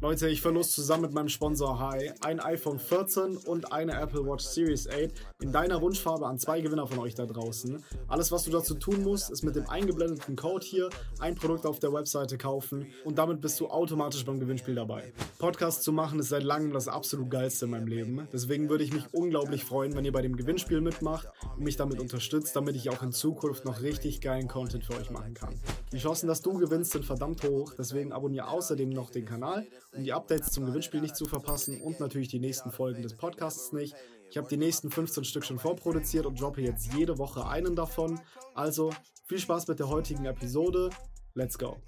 [0.00, 4.44] Leute, ich verlose zusammen mit meinem Sponsor Hi ein iPhone 14 und eine Apple Watch
[4.44, 5.10] Series 8
[5.42, 7.82] in deiner Wunschfarbe an zwei Gewinner von euch da draußen.
[8.06, 10.88] Alles, was du dazu tun musst, ist mit dem eingeblendeten Code hier
[11.18, 15.12] ein Produkt auf der Webseite kaufen und damit bist du automatisch beim Gewinnspiel dabei.
[15.40, 18.28] Podcast zu machen ist seit langem das absolut geilste in meinem Leben.
[18.32, 21.26] Deswegen würde ich mich unglaublich freuen, wenn ihr bei dem Gewinnspiel mitmacht
[21.56, 25.10] und mich damit unterstützt, damit ich auch in Zukunft noch richtig geilen Content für euch
[25.10, 25.58] machen kann.
[25.90, 29.66] Die Chancen, dass du gewinnst, sind verdammt hoch, deswegen abonniere außerdem noch den Kanal
[29.96, 33.96] die Updates zum Gewinnspiel nicht zu verpassen und natürlich die nächsten Folgen des Podcasts nicht.
[34.30, 38.20] Ich habe die nächsten 15 Stück schon vorproduziert und droppe jetzt jede Woche einen davon.
[38.54, 38.92] Also
[39.26, 40.90] viel Spaß mit der heutigen Episode.
[41.34, 41.80] Let's go.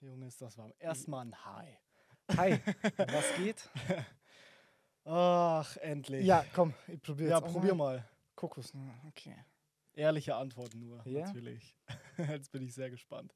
[0.00, 1.78] Junges, das war erstmal ein Hi.
[2.36, 2.58] Hi,
[2.96, 3.68] was geht?
[5.04, 6.24] Ach, endlich.
[6.24, 8.08] Ja, komm, ich probiere ja probier mal.
[8.34, 8.72] Kokos,
[9.06, 9.36] okay.
[9.94, 11.26] Ehrliche Antworten nur, Ja?
[11.26, 11.74] natürlich.
[12.18, 13.34] Jetzt bin ich sehr gespannt.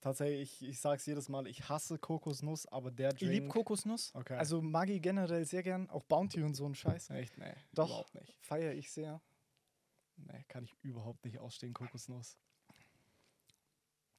[0.00, 3.32] Tatsächlich, ich, ich sag's jedes Mal, ich hasse Kokosnuss, aber der Ich Drink...
[3.32, 4.14] liebe Kokosnuss.
[4.14, 4.34] Okay.
[4.36, 5.90] Also mag ich generell sehr gern.
[5.90, 7.10] Auch Bounty und so ein Scheiß.
[7.10, 7.36] Echt?
[7.36, 7.88] Nee, Doch.
[7.88, 8.36] überhaupt nicht.
[8.40, 9.20] Feiere ich sehr.
[10.16, 12.36] Nee, kann ich überhaupt nicht ausstehen, Kokosnuss.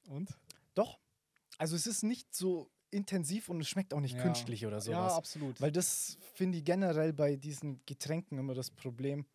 [0.08, 0.30] Und?
[0.73, 1.00] Doch.
[1.58, 4.23] Also es ist nicht so intensiv und es schmeckt auch nicht Ja.
[4.23, 5.14] künstlich oder Ja, sowas.
[5.14, 5.61] absolut.
[5.61, 9.26] Weil das finde ich generell bei diesen Getränken immer das Problem.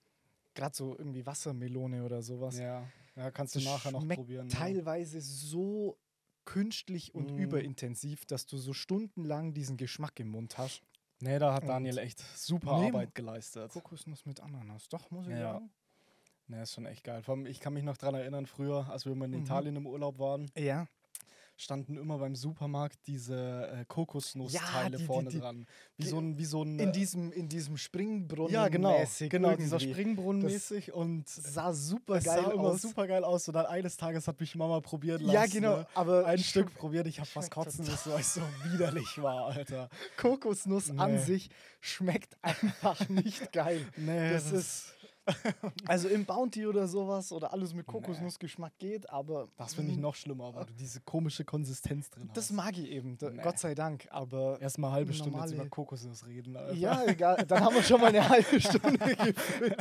[0.54, 2.58] Gerade so irgendwie Wassermelone oder sowas.
[2.58, 2.86] ja.
[3.16, 4.48] ja, kannst du Das nachher noch probieren.
[4.48, 4.56] ja.
[4.56, 5.98] teilweise so
[6.44, 7.38] künstlich und Mm.
[7.38, 10.82] überintensiv, dass du so stundenlang diesen Geschmack im Mund hast.
[11.20, 13.72] Nee, da hat Daniel echt super Nee, Arbeit geleistet.
[13.72, 14.88] Kokosnuss mit Ananas.
[14.88, 15.54] Doch, muss ich Ja.
[15.54, 15.70] sagen.
[16.48, 17.22] Nee, ist schon echt geil.
[17.22, 19.44] Vor allem, ich kann mich noch dran erinnern, früher, als wir mal in Mhm.
[19.44, 20.86] Italien im Urlaub waren, Ja.
[21.56, 25.66] Standen immer beim Supermarkt diese äh, Kokosnussteile die- die- vorne die- dran.
[25.96, 28.52] Wie die- so ein, wie so ein In äh, diesem, in diesem Springbrunnen.
[28.52, 29.92] ja, genau, mäßig genau, dieser irgendwie.
[29.92, 32.82] Springbrunnen Das mäßig und Sah super geil sah immer aus.
[32.82, 33.46] super geil aus.
[33.48, 35.34] Und dann eines Tages hat mich Mama probieren lassen.
[35.34, 35.76] ja, genau.
[35.78, 35.86] Ne?
[35.94, 38.40] Aber Ein Stück probiert, ich hab fast schmeckt kotzen müssen, weil es so
[38.72, 39.88] widerlich war, Alter.
[40.16, 41.18] Kokosnuss an Nee.
[41.18, 41.50] sich
[41.80, 43.86] schmeckt einfach nicht geil.
[43.96, 44.93] Nee, Das ist.
[45.86, 49.48] Also im Bounty oder sowas oder alles mit Kokosnussgeschmack geht, aber.
[49.56, 52.52] Das finde ich noch schlimmer, weil du diese komische Konsistenz drin Das hast.
[52.56, 53.40] mag ich eben, Nee.
[53.42, 54.06] Gott sei Dank.
[54.10, 54.60] Aber.
[54.60, 56.74] Erstmal eine halbe Stunde jetzt über Kokosnuss reden, Alter.
[56.74, 57.44] Ja, egal.
[57.46, 59.76] Dann haben wir schon mal eine halbe Stunde gefüllt.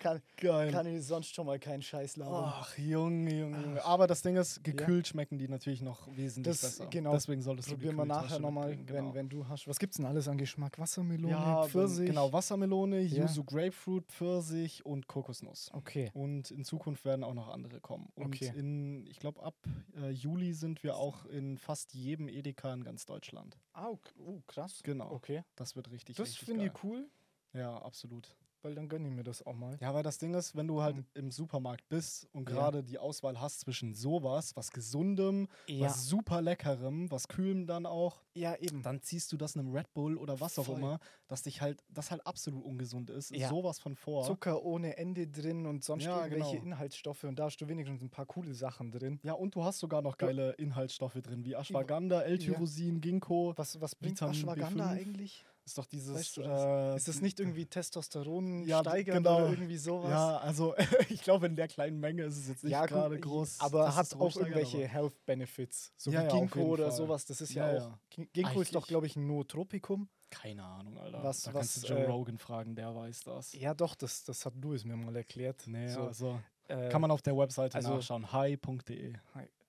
[0.00, 0.70] Kann, geil.
[0.70, 2.44] kann ich sonst schon mal keinen Scheiß labern.
[2.54, 3.84] Ach, Junge, Junge, Junge.
[3.84, 6.86] Aber das Ding ist, gekühlt schmecken die natürlich noch wesentlich Das- besser.
[6.90, 7.12] genau.
[7.12, 9.14] Deswegen solltest du Probieren wir nachher nochmal, wenn, genau.
[9.14, 9.66] wenn du hast.
[9.68, 10.78] Was gibt's denn alles an Geschmack?
[10.78, 12.06] Wassermelone, ja, Pfirsich?
[12.06, 13.22] Genau, Wassermelone, Ja.
[13.22, 15.70] Yuzu Grapefruit, Pfirsich und Kokosnuss.
[15.72, 16.10] Okay.
[16.14, 18.10] Und in Zukunft werden auch noch andere kommen.
[18.14, 18.52] Und Okay.
[18.56, 19.56] in, ich glaube, ab
[19.96, 23.58] äh, Juli sind wir auch in fast jedem Edeka in ganz Deutschland.
[23.72, 24.80] Ah, uh, krass.
[24.82, 25.10] Genau.
[25.12, 25.42] Okay.
[25.56, 27.08] Das wird richtig, Das finde ich cool,
[27.52, 28.34] Ja, absolut.
[28.62, 29.76] Weil dann gönne ich mir das auch mal.
[29.80, 31.04] Ja, weil das Ding ist, wenn du halt Mhm.
[31.14, 32.54] im Supermarkt bist und Ja.
[32.54, 35.86] gerade die Auswahl hast zwischen sowas, was gesundem, Ja.
[35.86, 38.82] was super leckerem, was kühlem dann auch, Ja, eben.
[38.82, 40.78] dann ziehst du das einem Red Bull oder was auch Voll.
[40.78, 43.48] immer, dass dich halt, das halt absolut ungesund ist, Ja.
[43.48, 44.24] sowas von vor.
[44.24, 46.62] Zucker ohne Ende drin und sonst Ja, irgendwelche genau.
[46.64, 49.20] Inhaltsstoffe und da hast du wenigstens ein paar coole Sachen drin.
[49.22, 53.52] Ja, und du hast sogar noch geile Inhaltsstoffe drin, wie Ashwagandha, L-Tyrosin, Ginkgo.
[53.56, 54.92] Was, was bringt Vitamin Ashwagandha B5?
[54.92, 55.44] eigentlich?
[55.64, 56.14] Ist doch dieses.
[56.14, 59.36] Weißt du äh, Ist das nicht irgendwie Testosteron Ja, steigern genau.
[59.36, 60.10] oder irgendwie sowas?
[60.10, 60.74] Ja, also
[61.08, 63.60] ich glaube, in der kleinen Menge ist es jetzt nicht Ja, gerade groß.
[63.60, 65.92] Aber hat auch irgendwelche Health Benefits.
[65.96, 66.96] So Ja, wie Ginkgo oder Fall.
[66.96, 67.24] sowas.
[67.26, 67.98] Das ist ja, auch.
[68.32, 70.08] Ginkgo ist doch, glaube ich, ein Nootropikum.
[70.30, 71.22] Keine Ahnung, Alter.
[71.22, 73.52] Was- da was, kannst du Joe äh, Rogan fragen, der weiß das.
[73.52, 75.62] Ja, doch, das, das hat Louis mir mal erklärt.
[75.66, 78.32] Nee, so, also äh, kann man auf der Webseite also- nachschauen.
[78.32, 79.12] hi.de.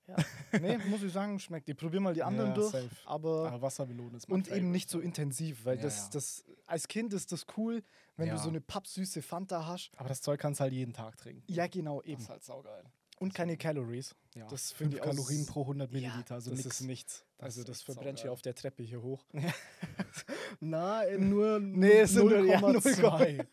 [0.08, 0.16] Ja.
[0.60, 1.70] nee, muss ich sagen, schmeckt.
[1.70, 2.72] Ich probiere mal die anderen Ja, durch.
[2.72, 2.90] safe.
[3.06, 7.14] Aber Aber Wassermelone ist und eben nicht so intensiv, weil Ja, das, das als Kind
[7.14, 7.84] ist das cool,
[8.18, 9.92] wenn du so eine pappsüße Fanta hast.
[9.98, 11.44] Aber das Zeug kannst du halt jeden Tag trinken.
[11.48, 12.22] Ja, genau, Das eben.
[12.22, 12.84] ist halt saugeil.
[13.20, 14.14] Und keine Calories.
[14.36, 14.48] Ja.
[14.50, 16.80] Das finde ich Kalorien pro 100 Milliliter, also das nix.
[16.82, 17.26] ist nichts.
[17.38, 19.24] Das also das verbrennt ja auf der Treppe hier hoch.
[20.60, 23.46] Nein, nur Nee, es sind nur- ja, 0,2.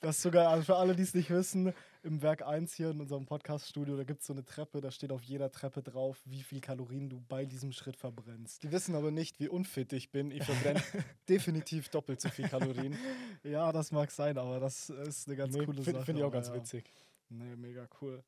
[0.00, 1.72] Das ist sogar, also für alle, die es nicht wissen,
[2.04, 5.10] im Werk 1 hier in unserem Podcast-Studio, da gibt es so eine Treppe, da steht
[5.10, 8.62] auf jeder Treppe drauf, wie viel Kalorien du bei diesem Schritt verbrennst.
[8.62, 10.30] Die wissen aber nicht, wie unfit ich bin.
[10.30, 10.82] Ich verbrenne
[11.28, 12.96] definitiv doppelt so viel Kalorien.
[13.42, 16.04] Ja, das mag sein, aber das ist eine ganz Nee, coole Finde Sache.
[16.06, 16.54] find ich auch ganz ja.
[16.54, 16.90] witzig.
[17.30, 18.22] Nee, mega cool.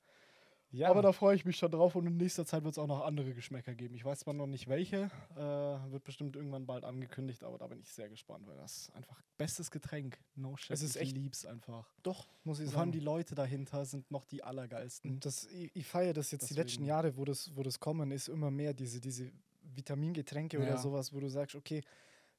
[0.72, 2.88] Ja, Aber da freue ich mich schon drauf und in nächster Zeit wird es auch
[2.88, 3.94] noch andere Geschmäcker geben.
[3.94, 7.78] Ich weiß zwar noch nicht welche, äh, wird bestimmt irgendwann bald angekündigt, aber da bin
[7.80, 10.18] ich sehr gespannt, weil das einfach bestes Getränk.
[10.34, 10.72] No shit.
[10.72, 11.88] Es ist ich echt- lieb's einfach.
[12.02, 12.98] doch, muss ich Und vor allem sagen.
[12.98, 15.20] die Leute dahinter sind noch die allergeilsten.
[15.20, 16.86] Das, ich, ich feiere das jetzt die letzten Deswegen.
[16.86, 19.30] Jahre, wo das, wo das kommen ist, immer mehr diese, diese
[19.62, 20.78] Vitamingetränke oder Ja.
[20.78, 21.82] sowas, wo du sagst, okay,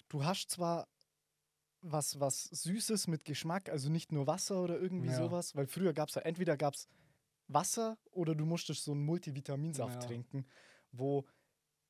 [0.10, 0.88] du hast zwar
[1.82, 5.18] was, was Süßes mit Geschmack, also nicht nur Wasser oder irgendwie Ja.
[5.18, 6.88] sowas, weil früher gab es ja, entweder gab es
[7.48, 10.08] Wasser oder du musstest so einen Multivitaminsaft Ja.
[10.08, 10.46] trinken,
[10.92, 11.26] wo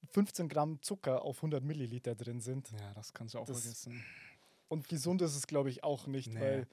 [0.10, 2.72] 15 Gramm Zucker auf 100 Milliliter drin sind.
[2.72, 4.04] Ja, das kannst du auch Das- vergessen.
[4.68, 6.40] Und gesund ist es, glaube ich, auch nicht, Nee.
[6.42, 6.68] weil.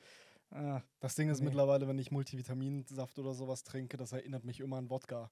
[0.50, 1.46] Ah, Das Ding ist Nee.
[1.46, 5.30] mittlerweile, wenn ich Multivitaminsaft oder sowas trinke, das erinnert mich immer an Wodka.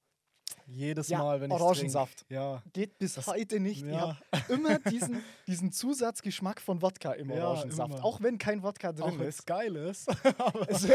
[0.66, 2.24] Jedes Ja, Mal, wenn ich Orangensaft.
[2.28, 3.82] Ja, geht bis Das- heute nicht.
[3.84, 4.18] Ich ja.
[4.32, 7.94] habe immer diesen, diesen Zusatzgeschmack von Wodka im Ja, Orangensaft.
[7.94, 8.04] immer.
[8.04, 9.40] auch wenn kein Wodka drin auch ist.
[9.40, 10.08] es geil ist.
[10.68, 10.88] Also.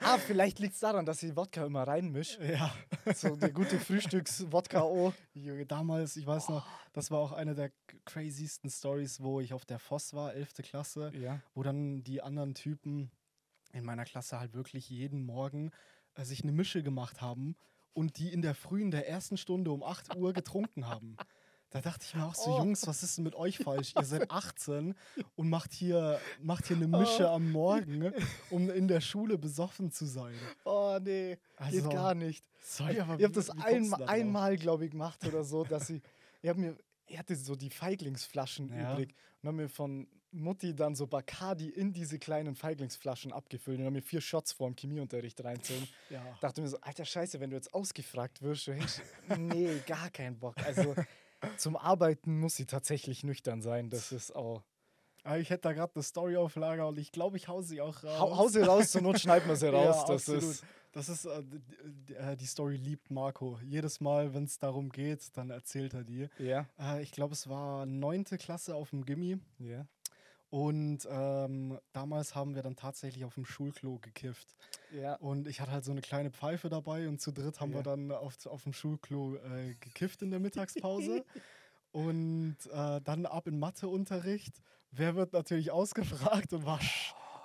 [0.00, 2.44] Ah, vielleicht liegt es daran, dass ich Wodka immer reinmische.
[2.44, 2.72] ja.
[3.14, 4.82] So der gute Frühstücks-Wodka.
[4.82, 5.12] Oh.
[5.68, 7.70] Damals, ich weiß noch, das war auch eine der
[8.04, 10.62] craziesten Stories, wo ich auf der Voss war, 11.
[10.62, 11.12] Klasse,
[11.54, 13.10] wo dann die anderen Typen
[13.72, 15.70] in meiner Klasse halt wirklich jeden Morgen
[16.14, 17.56] äh, sich eine Mische gemacht haben
[17.94, 21.16] und die in der frühen der ersten Stunde um 8 Uhr getrunken haben.
[21.70, 22.58] Da dachte ich mir auch so, Oh.
[22.58, 23.94] Jungs, was ist denn mit euch falsch?
[23.96, 24.94] Ihr seid 18
[25.36, 28.12] und macht hier, macht hier eine Mische am Morgen,
[28.50, 30.34] um in der Schule besoffen zu sein.
[30.64, 32.44] Oh nee, Also, geht gar nicht.
[32.62, 34.08] Sorry, aber ich habe das du einmal, da drauf?
[34.14, 36.02] einmal glaube ich, gemacht oder so, dass ich,
[36.42, 38.92] ich habe mir, ich hatte so die Feiglingsflaschen Ja.
[38.92, 43.84] übrig und habe mir von Mutti dann so Bacardi in diese kleinen Feiglingsflaschen abgefüllt und
[43.84, 45.86] habe mir vier Shots vor dem Chemieunterricht reinzogen.
[46.10, 46.22] Ja.
[46.40, 48.70] dachte mir so, alter Scheiße, wenn du jetzt ausgefragt wirst,
[49.38, 50.56] nee, gar keinen Bock.
[50.58, 50.94] Also
[51.56, 53.88] zum Arbeiten muss sie tatsächlich nüchtern sein.
[53.88, 54.62] Das ist auch.
[55.24, 57.80] Aber ich hätte da gerade eine Story auf Lager und ich glaube, ich hau sie
[57.80, 58.18] auch raus.
[58.18, 59.96] Hau, hau sie raus, zur Not schneiden wir sie raus.
[59.96, 60.42] Ja, das absolut.
[60.42, 60.64] ist.
[60.92, 61.42] Das ist, äh,
[62.14, 63.58] äh, die Story liebt Marco.
[63.64, 66.28] Jedes Mal, wenn es darum geht, dann erzählt er die.
[66.38, 66.66] Ja.
[66.78, 69.38] Äh, ich glaube, es war neunte Klasse auf dem Gimmi.
[69.58, 69.86] Ja.
[70.52, 74.54] Und ähm, damals haben wir dann tatsächlich auf dem Schulklo gekifft.
[74.94, 75.14] Ja.
[75.14, 77.78] Und ich hatte halt so eine kleine Pfeife dabei und zu dritt haben Ja.
[77.78, 81.24] wir dann auf, auf dem Schulklo äh, gekifft in der Mittagspause.
[81.92, 84.60] und äh, dann ab in Matheunterricht.
[84.90, 86.80] Wer wird natürlich ausgefragt und war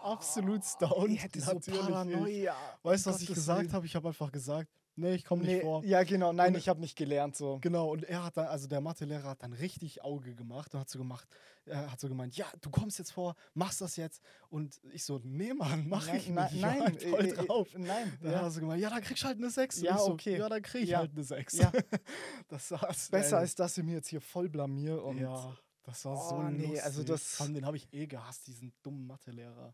[0.03, 1.13] absolut stoned.
[1.13, 1.59] Ich hätte so.
[1.59, 2.57] Paranoia.
[2.83, 3.85] Weißt du, was ich gesagt habe?
[3.85, 5.83] Ich habe einfach gesagt, nee, ich komme nicht Nee, vor.
[5.85, 6.33] ja, genau.
[6.33, 7.59] Nein, Und- ich habe nicht gelernt so.
[7.61, 10.89] Genau, und er hat dann, also der Mathelehrer hat dann richtig Auge gemacht und hat
[10.89, 11.27] so gemacht,
[11.65, 14.21] er hat so gemeint, ja, du kommst jetzt vor, machst das jetzt.
[14.49, 16.55] Und ich so, nee, Mann, mach nein, ich nein, nicht.
[16.55, 17.67] Ich war nein, halt voll äh, äh, drauf.
[17.77, 18.17] Nein.
[18.21, 19.81] Dann hat er so gemeint, ja, dann kriegst du halt eine 6.
[19.81, 20.37] Ja, so, okay.
[20.37, 20.99] Ja, dann krieg ich Ja.
[20.99, 21.57] halt eine 6.
[21.57, 21.71] Ja.
[22.49, 23.09] Das war's.
[23.09, 25.17] Besser als dass ich mir jetzt hier voll blamier und.
[25.19, 26.83] Ja, das war so Oh, nee, lustig.
[26.83, 29.73] also das- den habe ich eh gehasst, diesen dummen Mathelehrer.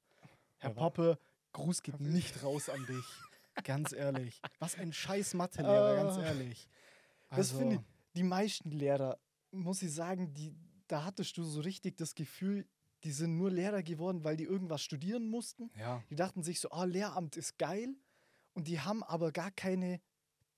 [0.57, 1.17] Herr Ja, Poppe,
[1.51, 3.05] Gruß geht nicht raus an dich.
[3.63, 4.41] Ganz ehrlich.
[4.59, 6.23] Was ein scheiß Mathelehrer, ganz Ah.
[6.25, 6.67] ehrlich.
[7.29, 7.81] Das Also, finde ich,
[8.15, 9.19] die meisten Lehrer,
[9.51, 10.53] muss ich sagen, die,
[10.87, 12.67] da hattest du so richtig das Gefühl,
[13.03, 15.69] die sind nur Lehrer geworden, weil die irgendwas studieren mussten.
[15.77, 17.95] Ja, Die dachten sich so, ah, Lehramt ist geil.
[18.53, 19.99] Und die haben aber gar keine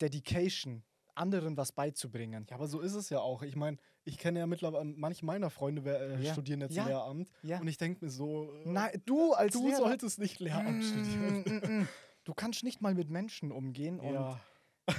[0.02, 0.84] Dedication,
[1.16, 2.46] anderen was beizubringen.
[2.50, 3.42] Ja, aber so ist es ja auch.
[3.42, 6.34] Ich meine, ich kenne ja mittlerweile, manche meiner Freunde äh, Ja.
[6.34, 6.86] studieren jetzt Ja.
[6.88, 7.32] Lehramt.
[7.44, 7.60] Ja.
[7.62, 11.88] Und ich denke mir so, äh, Nein, du als du Lehrer, solltest nicht Lehramt studieren.
[12.26, 14.00] Du kannst nicht mal mit Menschen umgehen.
[14.00, 14.40] Und Ja.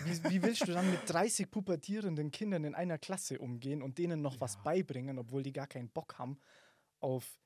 [0.05, 4.23] wie, wie willst du dann mit 30 pubertierenden Kindern in einer Klasse umgehen und denen
[4.23, 4.61] noch was Ja.
[4.63, 6.39] beibringen, obwohl die gar keinen Bock haben
[7.01, 7.39] auf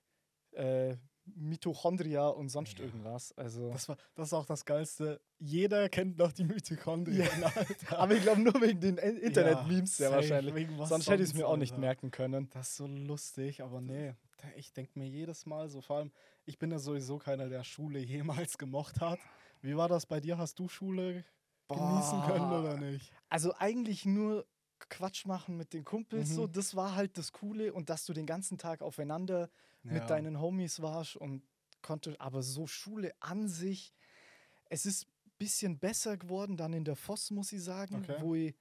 [0.52, 0.96] äh,
[1.26, 2.86] Mitochondria und sonst Ja.
[2.86, 3.32] irgendwas?
[3.38, 5.20] Also, Das, war, das ist auch das Geilste.
[5.38, 7.44] Jeder kennt noch die Mitochondrien.
[7.44, 7.98] Alter.
[7.98, 10.68] aber ich glaube nur wegen den In- Internet-Memes sehr safe, wahrscheinlich.
[10.78, 11.80] was Sonst hätte ich es mir auch nicht Alter.
[11.80, 12.48] merken können.
[12.50, 14.14] Das ist so lustig, aber nee.
[14.56, 16.12] Ich denke mir jedes Mal so, vor allem,
[16.46, 19.18] ich bin ja sowieso keiner, der Schule jemals gemocht hat.
[19.62, 20.38] Wie war das bei dir?
[20.38, 21.24] Hast du Schule
[21.68, 23.12] genießen können oder nicht?
[23.28, 24.46] Also eigentlich nur
[24.88, 26.35] Quatsch machen mit den Kumpels, Mhm.
[26.35, 29.50] so, das war halt das Coole und dass du den ganzen Tag aufeinander
[29.85, 29.92] Ja.
[29.92, 31.42] mit deinen Homies warst und
[31.82, 33.92] konnte, aber so Schule an sich,
[34.70, 38.16] es ist ein bisschen besser geworden dann in der Voss, muss ich sagen, Okay.
[38.20, 38.54] wo ich,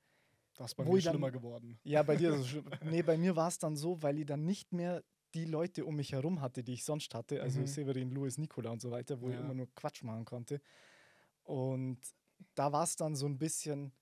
[0.56, 1.80] Das ist bei wo mir ich dann- schlimmer geworden.
[1.84, 2.70] ja, bei dir, ist es schlimm.
[2.84, 5.96] nee, bei mir war es dann so, weil ich dann nicht mehr die Leute um
[5.96, 7.68] mich herum hatte, die ich sonst hatte, also Mhm.
[7.68, 9.42] Severin, Louis, Nikola und so weiter, wo ich Ja.
[9.42, 10.60] immer nur Quatsch machen konnte.
[11.50, 12.02] Und
[12.54, 13.96] da war es dann so ein bisschen,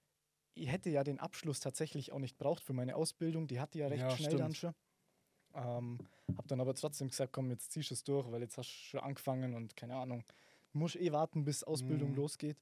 [0.56, 3.88] ich hätte ja den Abschluss tatsächlich auch nicht braucht für meine Ausbildung, die hatte ja
[3.88, 4.56] recht Ja, schnell dann stimmt.
[4.56, 4.74] schon.
[5.56, 6.02] Ähm,
[6.38, 8.74] hab dann aber trotzdem gesagt, komm, jetzt ziehst du es durch, weil jetzt hast du
[8.76, 10.26] schon angefangen und keine Ahnung,
[10.74, 12.16] muss eh warten, bis Ausbildung Mhm.
[12.16, 12.60] losgeht.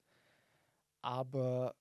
[1.01, 1.75] Aber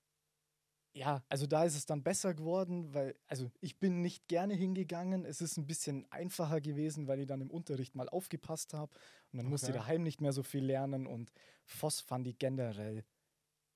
[0.95, 5.25] ja, also da ist es dann besser geworden, weil, also ich bin nicht gerne hingegangen.
[5.25, 8.91] Es ist ein bisschen einfacher gewesen, weil ich dann im Unterricht mal aufgepasst habe
[9.31, 9.79] und dann musste ich Okay.
[9.79, 11.31] daheim nicht mehr so viel lernen und
[11.65, 13.03] Voss fand ich generell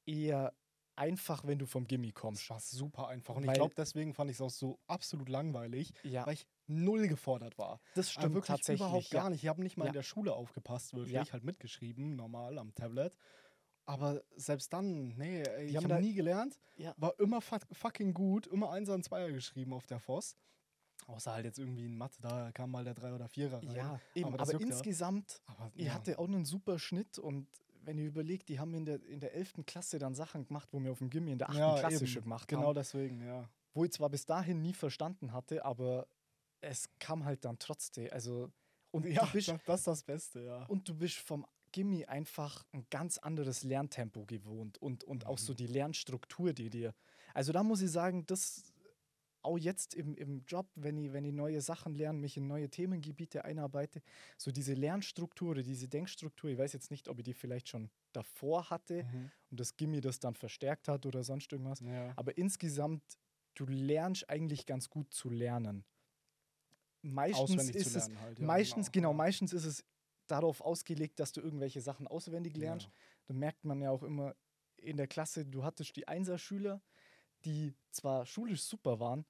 [0.05, 0.53] eher
[0.95, 2.43] einfach, wenn du vom Gimmi kommst.
[2.43, 3.35] Das war super einfach.
[3.35, 6.45] Und ich Weil- glaube, deswegen fand ich es auch so absolut langweilig, Ja, weil ich
[6.67, 7.79] null gefordert war.
[7.95, 8.81] das Aber stimmt wirklich tatsächlich.
[8.81, 9.43] überhaupt gar nicht.
[9.43, 9.89] Ich habe nicht mal Ja.
[9.89, 11.13] in der Schule aufgepasst, wirklich.
[11.13, 11.23] Ja.
[11.31, 13.15] Halt mitgeschrieben, normal am Tablet.
[13.89, 16.59] Aber selbst dann, nee, ich habe da- nie gelernt.
[16.77, 16.93] Ja.
[16.97, 20.35] War immer fuck, fucking gut, immer Einser und Zweier geschrieben auf der Voss.
[21.07, 23.71] Außer halt jetzt irgendwie in Mathe, da kam mal der Drei- oder Vierer rein.
[23.75, 24.69] Ja, eben, Aber aber, juckt ja.
[24.75, 25.93] insgesamt, Aber ich ja.
[25.95, 27.47] hatte auch einen super Schnitt und
[27.81, 29.65] wenn ihr überlegt, die haben in der, in der 11.
[29.65, 31.57] Klasse dann Sachen gemacht, wo wir auf dem Gimmi in der 8.
[31.57, 32.07] Ja, Klasse eben.
[32.07, 32.75] schon gemacht Genau haben.
[32.75, 33.49] deswegen, ja.
[33.73, 36.05] Wo ich zwar bis dahin nie verstanden hatte, aber
[36.61, 38.09] es kam halt dann trotzdem.
[38.11, 38.51] Also,
[38.91, 40.65] und Ja, du bist, das, das ist das Beste, ja.
[40.65, 45.43] und du bist vom Gimmi einfach ein ganz anderes Lerntempo gewohnt und, und auch Mhm.
[45.43, 46.93] so die Lernstruktur, die dir.
[47.33, 48.73] Also da muss ich sagen, das
[49.41, 52.69] auch jetzt im, im Job, wenn ich, wenn ich neue Sachen lerne, mich in neue
[52.69, 54.01] Themengebiete einarbeite,
[54.37, 57.89] so diese Lernstruktur oder diese Denkstruktur, ich weiß jetzt nicht, ob ich die vielleicht schon
[58.11, 59.31] davor hatte Mhm.
[59.49, 61.79] und das Gimmi das dann verstärkt hat oder sonst irgendwas.
[61.79, 62.13] ja.
[62.17, 63.03] Aber insgesamt,
[63.55, 65.85] du lernst eigentlich ganz gut zu lernen.
[67.01, 68.39] Meistens Auswendig ist zu es, lernen halt.
[68.39, 69.17] Ja, meistens, genau, ja.
[69.17, 69.85] meistens ist es
[70.31, 72.87] darauf ausgelegt, dass du irgendwelche Sachen auswendig lernst.
[72.87, 72.91] Ja.
[73.27, 74.35] Da merkt man ja auch immer
[74.77, 76.81] in der Klasse, du hattest die Einser-Schüler,
[77.45, 79.25] die zwar schulisch super waren,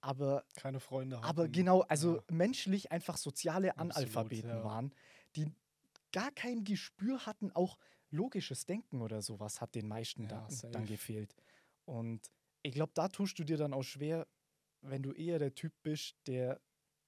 [0.00, 1.26] aber, Keine Freunde hatten.
[1.26, 2.22] aber genau, also Ja.
[2.30, 4.64] menschlich einfach soziale Absolut, Analphabeten ja.
[4.64, 4.94] waren,
[5.36, 5.50] die
[6.12, 7.78] gar kein Gespür hatten, auch
[8.10, 11.34] logisches Denken oder sowas hat den meisten da, dann gefehlt.
[11.86, 12.30] Und
[12.62, 14.26] ich glaube, da tust du dir dann auch schwer,
[14.82, 16.60] wenn du eher der Typ bist, der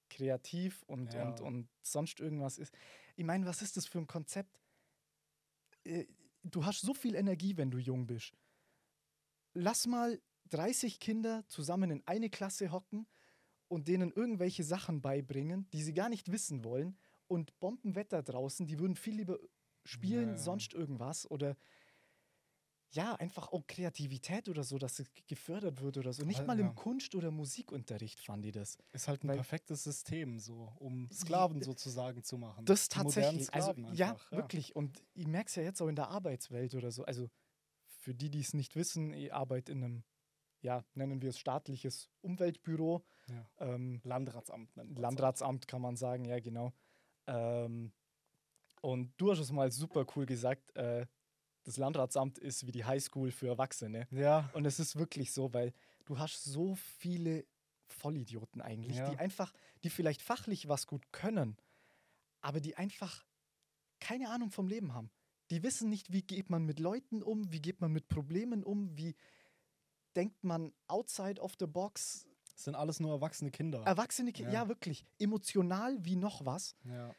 [0.09, 1.21] kreativ und, Ja.
[1.23, 2.73] und, und sonst irgendwas ist.
[3.17, 4.61] Ich meine, was ist das für ein Konzept?
[5.83, 6.05] Äh,
[6.43, 8.31] Du hast so viel Energie, wenn du jung bist.
[9.53, 10.21] Lass mal
[10.51, 13.05] 30 Kinder zusammen in eine Klasse hocken
[13.67, 16.97] und denen irgendwelche Sachen beibringen, die sie gar nicht wissen wollen.
[17.27, 19.39] Und Bombenwetter draußen, die würden viel lieber
[19.83, 20.37] spielen, Ja, ja.
[20.37, 21.29] sonst irgendwas.
[21.29, 21.57] Oder
[22.91, 26.23] ja, einfach auch Kreativität oder so, dass es ge- gefördert wird oder so.
[26.25, 26.67] Nicht Aber, mal ja.
[26.67, 28.77] im Kunst- oder Musikunterricht fand ich das.
[28.93, 32.65] Ist halt ein Weil- perfektes System, so, um Sklaven sozusagen zu machen.
[32.65, 33.53] Das Die tatsächlich.
[33.53, 34.75] Also, ja, einfach, wirklich.
[34.75, 37.03] Und ich merke es ja jetzt auch in der Arbeitswelt oder so.
[37.03, 37.29] Also
[37.85, 40.03] für die, die es nicht wissen, ich arbeite in einem,
[40.61, 43.03] ja, nennen wir es staatliches Umweltbüro.
[43.27, 43.49] Ja.
[43.59, 46.71] Ähm, Landratsamt Landratsamt kann man sagen, ja, genau.
[47.27, 47.91] Ähm,
[48.81, 51.05] und du hast es mal super cool gesagt, äh,
[51.67, 54.07] das Landratsamt ist wie die Highschool für Erwachsene.
[54.11, 55.73] Ja, Und es ist wirklich so, weil
[56.05, 57.45] du hast so viele
[57.87, 59.09] Vollidioten eigentlich, Ja.
[59.09, 61.57] die einfach, die vielleicht fachlich was gut können,
[62.39, 63.25] aber die einfach
[63.99, 65.11] keine Ahnung vom Leben haben.
[65.49, 68.97] Die wissen nicht, wie geht man mit Leuten um, wie geht man mit Problemen um,
[68.97, 69.15] wie
[70.15, 72.25] denkt man outside of the box.
[72.55, 73.81] es sind alles nur erwachsene Kinder.
[73.83, 74.63] Erwachsene Kinder, ja.
[74.63, 74.67] Ja.
[74.69, 76.75] wirklich, emotional wie noch was.
[76.85, 77.13] ja.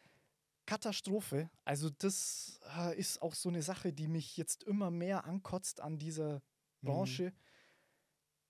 [0.68, 1.48] Katastrophe.
[1.64, 5.98] Also das äh, ist auch so eine Sache, die mich jetzt immer mehr ankotzt an
[5.98, 6.42] dieser
[6.82, 6.86] Mhm.
[6.86, 7.32] Branche,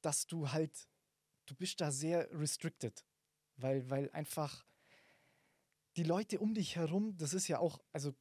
[0.03, 0.89] dass du halt,
[1.47, 3.05] du bist da sehr restricted,
[3.57, 4.67] weil, weil einfach
[5.97, 8.13] die Leute um dich herum, das ist ja auch, also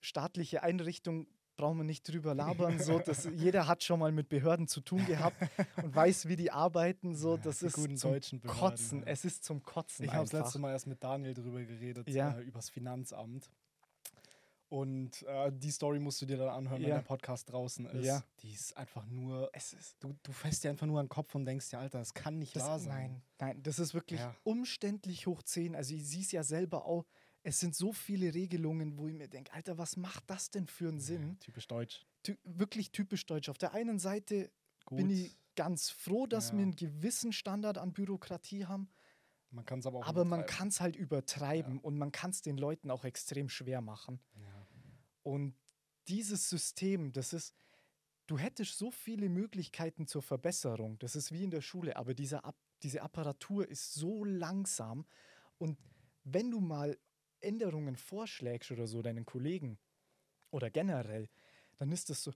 [0.00, 1.26] staatliche Einrichtung
[1.58, 5.04] brauchen wir nicht drüber labern, so, dass jeder hat schon mal mit Behörden zu tun
[5.04, 5.36] gehabt
[5.82, 9.06] und weiß, wie die arbeiten, so, das ist guten zum deutschen Behörden, Kotzen, ja.
[9.08, 12.38] es ist zum Kotzen Ich habe das letzte Mal erst mit Daniel drüber geredet, Ja.
[12.38, 13.50] äh, übers Finanzamt.
[14.70, 16.96] Und äh, die Story musst du dir dann anhören, wenn Ja.
[16.96, 18.04] der Podcast draußen ist.
[18.04, 18.22] Ja.
[18.42, 19.48] Die ist einfach nur.
[19.54, 21.98] es ist Du, du fässt dir einfach nur an den Kopf und denkst dir, Alter,
[22.00, 22.88] das kann nicht Das, wahr sein.
[22.90, 24.34] nein, nein, das ist wirklich Ja.
[24.44, 25.74] umständlich hoch 10.
[25.74, 27.06] Also ich sehe es ja selber auch.
[27.48, 30.88] Es sind so viele Regelungen, wo ich mir denke, Alter, was macht das denn für
[30.88, 31.30] einen Sinn?
[31.30, 32.06] Ja, typisch deutsch.
[32.22, 33.48] Ty wirklich typisch deutsch.
[33.48, 34.50] Auf der einen Seite
[34.84, 34.98] Gut.
[34.98, 36.58] bin ich ganz froh, dass Ja.
[36.58, 38.90] wir einen gewissen Standard an Bürokratie haben,
[39.50, 40.06] man kann es aber auch.
[40.06, 43.80] aber man kann es halt übertreiben und man kann es den Leuten auch extrem schwer
[43.80, 44.20] machen.
[44.36, 44.66] Ja.
[45.22, 45.56] Und
[46.06, 47.54] dieses System, das ist,
[48.26, 50.98] du hättest so viele Möglichkeiten zur Verbesserung.
[50.98, 55.06] Das ist wie in der Schule, aber diese, Ap diese Apparatur ist so langsam.
[55.56, 55.78] Und
[56.24, 56.98] wenn du mal
[57.40, 59.78] Änderungen vorschlägst oder so deinen Kollegen
[60.50, 61.28] oder generell,
[61.78, 62.32] dann ist das so,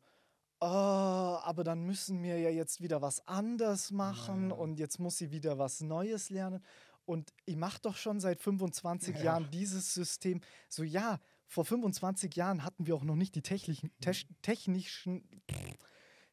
[0.61, 4.57] oh, aber dann müssen wir ja jetzt wieder was anders machen Ja.
[4.57, 6.65] und jetzt muss sie wieder was Neues lernen.
[7.05, 9.23] Und ich mache doch schon seit 25 Ja.
[9.25, 10.41] Jahren dieses System.
[10.69, 15.29] So, ja, vor 25 Jahren hatten wir auch noch nicht die technischen, tech- technischen,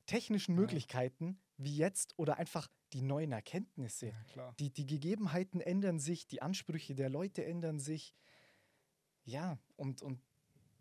[0.06, 0.62] technischen Ja.
[0.62, 4.14] Möglichkeiten wie jetzt oder einfach die neuen Erkenntnisse.
[4.36, 4.52] ja.
[4.60, 8.14] Die, die Gegebenheiten ändern sich, die Ansprüche der Leute ändern sich.
[9.30, 10.20] Ja, und, und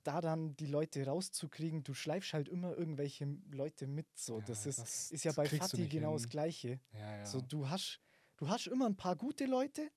[0.05, 4.07] da dann die Leute rauszukriegen, du schleifst halt immer irgendwelche Leute mit.
[4.19, 4.39] So.
[4.39, 6.17] Ja, das ist, das ist ja bei Fatih genau hin.
[6.23, 6.81] das Gleiche.
[6.93, 7.25] Ja, ja.
[7.27, 8.01] So, du, hast,
[8.37, 9.91] du hast immer ein paar gute Leute,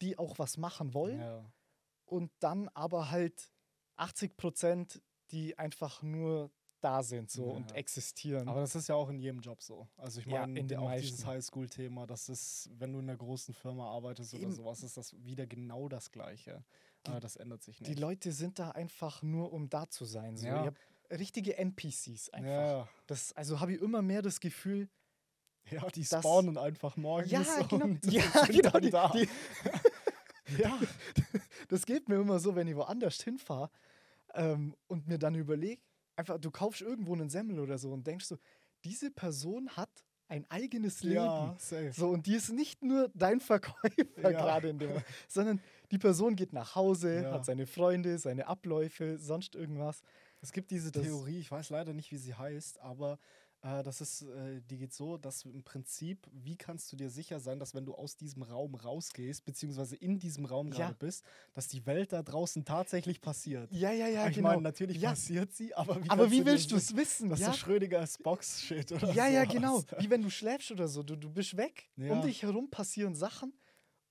[0.00, 1.52] die auch was machen wollen ja.
[2.06, 3.52] und dann aber halt
[3.96, 7.76] 80 Prozent, die einfach nur da sind so und Ja.
[7.76, 8.46] existieren.
[8.48, 9.88] Aber das ist ja auch in jedem Job so.
[9.96, 11.06] Also ich Ja, meine, in den auch meisten.
[11.06, 14.52] dieses Highschool-Thema, das ist, wenn du in einer großen Firma arbeitest oder Eben.
[14.52, 16.62] sowas, ist das wieder genau das Gleiche.
[17.08, 17.90] Aber das ändert sich nicht.
[17.90, 20.36] die Leute sind da einfach nur, um da zu sein.
[20.36, 20.46] So.
[20.46, 20.72] Ja.
[21.10, 22.50] Richtige NPCs einfach.
[22.50, 24.88] ja, Das, also habe ich immer mehr das Gefühl,
[25.70, 27.30] ja, die Das- spawnen einfach morgens.
[27.30, 29.08] ja, genau, und ja, sind genau die, da.
[29.10, 29.28] die,
[30.58, 30.78] ja,
[31.68, 33.70] das geht mir immer so, wenn ich woanders hinfahre.
[34.34, 35.80] ähm, und mir dann überlege,
[36.16, 38.38] einfach, du kaufst irgendwo einen Semmel oder so und denkst so,
[38.84, 39.90] diese Person hat
[40.28, 41.16] ein eigenes Leben.
[41.16, 41.56] Ja.
[41.92, 43.92] So, und die ist nicht nur dein Verkäufer
[44.22, 44.30] Ja.
[44.30, 44.90] gerade in dem,
[45.28, 45.60] sondern
[45.94, 47.32] die Person geht nach Hause, Ja.
[47.32, 50.02] hat seine Freunde, seine Abläufe, sonst irgendwas.
[50.40, 53.18] Es gibt diese Das- Theorie, ich weiß leider nicht, wie sie heißt, aber
[53.62, 57.40] äh, das ist, äh, die geht so, dass im Prinzip, wie kannst du dir sicher
[57.40, 60.74] sein, dass wenn du aus diesem Raum rausgehst, beziehungsweise in diesem Raum Ja.
[60.74, 61.24] gerade bist,
[61.54, 63.72] dass die Welt da draußen tatsächlich passiert?
[63.72, 64.48] Ja, ja, ja, ich genau.
[64.50, 65.10] meine, natürlich Ja.
[65.10, 67.30] passiert sie, aber wie, Aber wie dir willst du es wissen?
[67.30, 67.46] Das ja?
[67.50, 69.54] ist so Schrödingers Box-Shit oder ja, ja, sowas.
[69.54, 69.82] genau.
[69.98, 71.02] Wie wenn du schläfst oder so.
[71.02, 72.12] Du, du bist weg, Ja.
[72.12, 73.54] um dich herum passieren Sachen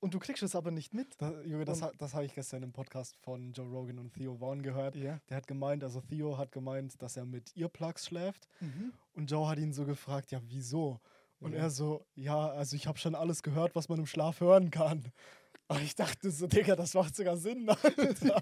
[0.04, 1.08] und du kriegst es aber nicht mit.
[1.20, 4.62] Da, Junge, das, das habe ich gestern im Podcast von Joe Rogan und Theo Vaughn
[4.62, 4.96] gehört.
[4.96, 5.20] Ja.
[5.30, 8.48] Der hat gemeint, also Theo hat gemeint, dass er mit Earplugs schläft.
[8.60, 8.94] Mhm.
[9.14, 11.00] Und Joe hat ihn so gefragt, ja, wieso?
[11.40, 11.60] Und Ja.
[11.60, 15.12] er so, ja, also ich habe schon alles gehört, was man im Schlaf hören kann.
[15.70, 18.42] Und ich dachte so, Digga, das macht sogar Sinn, Alter.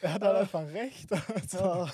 [0.00, 0.40] er hat halt Ah.
[0.40, 1.08] einfach recht.
[1.12, 1.92] Also, Ja.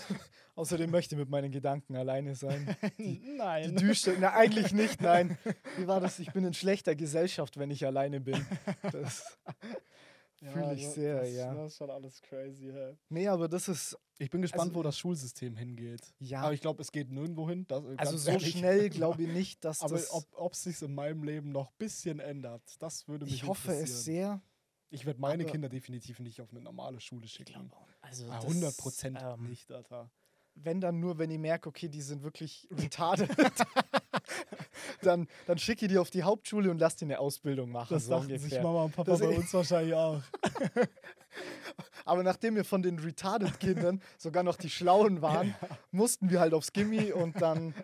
[0.57, 2.75] Außerdem möchte ich mit meinen Gedanken alleine sein.
[2.99, 3.77] Die Nein.
[3.77, 4.15] düster.
[4.19, 5.39] Na, eigentlich nicht, nein.
[5.77, 6.19] Wie war das?
[6.19, 8.45] Ich bin in schlechter Gesellschaft, wenn ich alleine bin.
[8.91, 9.37] Das
[10.53, 11.55] fühle ich sehr, das, ja.
[11.55, 12.97] Das ist schon alles crazy, hä?
[13.11, 13.99] Nee, aber das ist.
[14.19, 16.01] Ich bin gespannt, Also- wo das Schulsystem hingeht.
[16.21, 16.41] Ja.
[16.41, 17.67] Aber ich glaube, es geht nirgendwo hin.
[17.69, 18.53] Das, Also so ehrlich.
[18.57, 20.11] schnell glaube ich nicht, dass Aber das.
[20.33, 23.73] ob es sich in meinem Leben noch ein bisschen ändert, das würde mich ich hoffe
[23.73, 24.41] es sehr.
[24.89, 27.71] Ich werde meine aber- Kinder definitiv nicht auf eine normale Schule schicken.
[28.01, 30.11] Also Ah, das, 100 Prozent ähm, nicht, Alter.
[30.59, 33.29] Wenn dann nur, wenn ich merke, okay, die sind wirklich retarded,
[35.03, 37.89] dann, dann schicke ich die auf die Hauptschule und lass die eine Ausbildung machen.
[37.95, 38.63] Das so dachten sich ungefähr.
[38.63, 40.23] Mama und Papa Das- bei uns wahrscheinlich auch.
[42.05, 45.55] Aber nachdem wir von den retarded Kindern sogar noch die Schlauen waren,
[45.91, 47.75] mussten wir halt aufs Gimmi und dann.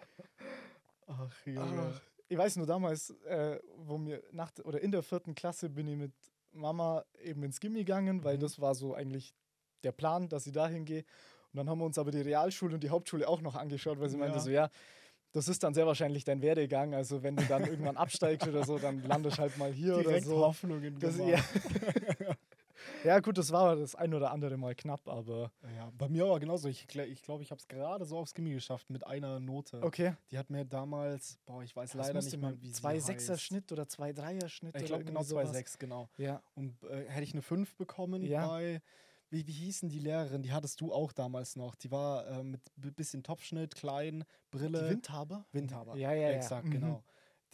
[1.07, 1.93] Ach, Junge.
[1.95, 5.87] Ach, ich weiß nur damals, äh, wo mir nach oder in der vierten Klasse bin
[5.89, 6.13] ich mit
[6.53, 8.41] Mama eben ins Gimmi gegangen, weil Mhm.
[8.41, 9.35] das war so eigentlich
[9.85, 11.05] der Plan, dass ich dahin gehe.
[11.53, 14.09] Und dann haben wir uns aber die Realschule und die Hauptschule auch noch angeschaut, weil
[14.09, 14.43] sie meinte Ja.
[14.43, 14.71] so, ja,
[15.33, 16.95] das ist dann sehr wahrscheinlich dein Werdegang.
[16.95, 20.37] Also wenn du dann irgendwann absteigst oder so, dann landest halt mal hier Direkt oder
[20.37, 20.47] so.
[20.47, 21.39] Hoffnungen Das, ja.
[23.05, 26.41] ja, gut, das war das ein oder andere Mal knapp, aber Ja, bei mir aber
[26.41, 26.69] genauso.
[26.69, 29.83] Ich glaube, ich, glaub, ich habe es gerade so aufs Gimmi geschafft mit einer Note.
[29.83, 30.15] okay.
[30.31, 33.35] Die hat mir damals, boah, ich weiß Das leider nicht mehr, wie sie zwei Sechser
[33.35, 33.43] heißt.
[33.43, 34.75] Schnitt oder zwei Dreier Schnitt.
[34.77, 35.51] Ich glaube genau sowas.
[35.53, 36.09] 2,6, genau.
[36.19, 36.43] Ja.
[36.55, 38.49] Und äh, hätte ich eine 5 bekommen Ja.
[38.49, 38.83] bei,
[39.33, 40.43] wie, wie hießen die Lehrerin?
[40.43, 41.75] Die hattest du auch damals noch.
[41.75, 44.83] Die war äh, mit ein bisschen Topfschnitt, klein, Brille.
[44.85, 45.45] Die Windhaber?
[45.53, 45.97] Windhaber.
[45.97, 46.37] Ja, ja, ja.
[46.37, 46.71] Exakt, Mhm.
[46.71, 47.03] genau.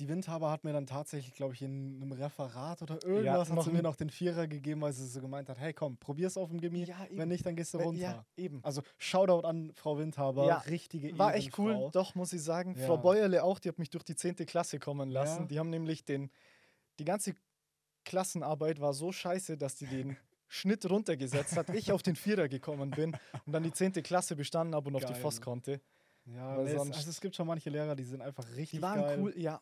[0.00, 3.64] Die Windhaber hat mir dann tatsächlich, glaube ich, in einem Referat oder irgendwas hat noch
[3.64, 6.50] sie mir noch den Vierer gegeben, weil sie so gemeint hat, hey komm, probier's auf
[6.50, 8.00] dem Gimmi, Ja, wenn nicht, dann gehst du Äh, runter.
[8.00, 8.60] Ja, eben.
[8.62, 12.76] Also Shoutout an Frau Windhaber, Ja, richtige War echt cool, doch, muss ich sagen.
[12.78, 12.86] Ja.
[12.86, 14.36] Frau Bäuerle auch, die hat mich durch die 10.
[14.46, 15.42] Klasse kommen lassen.
[15.42, 15.46] Ja.
[15.46, 16.30] Die haben nämlich den,
[17.00, 17.34] die ganze
[18.04, 20.16] Klassenarbeit war so scheiße, dass die den
[20.48, 23.92] Schnitt runtergesetzt hat, ich auf den Vierer gekommen bin und dann die 10.
[24.02, 25.20] Klasse bestanden habe und auf die Geil.
[25.22, 25.80] Voss konnte.
[26.24, 29.00] Ja, Weil sonst- also es gibt schon manche Lehrer, die sind einfach richtig Die waren
[29.00, 29.60] geil, cool, ja.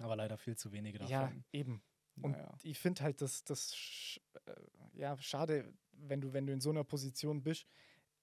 [0.00, 1.12] aber leider viel zu wenige davon.
[1.12, 1.82] Ja, eben.
[2.20, 2.52] Und Naja.
[2.62, 4.52] ich finde halt, das, das äh,
[4.94, 7.66] ja, schade, wenn du, wenn du in so einer Position bist.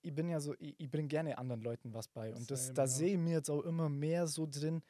[0.02, 2.34] Ich bin ja so, ich, ich bringe gerne anderen Leuten was bei.
[2.34, 2.88] Und das, da ja.
[2.88, 4.84] sehe ich mir jetzt auch immer mehr so drin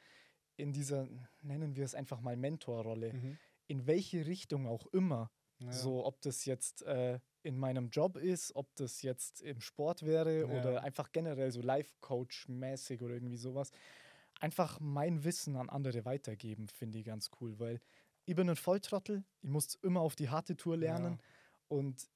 [0.56, 1.06] in dieser,
[1.42, 3.12] nennen wir es einfach mal Mentorrolle.
[3.12, 3.38] Mhm.
[3.68, 5.30] In welche Richtung auch immer.
[5.58, 5.72] Ja.
[5.72, 10.40] So, ob das jetzt äh, in meinem Job ist, ob das jetzt im Sport wäre
[10.40, 10.46] Ja.
[10.46, 13.70] oder einfach generell so Life-Coach-mäßig oder irgendwie sowas.
[14.40, 17.80] Einfach mein Wissen an andere weitergeben, finde ich ganz cool, weil
[18.26, 21.20] ich bin ein Volltrottel, ich muss immer auf die harte Tour lernen
[21.68, 22.10] und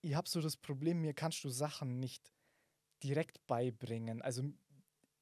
[0.00, 2.32] ich habe so das Problem, mir kannst du Sachen nicht
[3.02, 4.22] direkt beibringen.
[4.22, 4.42] Also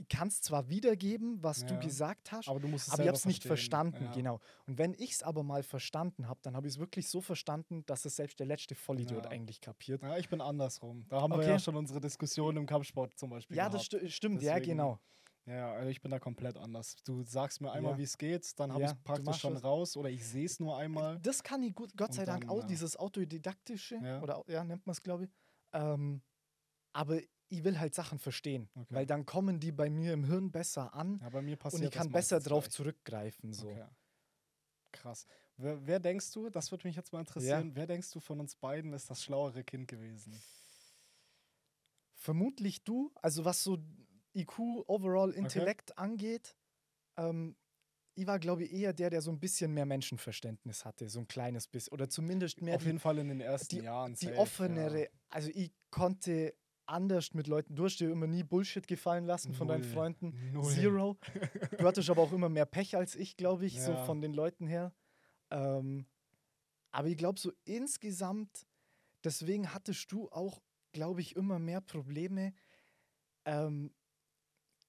[0.00, 1.80] ich kann es zwar wiedergeben, was du Ja.
[1.80, 4.12] gesagt hast, Aber du musst es aber ich habe es nicht verstanden, Ja.
[4.12, 4.40] genau.
[4.66, 7.84] Und wenn ich es aber mal verstanden habe, dann habe ich es wirklich so verstanden,
[7.86, 9.30] dass es selbst der letzte Vollidiot Ja.
[9.30, 10.02] eigentlich kapiert.
[10.02, 11.04] Ja, ich bin andersrum.
[11.08, 11.50] Da haben wir Okay.
[11.50, 14.04] ja schon unsere Diskussion im Kampfsport zum Beispiel Ja, das gehabt.
[14.04, 14.98] sti stimmt, ja, Deswegen- genau.
[15.46, 16.96] Ja, also ich bin da komplett anders.
[17.04, 17.98] Du sagst mir einmal, Ja.
[17.98, 20.44] wie es geht, dann habe Ja, ich du es praktisch schon raus oder ich sehe
[20.46, 21.18] es nur einmal.
[21.20, 22.66] Das kann ich gut, Gott sei Dank dann, auch, ja.
[22.66, 24.20] dieses Autodidaktische, Ja.
[24.22, 25.30] oder ja, nennt man es, glaube ich.
[25.72, 26.22] Ähm,
[26.92, 28.94] aber ich will halt Sachen verstehen, Okay.
[28.94, 31.88] weil dann kommen die bei mir im Hirn besser an Ja, bei mir passiert und
[31.88, 32.72] ich kann besser drauf gleich.
[32.74, 33.52] zurückgreifen.
[33.52, 33.68] So.
[33.68, 33.84] Okay.
[34.92, 35.26] Krass.
[35.56, 38.56] Wer, wer denkst du, das würde mich jetzt mal interessieren, wer denkst du von uns
[38.56, 40.40] beiden ist das schlauere Kind gewesen?
[42.14, 43.78] Vermutlich du, also was so
[44.34, 46.56] IQ, Overall Intellekt angeht,
[47.16, 47.56] ähm,
[48.14, 51.28] ich war, glaube ich, eher der, der so ein bisschen mehr Menschenverständnis hatte, so ein
[51.28, 51.92] kleines bisschen.
[51.92, 54.14] Oder zumindest mehr Auf die, jeden Fall in den ersten die, Jahren.
[54.14, 55.02] die safe, offenere.
[55.04, 55.08] Ja.
[55.30, 56.54] Also ich konnte
[56.90, 59.92] anders mit Leuten, du hast dir immer nie Bullshit gefallen lassen von deinen Null.
[59.92, 60.52] Freunden.
[60.52, 60.72] Null.
[60.72, 61.18] Zero.
[61.78, 63.96] Du hattest aber auch immer mehr Pech als ich, glaube ich, so Ja.
[63.96, 64.92] von den Leuten her.
[65.50, 66.06] Ähm,
[66.90, 68.66] aber ich glaube, so insgesamt,
[69.24, 70.60] deswegen hattest du auch
[70.92, 72.52] glaube ich, immer mehr Probleme,
[73.44, 73.94] ähm,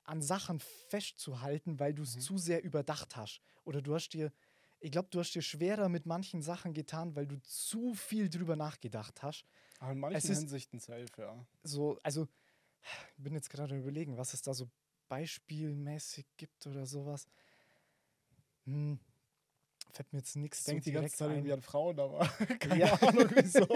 [0.03, 2.19] an Sachen festzuhalten, weil du es Mhm.
[2.21, 3.39] zu sehr überdacht hast.
[3.63, 4.33] Oder du hast dir,
[4.79, 8.55] ich glaube, du hast dir schwerer mit manchen Sachen getan, weil du zu viel drüber
[8.55, 9.45] nachgedacht hast.
[9.81, 11.45] Aber in manchen Hinsichten safe, ja.
[11.63, 12.27] So, also,
[13.17, 14.69] ich bin jetzt gerade überlegen, was es da so
[15.09, 17.27] beispielmäßig gibt oder sowas.
[18.65, 18.99] Hm,
[19.91, 21.33] fällt mir jetzt nichts Ich so denke die ganze Zeit ein.
[21.37, 22.19] irgendwie an Frauen, aber
[22.59, 22.93] keine Ja.
[22.93, 23.65] Ahnung wieso.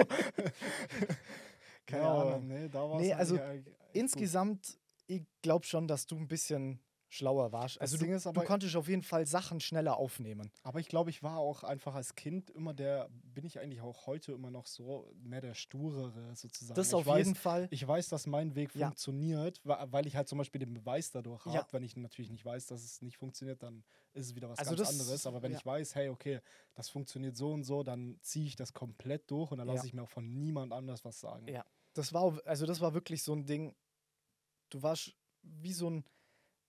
[1.88, 2.48] Keine Ja, Ahnung.
[2.48, 3.76] Nee, da war's Nee, also gut.
[3.94, 6.80] Insgesamt, ich glaube schon, dass du ein bisschen
[7.15, 7.80] schlauer warst.
[7.82, 10.51] Also Ding du, ist du aber- konntest auf jeden Fall Sachen schneller aufnehmen.
[10.63, 14.06] Aber ich glaube, ich war auch einfach als Kind immer der, bin ich eigentlich auch
[14.06, 16.75] heute immer noch so, mehr der Sturere sozusagen.
[16.75, 17.67] Das ich auf weiß, jeden Fall.
[17.71, 18.88] Ich weiß, dass mein Weg Ja.
[18.88, 21.56] funktioniert, weil ich halt zum Beispiel den Beweis dadurch habe.
[21.56, 21.67] Ja.
[21.71, 24.71] Wenn ich natürlich nicht weiß, dass es nicht funktioniert, dann ist es wieder was Also
[24.75, 25.25] ganz das- anderes.
[25.28, 25.58] Aber wenn ja.
[25.58, 26.39] ich weiß, hey, okay,
[26.73, 29.93] das funktioniert so und so, dann ziehe ich das komplett durch und dann lasse ich
[29.93, 31.47] mir auch von niemand anders was sagen.
[31.47, 31.65] Ja.
[31.93, 33.73] Das war, also das war wirklich so ein Ding.
[34.69, 36.04] Du warst wie so ein,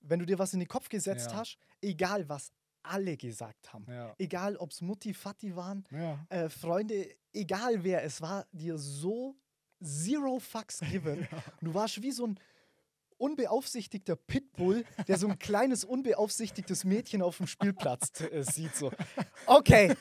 [0.08, 1.38] wenn du dir was in den Kopf gesetzt Ja.
[1.38, 4.14] hast, egal was alle gesagt haben, Ja.
[4.18, 6.24] egal ob es Mutti, Fatti waren, Ja.
[6.28, 9.36] äh, Freunde, egal wer, es war dir so
[9.82, 11.26] zero fucks given.
[11.60, 12.38] Du warst wie so ein
[13.18, 18.74] unbeaufsichtigter Pitbull, der so ein kleines unbeaufsichtigtes Mädchen auf dem Spielplatz äh, sieht.
[18.76, 18.92] So,
[19.46, 19.94] okay,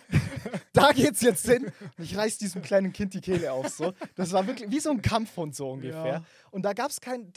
[0.73, 1.65] da geht's jetzt hin.
[1.97, 3.69] Und ich reiß diesem kleinen Kind die Kehle auf.
[3.69, 3.93] So.
[4.15, 6.05] Das war wirklich wie so ein Kampfhund so ungefähr.
[6.05, 6.25] Ja.
[6.51, 7.31] Und da gab's kein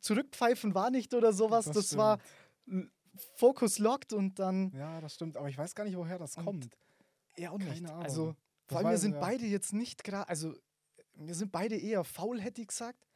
[0.00, 1.66] Zurückpfeifen war nicht oder sowas.
[1.66, 2.18] Das, Das war
[2.68, 2.90] l-
[3.34, 5.36] Focus locked und dann ja, das stimmt.
[5.36, 6.68] Aber ich weiß gar nicht, woher das Und kommt.
[7.36, 7.90] ja auch Keine.
[7.90, 8.02] Ahnung.
[8.04, 8.36] Also
[8.66, 9.20] vor allem wir sind ja.
[9.20, 10.54] beide jetzt nicht gerade, also
[11.14, 13.07] wir sind beide eher faul, hätte ich gesagt.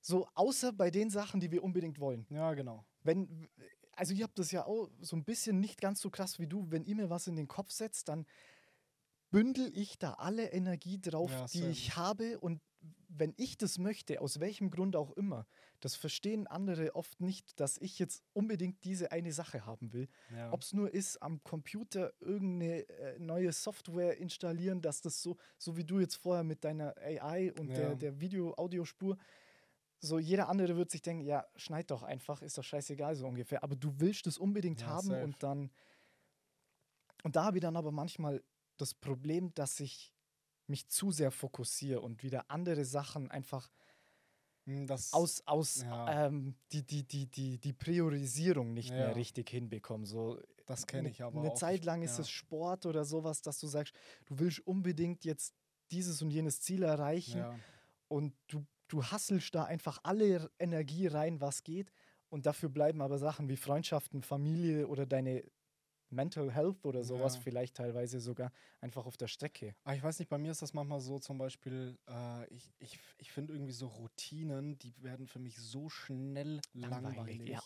[0.00, 2.26] So außer bei den Sachen, die wir unbedingt wollen.
[2.30, 2.84] Ja, genau.
[3.02, 3.48] Wenn,
[3.92, 6.70] also ich habe das ja auch so ein bisschen nicht ganz so krass wie du.
[6.70, 8.26] Wenn ihr mir was in den Kopf setzt, dann
[9.30, 12.38] bündel ich da alle Energie drauf, Ja, die ich habe.
[12.40, 12.60] Und
[13.08, 15.46] wenn ich das möchte, aus welchem Grund auch immer,
[15.80, 20.08] das verstehen andere oft nicht, dass ich jetzt unbedingt diese eine Sache haben will.
[20.34, 20.52] Ja.
[20.52, 25.76] Ob es nur ist, am Computer irgendeine äh, neue Software installieren, dass das so, so
[25.76, 27.94] wie du jetzt vorher mit deiner AI und der, Ja.
[27.94, 29.16] der Video-Audiospur,
[30.00, 33.62] so jeder andere wird sich denken, ja, schneid doch einfach, ist doch scheißegal so ungefähr.
[33.62, 35.22] Aber du willst es unbedingt Ja, haben safe.
[35.22, 35.70] und dann.
[37.22, 38.42] Und da habe ich dann aber manchmal
[38.78, 40.14] das Problem, dass ich
[40.66, 43.70] mich zu sehr fokussiere und wieder andere Sachen einfach
[44.66, 46.06] Hm, Das, aus, aus Ja.
[46.06, 48.96] ähm, die, die, die, die, die Priorisierung nicht Ja.
[48.96, 50.06] mehr richtig hinbekomme.
[50.06, 51.58] So, das kenne ich aber Eine auch.
[51.58, 53.94] Zeit lang ist es Sport oder sowas, dass du sagst,
[54.26, 55.54] du willst unbedingt jetzt
[55.90, 57.48] dieses und jenes Ziel erreichen
[58.08, 61.92] und du, du hasselst da einfach alle Energie rein, was geht.
[62.28, 65.44] Und dafür bleiben aber Sachen wie Freundschaften, Familie oder deine
[66.10, 67.38] Mental Health oder sowas Ja.
[67.38, 69.74] vielleicht teilweise sogar einfach auf der Strecke.
[69.84, 72.98] Aber ich weiß nicht, bei mir ist das manchmal so, zum Beispiel, äh, ich, ich,
[73.18, 77.48] ich finde irgendwie so Routinen, die werden für mich so schnell Langweilig, langweilig.
[77.48, 77.62] ja.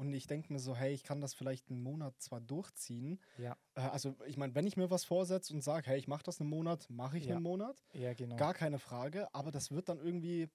[0.00, 3.20] Und ich denke mir so, hey, ich kann das vielleicht einen Monat zwar durchziehen.
[3.36, 3.54] Ja.
[3.74, 6.40] Äh, also, ich meine, wenn ich mir was vorsetze und sage, hey, ich mache das
[6.40, 7.34] einen Monat, mache ich Ja.
[7.34, 7.84] einen Monat.
[7.92, 8.36] Ja, genau.
[8.36, 9.28] Gar keine Frage.
[9.34, 10.48] Aber das wird dann irgendwie,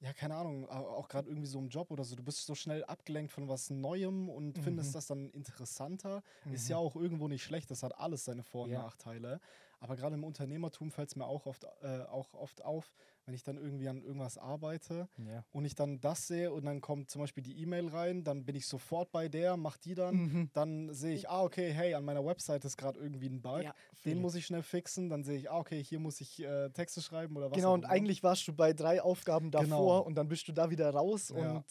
[0.00, 2.14] ja, keine Ahnung, au- auch gerade irgendwie so im Job oder so.
[2.14, 4.62] Du bist so schnell abgelenkt von was Neuem und Mhm.
[4.62, 6.22] findest das dann interessanter.
[6.52, 6.82] Ist ja Mhm.
[6.86, 8.82] auch irgendwo nicht schlecht, das hat alles seine Vor- und Ja.
[8.82, 9.40] Nachteile.
[9.84, 12.90] Aber gerade im Unternehmertum fällt es mir auch oft, äh, auch oft auf,
[13.26, 15.44] wenn ich dann irgendwie an irgendwas arbeite ja.
[15.52, 18.56] und ich dann das sehe und dann kommt zum Beispiel die E-Mail rein, dann bin
[18.56, 20.14] ich sofort bei der, mach die dann.
[20.14, 20.50] Mhm.
[20.54, 23.62] Dann sehe ich, ah, okay, hey, an meiner Website ist gerade irgendwie ein Bug.
[23.62, 23.74] Ja,
[24.06, 25.10] Den muss ich schnell fixen.
[25.10, 27.56] Dann sehe ich, ah, okay, hier muss ich äh, Texte schreiben oder was.
[27.56, 27.92] Genau, auch und immer.
[27.92, 30.00] eigentlich warst du bei drei Aufgaben davor Genau.
[30.00, 31.28] und dann bist du da wieder raus.
[31.28, 31.56] Ja.
[31.56, 31.64] Und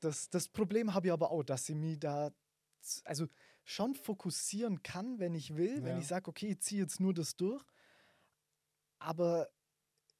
[0.00, 2.30] das, das Problem habe ich aber auch, dass ich mich da
[3.04, 3.26] also
[3.68, 5.98] schon fokussieren kann, wenn ich will, wenn Ja.
[5.98, 7.62] ich sage, okay, ich ziehe jetzt nur das durch.
[8.98, 9.48] Aber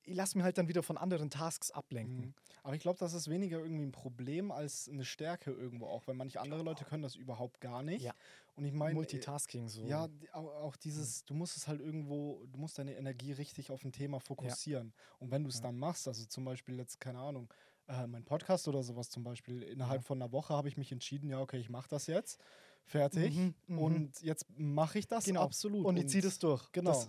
[0.03, 2.27] ich lasse mich halt dann wieder von anderen Tasks ablenken.
[2.27, 2.35] Mhm.
[2.63, 6.15] Aber ich glaube, das ist weniger irgendwie ein Problem als eine Stärke irgendwo auch, weil
[6.15, 8.03] manche andere Leute können das überhaupt gar nicht.
[8.05, 8.13] Ja.
[8.55, 9.87] Und ich meine, Multitasking so.
[9.87, 13.93] Ja, auch dieses, du musst es halt irgendwo, du musst deine Energie richtig auf ein
[13.93, 14.93] Thema fokussieren.
[15.21, 15.63] Und wenn du es Ja.
[15.63, 17.53] dann machst, also zum Beispiel jetzt, keine Ahnung,
[17.87, 20.07] äh, mein Podcast oder sowas zum Beispiel, innerhalb Ja.
[20.07, 22.41] von einer Woche habe ich mich entschieden, ja, okay, ich mache das jetzt,
[22.89, 23.35] fertig.
[23.35, 23.79] Mhm, mhm.
[23.79, 25.43] Und jetzt mache ich das Genau.
[25.43, 25.85] absolut.
[25.87, 26.71] Und ich ziehe das durch.
[26.73, 26.91] Genau.
[26.91, 27.09] Das,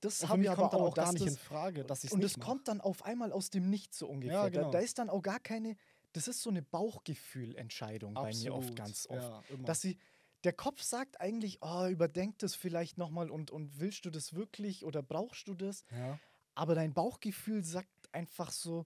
[0.00, 2.12] das habe ich aber kommt dann auch, auch gar nicht in Frage, dass ich es
[2.12, 4.34] Und es kommt dann auf einmal aus dem Nichts so ungefähr.
[4.34, 4.70] Ja, da, genau.
[4.70, 5.76] da ist dann auch gar keine,
[6.12, 9.20] das ist so eine Bauchgefühlentscheidung bei mir oft ganz oft.
[9.22, 9.98] Ja, dass sie,
[10.44, 14.84] der Kopf sagt eigentlich, oh, überdenk das vielleicht nochmal und, und willst du das wirklich
[14.84, 15.84] oder brauchst du das?
[15.90, 16.18] ja.
[16.56, 18.84] Aber dein Bauchgefühl sagt einfach so,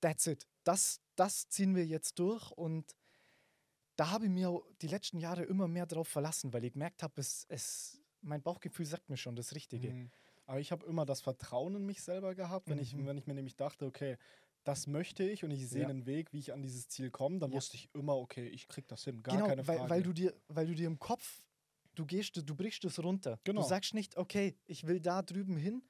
[0.00, 0.46] that's it.
[0.64, 2.94] Das, das ziehen wir jetzt durch und
[3.96, 7.14] da habe ich mir die letzten Jahre immer mehr drauf verlassen, weil ich gemerkt habe,
[7.20, 9.90] es, es, mein Bauchgefühl sagt mir schon das Richtige.
[9.92, 10.10] Mhm.
[10.46, 13.06] Aber ich habe immer das Vertrauen in mich selber gehabt, wenn, ich, Mhm.
[13.06, 14.16] wenn ich mir nämlich dachte, okay,
[14.64, 15.88] das möchte ich und ich sehe Ja.
[15.88, 17.56] einen Weg, wie ich an dieses Ziel komme, dann Ja.
[17.56, 19.80] wusste ich immer, okay, ich krieg das hin, gar genau, keine Frage.
[19.80, 21.42] weil, weil, du dir, weil du dir im Kopf,
[21.94, 23.38] du gehst, du brichst es runter.
[23.44, 23.62] Genau.
[23.62, 25.82] Du sagst nicht, okay, ich will da drüben hin.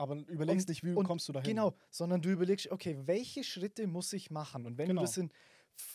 [0.00, 1.48] aber überlegst und- nicht, wie und kommst du dahin.
[1.56, 4.64] Genau, sondern du überlegst, okay, welche Schritte muss ich machen?
[4.64, 5.00] Und wenn Genau.
[5.00, 5.32] du das in,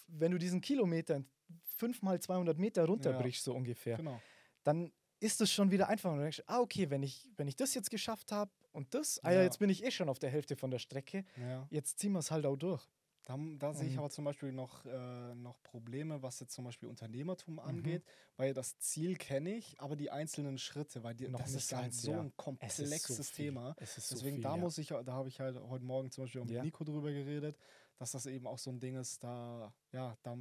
[0.07, 1.25] wenn du diesen Kilometer in
[1.63, 4.21] 5 mal 200 Meter runterbrichst, so ungefähr, Genau.
[4.63, 6.11] dann ist es schon wieder einfach.
[6.11, 9.23] Und du denkst, ah, okay, wenn ich, wenn ich das jetzt geschafft habe und das,
[9.23, 9.43] ah ja, Ja.
[9.43, 11.65] jetzt bin ich eh schon auf der Hälfte von der Strecke, Ja.
[11.69, 12.85] jetzt ziehen wir es halt auch durch.
[13.25, 16.89] Da, da sehe ich aber zum Beispiel noch, äh, noch Probleme, was jetzt zum Beispiel
[16.89, 17.59] Unternehmertum Mhm.
[17.61, 18.03] angeht,
[18.35, 21.83] weil das Ziel kenne ich, aber die einzelnen Schritte, weil die, Noch das ist halt
[21.83, 22.19] ganz, so ja.
[22.19, 23.45] ein so komplexes viel.
[23.45, 23.77] Thema.
[23.79, 24.57] So Deswegen, viel, da ja.
[24.57, 26.63] muss ich, da habe ich halt heute Morgen zum Beispiel mit Ja.
[26.63, 27.57] Nico drüber geredet,
[27.97, 30.37] dass das eben auch so ein Ding ist, da, ja, da,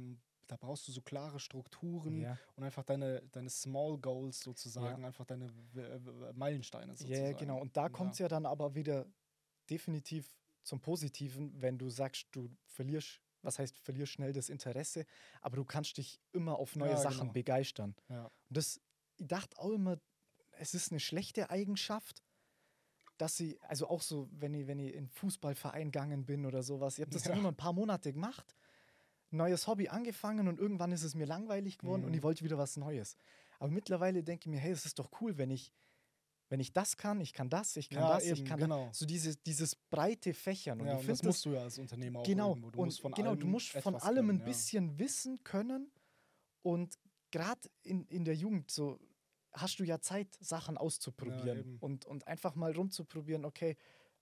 [0.47, 2.37] da brauchst du so klare Strukturen Ja.
[2.55, 7.25] und einfach deine, deine Small Goals sozusagen, einfach deine w- w- Meilensteine Ja, sozusagen.
[7.31, 7.59] ja, genau.
[7.59, 9.05] Und da kommt es ja dann aber wieder
[9.69, 15.05] definitiv zum Positiven, wenn du sagst, du verlierst, was heißt, verlierst schnell das Interesse,
[15.41, 17.33] aber du kannst dich immer auf neue Ja, Sachen genau.
[17.33, 17.95] begeistern.
[18.09, 18.25] Ja.
[18.25, 18.79] Und das,
[19.17, 19.99] ich dachte auch immer,
[20.51, 22.23] es ist eine schlechte Eigenschaft,
[23.17, 26.97] dass sie, also auch so, wenn ich, wenn ich in Fußballverein gegangen bin oder sowas,
[26.97, 27.39] ich habe das dann Ja.
[27.39, 28.55] immer ein paar Monate gemacht,
[29.33, 32.15] neues Hobby angefangen und irgendwann ist es mir langweilig geworden und Mhm.
[32.17, 33.17] ich wollte wieder was Neues.
[33.59, 35.71] Aber mittlerweile denke ich mir, hey, es ist doch cool, wenn ich,
[36.49, 38.87] wenn ich das kann, ich kann das, ich kann Ja, das, ich eben, kann genau.
[38.87, 38.99] das.
[38.99, 40.81] So dieses, dieses breite Fächern.
[40.81, 42.71] Und ja, ich und finde das musst du ja als Unternehmer auch genau, irgendwo.
[42.71, 44.45] Du und musst von genau, allem du musst von allem können, ein ja.
[44.45, 45.91] bisschen wissen können
[46.61, 46.99] und
[47.31, 48.99] gerade in, in der Jugend so
[49.53, 53.77] hast du ja Zeit, Sachen auszuprobieren und, und einfach mal rumzuprobieren, okay,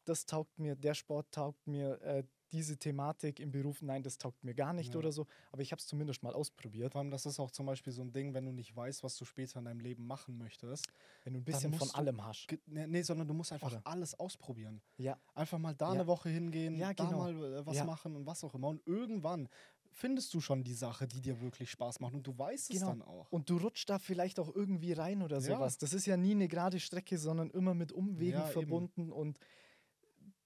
[0.06, 4.44] das taugt mir, der Sport taugt mir, äh, diese Thematik im Beruf, nein, das taugt
[4.44, 5.00] mir gar nicht Ja.
[5.00, 7.66] oder so, aber ich habe es zumindest mal ausprobiert, Vor allem, das ist auch zum
[7.66, 10.38] Beispiel so ein Ding, wenn du nicht weißt, was du später in deinem Leben machen
[10.38, 10.88] möchtest.
[11.24, 12.48] wenn du ein bisschen von allem hast.
[12.48, 13.82] Ge- Nee, nee, sondern du musst einfach Oder?
[13.86, 14.82] alles ausprobieren.
[14.98, 15.94] Ja, Einfach mal da Ja.
[15.94, 17.20] eine Woche hingehen, Ja, da genau.
[17.20, 18.68] mal äh, was machen und was auch immer.
[18.70, 19.48] Und irgendwann
[19.94, 22.14] findest du schon die Sache, die dir wirklich Spaß macht.
[22.14, 22.92] Und du weißt es Genau.
[22.92, 23.32] dann auch.
[23.32, 25.78] Und du rutschst da vielleicht auch irgendwie rein oder sowas.
[25.78, 28.54] Das ist ja nie eine gerade Strecke, sondern immer mit Umwegen Ja, eben.
[28.54, 29.12] verbunden.
[29.12, 29.38] Und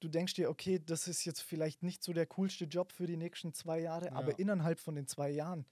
[0.06, 3.18] du denkst dir, okay, das ist jetzt vielleicht nicht so der coolste Job für die
[3.18, 4.12] nächsten zwei Jahre, Ja.
[4.12, 5.66] aber innerhalb von den zwei Jahren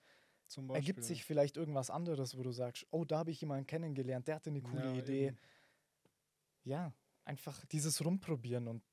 [0.73, 4.35] ergibt sich vielleicht irgendwas anderes, wo du sagst, oh, da habe ich jemanden kennengelernt, der
[4.35, 5.27] hatte eine coole Ja, Idee.
[5.27, 5.37] eben.
[6.65, 6.93] Ja,
[7.25, 8.83] einfach dieses Rumprobieren und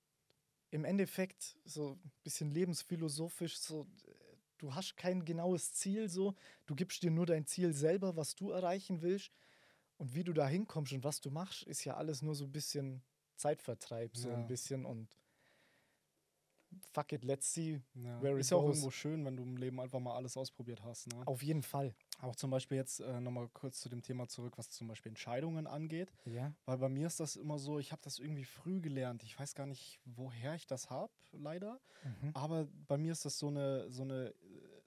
[0.71, 3.87] im Endeffekt so ein bisschen lebensphilosophisch, so
[4.59, 6.35] du hast kein genaues Ziel, so
[6.67, 9.31] du gibst dir nur dein Ziel selber, was du erreichen willst
[9.99, 12.53] und wie du da hinkommst und was du machst, ist ja alles nur so ein
[12.53, 13.03] bisschen
[13.37, 14.35] Zeitvertreib, so Ja.
[14.35, 15.17] ein bisschen und
[16.93, 18.21] fuck it, let's see, Ja.
[18.23, 18.77] where it Ist ja auch goes.
[18.77, 21.07] irgendwo schön, wenn du im Leben einfach mal alles ausprobiert hast.
[21.09, 21.23] Ne?
[21.27, 21.95] auf jeden Fall.
[22.21, 25.67] Auch zum Beispiel jetzt äh, nochmal kurz zu dem Thema zurück, was zum Beispiel Entscheidungen
[25.67, 26.13] angeht.
[26.27, 29.23] Ja, Weil bei mir ist das immer so, ich habe das irgendwie früh gelernt.
[29.23, 31.81] Ich weiß gar nicht, woher ich das habe, leider.
[32.05, 32.31] mhm.
[32.35, 34.35] Aber bei mir ist das so eine, so eine äh,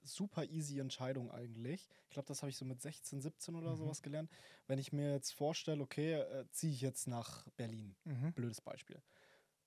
[0.04, 1.88] super easy Entscheidung eigentlich.
[2.04, 3.76] Ich glaube, das habe ich so mit 16, 17 oder Mhm.
[3.76, 4.30] sowas gelernt.
[4.68, 8.32] Wenn ich mir jetzt vorstelle, okay, äh, ziehe ich jetzt nach Berlin, Mhm.
[8.34, 9.02] blödes Beispiel,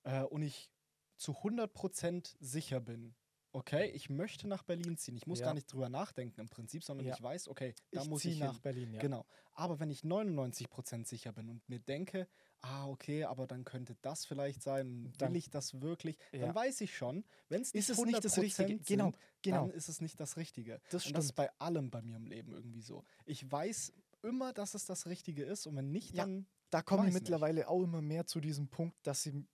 [0.04, 0.70] äh, und ich
[1.18, 3.16] zu 100% sicher bin,
[3.54, 5.16] okay, ich möchte nach Berlin ziehen.
[5.16, 5.48] Ich muss Ja.
[5.48, 7.16] gar nicht drüber nachdenken im Prinzip, sondern Ja.
[7.16, 8.62] ich weiß, okay, da ich muss ich nach hin.
[8.62, 9.02] Berlin, ja.
[9.02, 9.26] Genau.
[9.54, 12.28] Aber wenn ich 99% sicher bin und mir denke,
[12.62, 16.82] ah, okay, aber dann könnte das vielleicht sein, will Dann- ich das wirklich, dann weiß
[16.82, 18.78] ich schon, wenn es es nicht das Richtige?
[18.80, 19.68] Genau, sind, genau.
[19.68, 20.80] dann ist es nicht das Richtige.
[20.92, 21.50] Das und das ist stimmt.
[21.50, 23.04] bei allem bei mir im Leben irgendwie so.
[23.26, 23.92] Ich weiß
[24.24, 27.22] immer, dass es das Richtige ist und wenn nicht, dann da komme ich Weiß nicht.
[27.24, 29.46] mittlerweile auch immer mehr zu diesem Punkt, dass sie,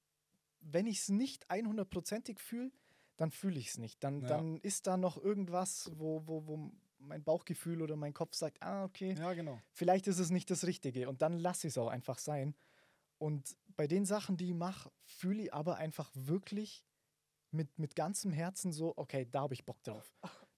[0.63, 2.71] wenn ich es nicht 100%ig fühle,
[3.17, 4.03] dann fühle ich es nicht.
[4.03, 4.27] Dann, Ja.
[4.27, 8.85] dann ist da noch irgendwas, wo, wo, wo mein Bauchgefühl oder mein Kopf sagt, ah,
[8.85, 9.59] okay, ja, genau.
[9.71, 11.09] vielleicht ist es nicht das Richtige.
[11.09, 12.55] Und dann lasse ich es auch einfach sein.
[13.17, 16.83] Und bei den Sachen, die ich mache, fühle ich aber einfach wirklich
[17.51, 20.13] mit, mit ganzem Herzen so, okay, da habe ich Bock drauf.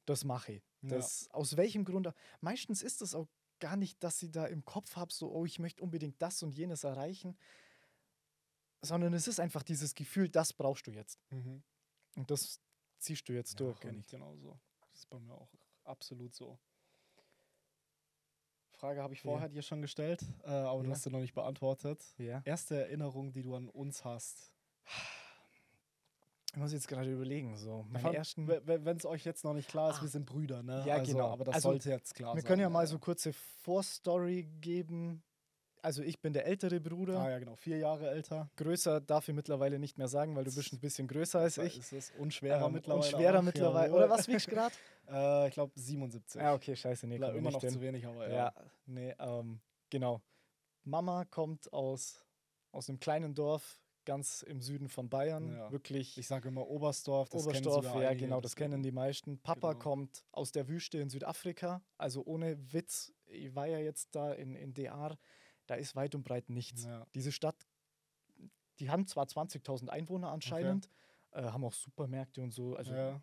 [0.06, 0.64] Das mache ich.
[0.82, 0.90] Ja.
[0.98, 2.08] Das, Aus welchem Grund?
[2.42, 3.28] Meistens ist es auch
[3.60, 6.56] gar nicht, dass ich da im Kopf habe, so, oh, ich möchte unbedingt das und
[6.56, 7.38] jenes erreichen,
[8.86, 11.20] sondern es ist einfach dieses Gefühl, das brauchst du jetzt.
[11.32, 11.62] Mhm.
[12.16, 12.60] Und das
[13.00, 13.80] ziehst du jetzt durch.
[13.80, 14.58] kenne ich genauso.
[14.92, 15.50] Das ist bei mir auch
[15.84, 16.58] absolut so.
[18.72, 19.32] Frage habe ich Ja.
[19.32, 20.96] vorher dir schon gestellt, äh, aber du Ja.
[20.96, 22.04] hast sie noch nicht beantwortet.
[22.18, 22.42] Ja.
[22.46, 24.52] Erste Erinnerung, die du an uns hast.
[26.52, 27.86] Ich muss jetzt gerade überlegen, so.
[27.90, 30.02] Wenn es euch jetzt noch nicht klar ist, Ah.
[30.04, 30.84] wir sind Brüder, ne?
[30.86, 31.30] Ja, also, genau.
[31.32, 32.48] Aber das Also, sollte jetzt klar Wir sein.
[32.48, 35.22] können ja mal so kurze Vorstory geben.
[35.86, 37.20] Also ich bin der ältere Bruder.
[37.20, 37.56] Ah ja, genau.
[37.56, 38.50] Vier Jahre älter.
[38.56, 41.78] Größer darf ich mittlerweile nicht mehr sagen, weil du bist ein bisschen größer als ich.
[41.78, 43.04] ist es unschwerer Ähm, mittlerweile.
[43.06, 43.94] Und schwerer auch, mittlerweile.
[43.94, 44.76] Oder was wiegst du gerade?
[45.08, 46.42] Äh, ich glaube 77.
[46.42, 47.06] ja, okay, scheiße.
[47.06, 47.70] Nee, Le- komm, Immer nicht noch hin.
[47.74, 48.36] zu wenig, aber ja.
[48.36, 48.54] Ja,
[48.88, 49.60] nee, ähm,
[49.92, 50.20] genau.
[50.84, 52.26] Mama kommt aus,
[52.72, 55.52] aus einem kleinen Dorf ganz im Süden von Bayern.
[55.54, 55.72] Ja.
[55.72, 57.30] Wirklich Ich sage immer Oberstdorf.
[57.30, 59.38] Das kennen Oberstdorf, ja einige, genau, das kennen die meisten.
[59.40, 59.84] Papa Genau.
[59.84, 64.56] kommt aus der Wüste in Südafrika, also ohne Witz, ich war ja jetzt da in,
[64.56, 65.18] in DR,
[65.68, 66.84] da ist weit und breit nichts.
[66.86, 67.06] Ja.
[67.16, 67.66] Diese Stadt,
[68.80, 70.90] die haben zwar 20.000 Einwohner anscheinend,
[71.32, 73.22] äh, haben auch Supermärkte und so, also Ja.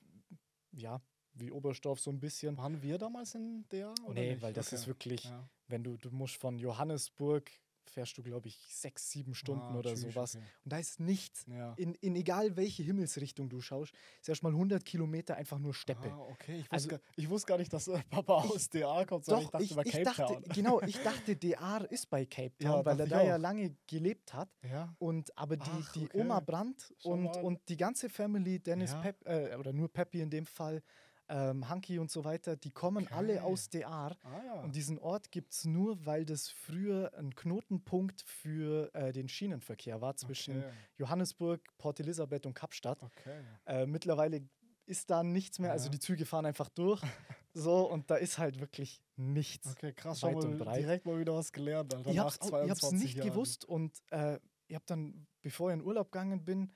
[0.72, 1.00] ja,
[1.34, 2.56] wie Oberstdorf so ein bisschen.
[2.58, 3.94] Waren wir damals in der?
[4.04, 4.42] Oder nee, nicht?
[4.42, 4.76] weil das Okay.
[4.76, 5.48] ist wirklich, Ja.
[5.68, 7.50] wenn du, du musst von Johannesburg,
[7.90, 10.36] fährst du glaube ich sechs, sieben Stunden Ah, oder tschüss, sowas.
[10.36, 10.44] okay.
[10.64, 11.44] Und da ist nichts.
[11.48, 11.74] Ja.
[11.76, 16.10] In, in egal welche Himmelsrichtung du schaust, ist erstmal 100 Kilometer einfach nur Steppe.
[16.12, 16.56] Ah, okay.
[16.58, 19.50] Ich wusste, Also- gar, ich wusste gar nicht, dass äh, Papa aus DA kommt, sondern
[19.50, 20.44] Doch, ich ich, dachte ich, über Cape dachte, Town.
[20.54, 23.36] genau, ich dachte, DR ist bei Cape Ja, Town, weil dachte er ich da ja
[23.36, 23.40] auch.
[23.40, 24.48] lange gelebt hat.
[24.62, 24.94] Ja.
[24.98, 26.20] Und aber die, Ach, die okay.
[26.20, 29.00] Oma Brandt und, und die ganze Family, Dennis Ja.
[29.00, 30.82] Pep, äh, oder nur Peppi in dem Fall,
[31.28, 33.40] ähm, Hanky und so weiter, die kommen alle Okay.
[33.52, 34.16] aus DR.
[34.22, 34.54] Ah ja.
[34.62, 40.00] Und diesen Ort gibt es nur, weil das früher ein Knotenpunkt für äh, den Schienenverkehr
[40.00, 40.72] war zwischen okay.
[40.98, 43.02] Johannesburg, Port Elizabeth und Kapstadt.
[43.02, 43.40] okay.
[43.66, 44.42] Äh, mittlerweile
[44.84, 45.90] ist da nichts mehr, also Ja.
[45.92, 47.00] die Züge fahren einfach durch.
[47.54, 49.68] so, und da ist halt wirklich nichts.
[49.70, 50.22] Okay, krass.
[50.24, 51.94] Und mal, direkt mal wieder was gelernt.
[51.94, 53.28] Alter, Ich nach hab's, ich hab's 22 nicht Jahren.
[53.30, 56.72] gewusst und äh, ich habe dann, bevor ich in Urlaub gegangen bin,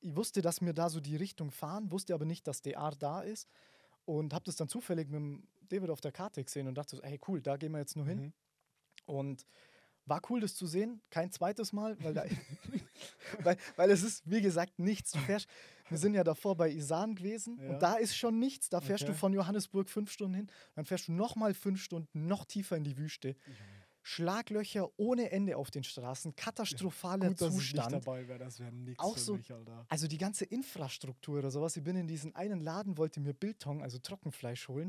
[0.00, 3.20] ich wusste, dass wir da so die Richtung fahren, wusste aber nicht, dass DR da
[3.20, 3.48] ist
[4.04, 7.02] und habe das dann zufällig mit dem David auf der Karte gesehen und dachte so,
[7.02, 8.18] hey cool, da gehen wir jetzt nur hin.
[8.20, 8.32] Mhm.
[9.06, 9.46] Und
[10.06, 11.00] war cool, das zu sehen.
[11.10, 12.24] Kein zweites Mal, weil, da,
[13.44, 15.12] weil, weil es ist, wie gesagt, nichts.
[15.12, 15.48] Du fährst,
[15.88, 17.70] wir sind ja davor bei Isan gewesen Ja.
[17.70, 18.68] und da ist schon nichts.
[18.68, 19.18] Da fährst du Okay.
[19.18, 22.96] von Johannesburg fünf Stunden hin, dann fährst du nochmal fünf Stunden noch tiefer in die
[22.98, 23.36] Wüste.
[24.02, 27.92] Schlaglöcher ohne Ende auf den Straßen, katastrophaler Gut, dass ich Zustand.
[27.94, 29.86] nicht dabei wäre, das wäre nichts Auch für so- mich, Alter.
[29.88, 31.76] Also die ganze Infrastruktur oder sowas.
[31.76, 34.88] Ich bin in diesen einen Laden, wollte mir Biltong, also Trockenfleisch holen.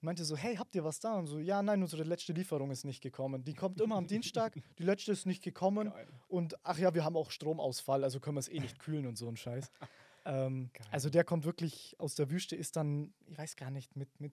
[0.00, 1.14] Und meinte so, hey, habt ihr was da?
[1.14, 3.44] Und so, ja, nein, unsere letzte Lieferung ist nicht gekommen.
[3.44, 5.90] Die kommt immer am Dienstag, die letzte ist nicht gekommen.
[5.90, 6.08] Geil.
[6.28, 9.16] Und ach ja, wir haben auch Stromausfall, also können wir es eh nicht kühlen und
[9.16, 9.70] so ein Scheiß.
[10.24, 14.20] Ähm, also der kommt wirklich aus der Wüste, ist dann, ich weiß gar nicht, mit,
[14.20, 14.32] mit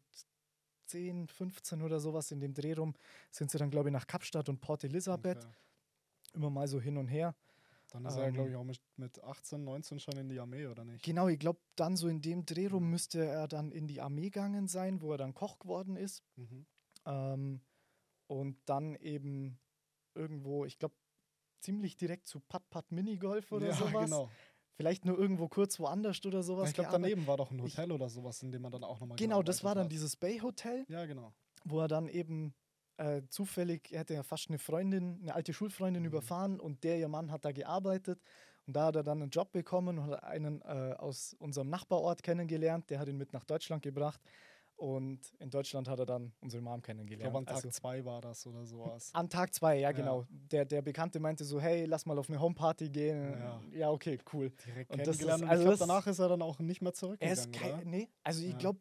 [0.89, 2.93] 10, 15 oder sowas in dem Dreh rum,
[3.31, 5.37] sind sie dann, glaube ich, nach Kapstadt und Port Elizabeth.
[5.37, 5.55] Okay.
[6.35, 7.35] Immer mal so hin und her.
[7.91, 10.67] Dann ist er, Ähm, glaube ich, auch mit, mit 18, 19 schon in die Armee,
[10.67, 11.03] oder nicht?
[11.03, 14.29] Genau, ich glaube, dann so in dem Dreh rum müsste er dann in die Armee
[14.29, 16.23] gegangen sein, wo er dann Koch geworden ist.
[16.35, 16.65] Mhm.
[17.05, 17.61] Ähm,
[18.27, 19.59] und dann eben
[20.13, 20.93] irgendwo, ich glaube,
[21.61, 24.05] ziemlich direkt zu Pat Pat Minigolf oder ja, sowas.
[24.05, 24.29] genau.
[24.79, 26.69] Vielleicht nur irgendwo kurz woanders oder sowas.
[26.69, 28.97] ich glaube, daneben war doch ein Ich- Hotel oder sowas, in dem man dann auch
[29.01, 31.33] nochmal Genau, das war dann dieses Bay Hotel, Ja, genau.
[31.65, 32.53] wo er dann eben
[32.95, 36.07] äh, zufällig, er hatte ja fast eine Freundin, eine alte Schulfreundin Mhm.
[36.07, 38.21] überfahren und der, ihr Mann, hat da gearbeitet.
[38.67, 42.23] Und da hat er dann einen Job bekommen und hat einen äh, aus unserem Nachbarort
[42.23, 42.89] kennengelernt.
[42.89, 44.21] Der hat ihn mit nach Deutschland gebracht.
[44.79, 47.23] Und in Deutschland hat er dann unsere Mom Ich kennengelernt.
[47.23, 49.09] glaube, an Tag Also- 2 war das oder sowas.
[49.13, 49.91] An Tag zwei, ja, Ja.
[49.91, 50.25] genau.
[50.29, 53.31] Der, der Bekannte meinte so, hey, lass mal auf eine Homeparty gehen.
[53.33, 53.61] Ja.
[53.73, 54.51] Ja, okay, cool.
[54.65, 56.93] Direkt Und das ist- also ich glaube, danach ist er dann auch nicht mehr Er
[56.93, 57.83] zurückgegangen, ist kein, oder?
[57.85, 58.57] nee, also ich Ja.
[58.57, 58.79] glaube,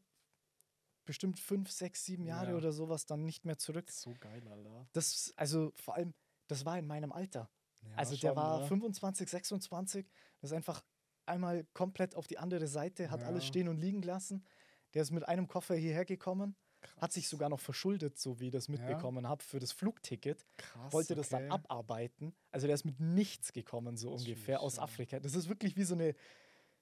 [1.04, 2.56] bestimmt fünf, sechs, sieben Jahre Ja.
[2.56, 3.90] oder sowas dann nicht mehr zurück.
[3.90, 4.86] So geil, Alter.
[4.92, 6.14] Das, also vor allem,
[6.46, 7.50] das war in meinem Alter.
[7.96, 8.66] Also der schon, war ne?
[8.66, 10.06] 25, 26.
[10.40, 10.84] Das ist einfach
[11.26, 14.44] einmal komplett auf die andere Seite, hat alles stehen und liegen lassen.
[14.94, 16.56] Der ist mit einem Koffer hierher gekommen,
[16.96, 17.30] hat sich Krass.
[17.30, 20.46] sogar noch verschuldet, so wie ich das mitbekommen habe, für das Flugticket.
[20.56, 21.52] Krass, wollte das dann okay.
[21.52, 22.34] abarbeiten.
[22.52, 24.78] Also der ist mit nichts gekommen, so Das ungefähr, aus.
[24.78, 25.18] Afrika.
[25.20, 26.14] Das ist wirklich wie so eine,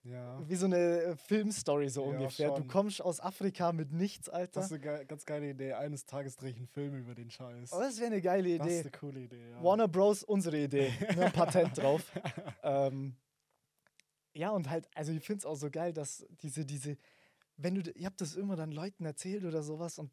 [0.04, 0.38] Ja.
[0.48, 2.50] wie so eine äh, Filmstory, so Ja, ungefähr.
[2.50, 2.68] Du schon.
[2.68, 4.60] kommst aus Afrika mit nichts, Alter.
[4.60, 5.72] Das ist eine ganz geile Idee.
[5.72, 7.72] Eines Tages drehe ich einen Film über den Scheiß.
[7.72, 8.80] Oh, das wäre eine geile Das ist Idee.
[8.82, 9.64] eine coole Idee, ja.
[9.64, 10.22] Warner Bros.
[10.22, 10.92] unsere Idee.
[11.16, 12.12] Nur ein Patent drauf.
[12.62, 13.16] ähm,
[14.34, 16.98] ja, und halt, also ich finde es auch so geil, dass diese, diese,
[17.56, 20.10] wenn du, ich habe das immer dann Leuten erzählt oder sowas und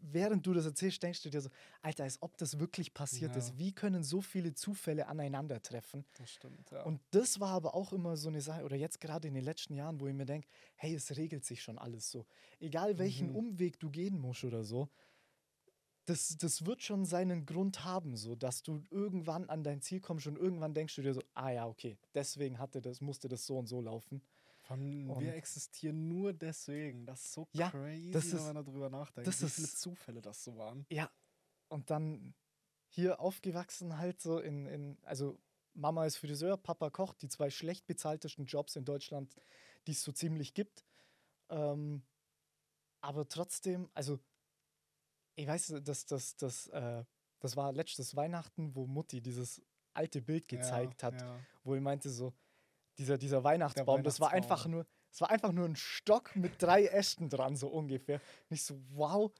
[0.00, 1.50] während du das erzählst, denkst du dir so,
[1.82, 3.38] Alter, als ob das wirklich passiert Ja.
[3.38, 3.58] ist.
[3.58, 6.04] Wie können so viele Zufälle aneinandertreffen?
[6.14, 6.84] Das stimmt, ja.
[6.84, 9.74] Und das war aber auch immer so eine Sache, oder jetzt gerade in den letzten
[9.74, 12.26] Jahren, wo ich mir denke, hey, es regelt sich schon alles so.
[12.60, 13.34] Egal welchen Mhm.
[13.34, 14.90] Umweg du gehen musst oder so,
[16.06, 20.26] das, das wird schon seinen Grund haben, so dass du irgendwann an dein Ziel kommst
[20.26, 23.58] und irgendwann denkst du dir so, ah ja, okay, deswegen hatte das, musste das so
[23.58, 24.22] und so laufen.
[24.70, 27.06] Und- wir existieren nur deswegen.
[27.06, 29.80] Das ist so Ja, crazy, das wenn ist- man darüber nachdenkt, das wie viele ist-
[29.80, 30.84] Zufälle das so waren.
[30.90, 31.10] Ja,
[31.68, 32.34] und dann
[32.90, 35.38] hier aufgewachsen halt so in, in also
[35.74, 39.34] Mama ist Friseur, Papa kocht, die zwei schlecht bezahltesten Jobs in Deutschland,
[39.86, 40.84] die es so ziemlich gibt.
[41.50, 42.02] Ähm,
[43.00, 44.18] aber trotzdem, also
[45.36, 47.04] ich weiß, dass das, das, äh,
[47.40, 49.62] das war letztes Weihnachten, wo Mutti dieses
[49.94, 51.40] alte Bild gezeigt ja, hat, Ja.
[51.62, 52.32] wo ich meinte so,
[52.98, 56.84] dieser, dieser Weihnachtsbaum, das war einfach nur, es war einfach nur ein Stock mit drei
[56.86, 58.20] Ästen dran, so ungefähr.
[58.50, 59.30] Nicht so, wow,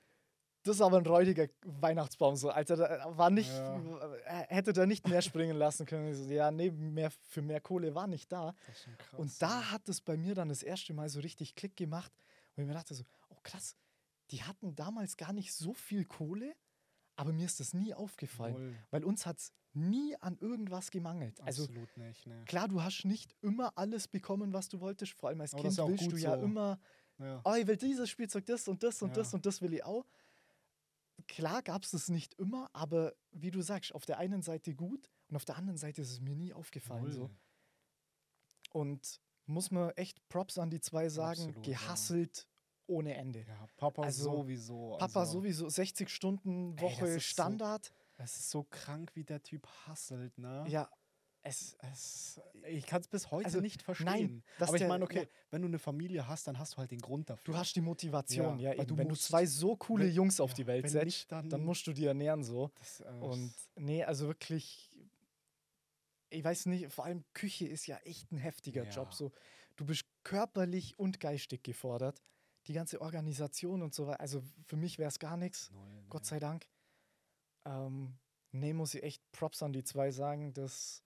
[0.62, 2.76] das ist aber ein räudiger Weihnachtsbaum so, Alter.
[2.76, 3.76] Da war nicht, Ja.
[4.24, 6.14] äh, hätte da nicht mehr springen lassen können.
[6.14, 8.54] So, ja, nee, mehr, für mehr Kohle war nicht da.
[8.98, 9.18] Krass.
[9.18, 12.12] Und da hat es bei mir dann das erste Mal so richtig Klick gemacht,
[12.54, 13.76] wo ich mir dachte so, oh krass,
[14.30, 16.54] die hatten damals gar nicht so viel Kohle,
[17.16, 18.76] aber mir ist das nie aufgefallen, Voll.
[18.90, 21.40] weil uns hat es nie an irgendwas gemangelt.
[21.40, 22.44] Also Absolut nicht, ne.
[22.46, 25.76] klar, du hast nicht immer alles bekommen, was du wolltest, vor allem als Aber das
[25.76, 26.44] Kind willst du ja so.
[26.44, 26.78] immer,
[27.18, 27.40] Ja.
[27.44, 29.36] oh, ich will dieses Spielzeug, das und das und das Ja.
[29.36, 30.04] und das will ich auch.
[31.26, 35.10] Klar gab es das nicht immer, aber wie du sagst, auf der einen Seite gut
[35.28, 37.10] und auf der anderen Seite ist es mir nie aufgefallen.
[37.10, 37.30] So.
[38.72, 42.46] Und muss man echt Props an die zwei sagen, Absolut, gehasselt
[42.86, 43.40] ohne Ende.
[43.46, 44.96] Ja, Papa Also, sowieso.
[44.98, 47.92] Papa also, sowieso 60 Stunden Ey, Woche das ist so- Standard.
[48.20, 50.64] Es ist so krank, wie der Typ hasselt, ne?
[50.68, 50.90] Ja,
[51.42, 54.06] es, Es, ich kann es bis heute Also, nicht verstehen.
[54.06, 55.28] nein, Aber ich meine, okay, ja.
[55.50, 57.54] wenn du eine Familie hast, dann hast du halt den Grund dafür.
[57.54, 58.84] du hast die Motivation, Ja, ja.
[58.84, 61.32] du wenn musst- du zwei so coole wenn- Jungs auf ja, die Welt setzt, nicht,
[61.32, 62.72] dann- dann, musst du die ernähren so.
[62.80, 64.90] Das, äh, Und nee, also wirklich,
[66.30, 68.90] ich weiß nicht, vor allem Küche ist ja echt ein heftiger Ja.
[68.90, 69.14] Job.
[69.14, 69.30] So,
[69.76, 72.20] du bist körperlich und geistig gefordert.
[72.66, 74.20] Die ganze Organisation und so weiter.
[74.20, 75.70] Also für mich wäre es gar nichts.
[76.10, 76.66] Gott sei Dank.
[77.68, 78.18] Ähm,
[78.52, 80.52] nee, muss ich echt Props an die zwei sagen.
[80.54, 81.02] Das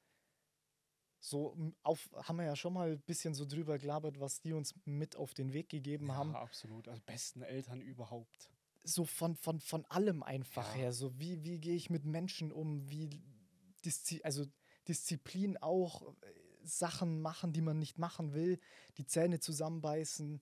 [1.20, 4.74] so auf, haben wir ja schon mal ein bisschen so drüber gelabert, was die uns
[4.84, 6.34] mit auf den Weg gegeben ja, haben.
[6.34, 6.88] absolut.
[6.88, 8.50] Also besten Eltern überhaupt.
[8.82, 10.74] So von, von, von allem einfach Ja.
[10.74, 10.92] her.
[10.92, 13.08] So wie, wie gehe ich mit Menschen um, wie
[13.84, 14.44] Diszi also
[14.88, 16.32] Disziplin auch, äh,
[16.64, 18.58] Sachen machen, die man nicht machen will,
[18.96, 20.40] die Zähne zusammenbeißen.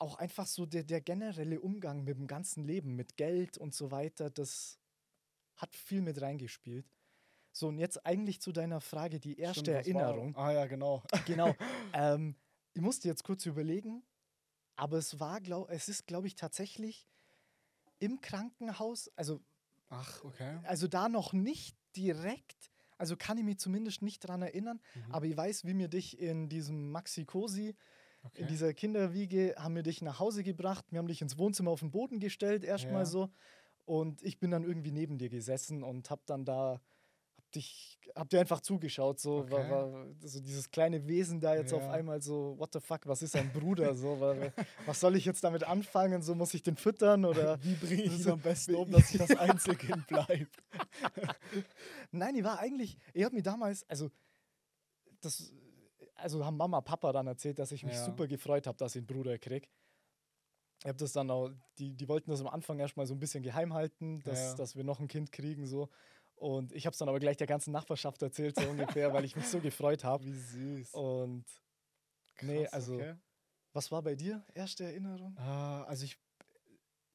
[0.00, 3.90] Auch einfach so der, der generelle Umgang mit dem ganzen Leben, mit Geld und so
[3.90, 4.78] weiter, das
[5.56, 6.86] hat viel mit reingespielt.
[7.52, 10.36] So, und jetzt eigentlich zu deiner Frage, die erste Stimmt, was war- Erinnerung.
[10.36, 11.02] Ah ja, genau.
[11.26, 11.54] Genau.
[11.92, 12.34] ähm,
[12.72, 14.02] ich musste jetzt kurz überlegen,
[14.76, 17.06] aber es war, glaub, es ist, glaube ich, tatsächlich
[17.98, 19.40] im Krankenhaus, also,
[19.90, 20.60] Ach, okay.
[20.62, 25.12] also da noch nicht direkt, also kann ich mich zumindest nicht dran erinnern, Mhm.
[25.12, 27.74] aber ich weiß, wie mir dich in diesem Maxi Cosi,
[28.22, 28.42] okay.
[28.42, 31.80] in dieser Kinderwiege, haben wir dich nach Hause gebracht, wir haben dich ins Wohnzimmer auf
[31.80, 33.06] den Boden gestellt, erstmal Ja.
[33.06, 33.30] so,
[33.84, 36.80] und ich bin dann irgendwie neben dir gesessen und hab dann da,
[37.36, 39.70] hab dich, hab dir einfach zugeschaut, so, war, Okay.
[39.70, 41.90] war, so dieses kleine Wesen da jetzt auf Ja.
[41.90, 44.52] einmal so, what the fuck, was ist ein Bruder, so, wa- wa-
[44.86, 47.58] was soll ich jetzt damit anfangen, so, muss ich den füttern oder...
[47.64, 50.46] Wie bringe ich ihn So- am besten um, dass ich das Einzelkind bleibe?
[52.12, 54.10] Nein, ich war eigentlich, ich habe mir damals, also
[55.20, 55.52] das,
[56.20, 58.04] also haben Mama, Papa dann erzählt, dass ich mich Ja.
[58.04, 59.68] super gefreut habe, dass ich einen Bruder krieg.
[60.82, 63.42] Ich habe das dann auch, die, die wollten das am Anfang erstmal so ein bisschen
[63.42, 64.54] geheim halten, dass, Ja.
[64.54, 65.90] dass wir noch ein Kind kriegen, so.
[66.36, 69.36] Und ich habe es dann aber gleich der ganzen Nachbarschaft erzählt, so ungefähr, weil ich
[69.36, 70.24] mich so gefreut habe.
[70.26, 70.94] Wie süß.
[70.94, 71.44] Und
[72.40, 73.14] nee, Krass, also, okay.
[73.74, 74.42] was war bei dir?
[74.54, 75.36] Erste Erinnerung?
[75.36, 76.16] Ah, also ich,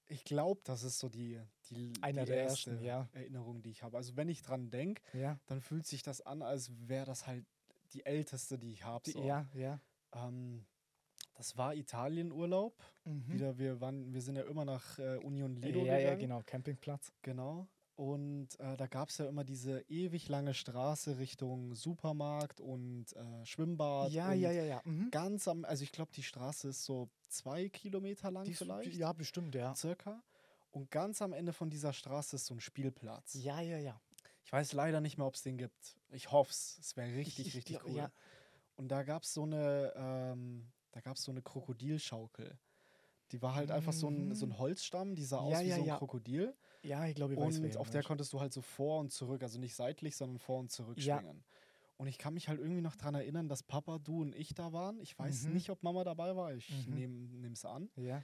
[0.08, 1.42] ich glaube, das ist so die,
[1.72, 3.10] die, Einer die der erste ersten, ja.
[3.14, 3.98] Erinnerung, die ich habe.
[3.98, 5.40] Also wenn ich dran denke, Ja.
[5.48, 7.48] dann fühlt sich das an, als wäre das halt
[7.94, 9.04] die älteste, die ich habe.
[9.06, 9.24] Die, So.
[9.24, 9.80] Ja, ja.
[10.14, 10.66] Ähm,
[11.36, 12.82] das war Italienurlaub.
[13.04, 13.32] Mhm.
[13.32, 16.06] Wieder, wir waren, wir sind ja immer nach äh, Union Lido ja, gegangen.
[16.06, 17.12] ja, genau, Campingplatz.
[17.22, 17.68] Genau.
[17.96, 23.46] Und äh, da gab es ja immer diese ewig lange Straße Richtung Supermarkt und äh,
[23.46, 24.12] Schwimmbad.
[24.12, 24.82] Ja, und ja, ja, ja.
[24.84, 25.12] Mhm.
[25.12, 28.94] Ganz am, also ich glaube, die Straße ist so zwei Kilometer lang Die vielleicht.
[28.96, 29.74] Ja, bestimmt, ja.
[29.76, 30.22] Circa.
[30.72, 33.36] Und ganz am Ende von dieser Straße ist so ein Spielplatz.
[33.36, 34.02] Ja, ja, ja.
[34.46, 35.98] Ich weiß leider nicht mehr, ob es den gibt.
[36.12, 36.78] Ich hoffe es.
[36.80, 37.98] Es wäre richtig, ich richtig glaub, cool.
[37.98, 38.12] ja.
[38.78, 42.58] Und da gab es so eine, ähm, da gab es so eine Krokodilschaukel.
[43.32, 44.52] Die war halt einfach so ein, so Mhm.
[44.52, 45.98] ein Holzstamm, die sah Ja, aus wie ja, so ein ja.
[45.98, 46.56] Krokodil.
[46.84, 49.42] Ja, ich glaube, ich weiß, Und auf der konntest du halt so vor und zurück,
[49.42, 51.18] also nicht seitlich, sondern vor und zurück Ja.
[51.18, 51.44] schwingen.
[51.98, 54.74] Und ich kann mich halt irgendwie noch daran erinnern, dass Papa, du und ich da
[54.74, 55.00] waren.
[55.00, 55.54] Ich weiß Mhm.
[55.54, 56.54] nicht, ob Mama dabei war.
[56.54, 57.32] Ich Mhm.
[57.42, 57.90] nehme es an.
[57.96, 58.22] Ja.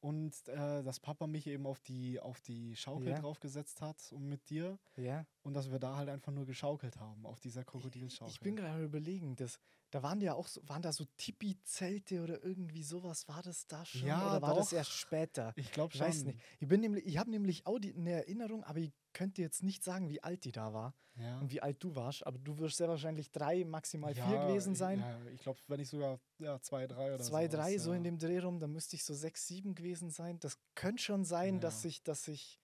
[0.00, 3.20] Und äh, dass Papa mich eben auf die, auf die Schaukel Ja.
[3.20, 4.78] draufgesetzt hat und mit dir.
[4.96, 5.24] Ja.
[5.44, 8.32] Und dass wir da halt einfach nur geschaukelt haben, auf dieser Krokodilschaukel.
[8.32, 9.58] Ich bin gerade überlegen, das,
[9.90, 13.84] da waren ja auch so, waren da so Tipi-Zelte oder irgendwie sowas, war das da
[13.84, 14.06] schon?
[14.06, 14.76] Ja, oder war das doch.
[14.76, 15.52] erst später?
[15.56, 16.06] Ich glaube Ich schon.
[16.06, 16.38] weiß nicht.
[16.60, 19.82] Ich bin nämlich, ich habe nämlich auch die, eine Erinnerung, aber ich könnte jetzt nicht
[19.82, 21.38] sagen, wie alt die da war Ja.
[21.40, 22.24] und wie alt du warst.
[22.26, 25.00] Aber du wirst sehr wahrscheinlich drei, maximal vier Ja, gewesen ich- sein.
[25.00, 28.04] Ja, ich glaube, wenn nicht sogar ja, zwei, drei oder Zwei, sowas, drei, so in
[28.04, 30.38] dem Dreh rum, dann müsste ich so sechs, sieben gewesen sein.
[30.38, 32.60] Das könnte schon sein, dass ich, dass ich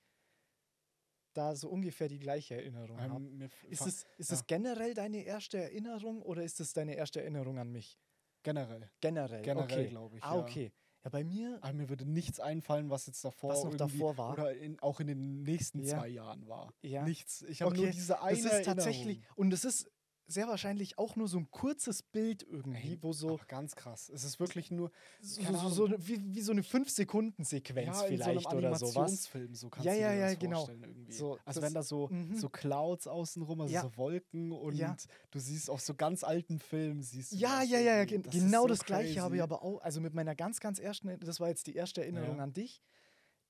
[1.39, 3.16] da so ungefähr die gleiche Erinnerung habe.
[3.24, 4.36] Ähm, f- Ist, es, ist ja.
[4.36, 7.99] es generell deine erste Erinnerung oder ist es deine erste Erinnerung an mich?
[8.43, 8.89] generell.
[9.01, 9.43] Generell.
[9.43, 9.89] Generell, okay.
[9.89, 10.22] glaube ich.
[10.24, 10.41] Ah, ja.
[10.43, 10.72] okay.
[11.05, 14.32] Ja, bei mir, Aber mir würde nichts einfallen, was jetzt davor Was noch davor war.
[14.32, 15.99] Oder in, auch in den nächsten Ja.
[15.99, 16.72] zwei Jahren war.
[16.82, 17.03] Ja.
[17.05, 17.43] Nichts.
[17.43, 19.36] Ich habe Okay, nur diese eine das ist tatsächlich, Erinnerung.
[19.36, 19.91] und es ist
[20.29, 24.11] sehr wahrscheinlich auch nur so ein kurzes Bild irgendwie, wo so, ganz krass.
[24.11, 28.57] Es ist wirklich nur so, so, so wie, wie so eine 5-Sekunden-Sequenz ja, vielleicht so
[28.57, 29.31] oder sowas.
[29.53, 30.68] So kannst Ja, du ja, dir ja, das genau.
[31.11, 32.35] So, also wenn da so, mhm.
[32.35, 33.83] so Clouds außenrum, also Ja.
[33.89, 34.97] so Wolken und Ja.
[35.31, 38.66] du siehst auf so ganz alten Filmen, siehst du Ja, ja, ja, gen Das genau
[38.66, 39.43] das gleiche habe ich crazy.
[39.43, 42.43] aber auch, also mit meiner ganz, ganz ersten, das war jetzt die erste Erinnerung Ja.
[42.43, 42.83] an dich.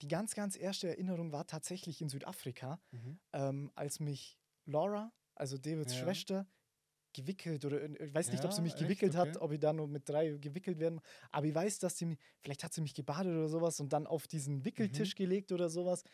[0.02, 3.18] Die ganz, ganz erste Erinnerung war tatsächlich in Südafrika, Mhm.
[3.32, 5.96] ähm, als mich Laura, also Davids Ja.
[5.96, 6.46] Schwester,
[7.14, 8.76] gewickelt oder ich weiß nicht, ob sie Ja, mich echt?
[8.76, 9.38] gewickelt hat, Okay.
[9.38, 11.00] ob ich da nur mit drei gewickelt werden,
[11.32, 14.06] aber ich weiß, dass sie mich, vielleicht hat sie mich gebadet oder sowas und dann
[14.06, 15.16] auf diesen Wickeltisch Mhm.
[15.16, 16.04] gelegt oder sowas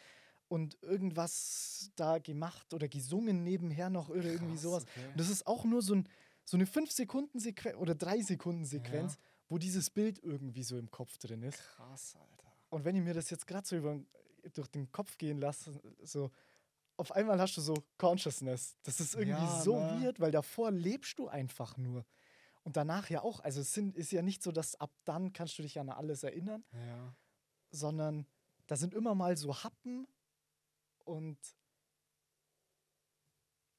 [0.49, 4.84] und irgendwas da gemacht oder gesungen nebenher noch oder irgendwie Krass, sowas.
[4.84, 5.09] okay.
[5.12, 6.09] Und das ist auch nur so, ein,
[6.45, 9.18] so eine 5-Sekunden-Sequenz oder 3-Sekunden-Sequenz, Ja.
[9.49, 11.62] wo dieses Bild irgendwie so im Kopf drin ist.
[11.76, 12.53] Krass, Alter.
[12.70, 14.01] Und wenn ich mir das jetzt gerade so über,
[14.53, 16.30] durch den Kopf gehen lasse, so
[16.97, 18.76] auf einmal hast du so Consciousness.
[18.82, 20.01] Das ist irgendwie Ja, so ne?
[20.03, 22.05] weird, weil davor lebst du einfach nur.
[22.62, 23.40] Und danach ja auch.
[23.40, 26.22] Also es sind, ist ja nicht so, dass ab dann kannst du dich an alles
[26.22, 27.14] erinnern, Ja.
[27.70, 28.26] sondern
[28.66, 30.07] da sind immer mal so Happen
[31.05, 31.38] und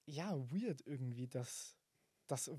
[0.05, 1.75] ja, weird irgendwie, dass.
[2.27, 2.49] Das,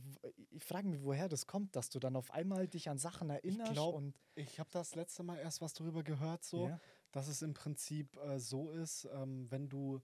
[0.50, 3.72] ich frage mich, woher das kommt, dass du dann auf einmal dich an Sachen erinnerst
[3.72, 6.80] glaub, und Ich habe das letzte Mal erst was darüber gehört, so, Ja.
[7.10, 10.00] dass es im Prinzip äh, so ist, ähm, wenn du,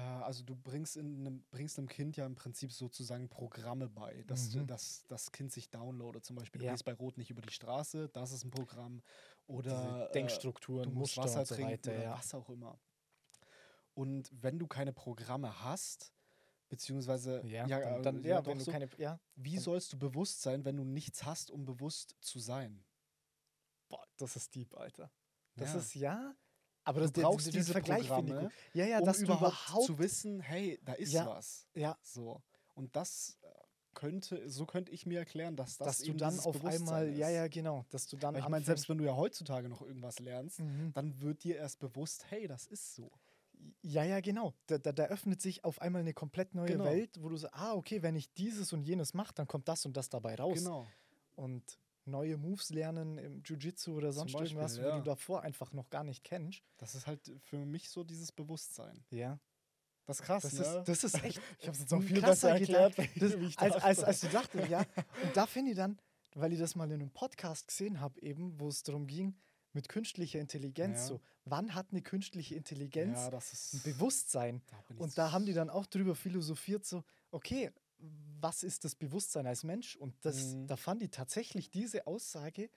[0.00, 4.50] also du bringst, in einem, bringst einem Kind ja im Prinzip sozusagen Programme bei, dass
[4.50, 4.66] Mhm.
[4.66, 6.24] dass das Kind sich downloadet.
[6.24, 6.72] Zum Beispiel, du Ja.
[6.72, 9.02] gehst bei Rot nicht über die Straße, das ist ein Programm.
[9.46, 11.92] Oder diese äh, Denkstrukturen, du musst Muster Wasser so trinken weiter.
[11.92, 12.16] oder Ja.
[12.18, 12.78] was auch immer.
[13.94, 16.14] Und wenn du keine Programme hast,
[16.70, 19.98] beziehungsweise Ja, ja, dann, äh, dann, ja, wenn du so, keine, ja, wie sollst du
[19.98, 22.84] bewusst sein, wenn du nichts hast, um bewusst zu sein?
[23.88, 25.10] boah, das ist deep, Alter.
[25.56, 26.34] Das ist ja,
[26.84, 28.52] aber Du das, der- brauchst der- diese Vergleich ich Programme, gut.
[28.74, 31.26] Ja, ja, um dass du überhaupt, überhaupt, zu wissen, hey, da ist Ja.
[31.26, 31.66] was.
[31.74, 32.42] ja, So.
[32.74, 33.46] Und das äh,
[33.94, 37.18] könnte, so könnte ich mir erklären, dass das dass du dann auf einmal, ist.
[37.18, 39.82] ja, ja, genau, dass du dann Weil ich meine, selbst wenn du ja heutzutage noch
[39.82, 40.92] irgendwas lernst, Mhm.
[40.94, 43.10] dann wird dir erst bewusst, hey, das ist so.
[43.82, 44.54] Ja, ja, genau.
[44.66, 46.84] Da, da, da öffnet sich auf einmal eine komplett neue Genau.
[46.84, 49.86] Welt, wo du sagst, ah, okay, wenn ich dieses und jenes mache, dann kommt das
[49.86, 50.58] und das dabei raus.
[50.58, 50.86] Genau.
[51.36, 54.98] Und neue Moves lernen im Jiu-Jitsu oder sonst Beispiel, irgendwas, wo ja.
[54.98, 56.62] du davor einfach noch gar nicht kennst.
[56.78, 59.04] Das ist halt für mich so dieses Bewusstsein.
[59.10, 59.38] Ja.
[60.06, 60.60] Das ist krass, Das, ne?
[60.60, 61.40] ist, das ist echt.
[61.58, 64.06] ich habe es jetzt noch ein viel besser erklärt, Das, ich als, als, dachte.
[64.06, 64.80] als du dachtest, ja.
[65.22, 65.98] Und da finde ich dann,
[66.34, 69.36] weil ich das mal in einem Podcast gesehen habe, eben, wo es darum ging,
[69.72, 71.06] mit künstlicher Intelligenz, Ja.
[71.06, 74.62] so, wann hat eine künstliche Intelligenz ja, ein Bewusstsein?
[74.66, 77.70] da ich Und da haben die dann auch drüber philosophiert, so, okay,
[78.40, 79.96] was ist das Bewusstsein als Mensch?
[79.96, 80.66] Und das, Mhm.
[80.66, 82.70] da fand ich tatsächlich diese Aussage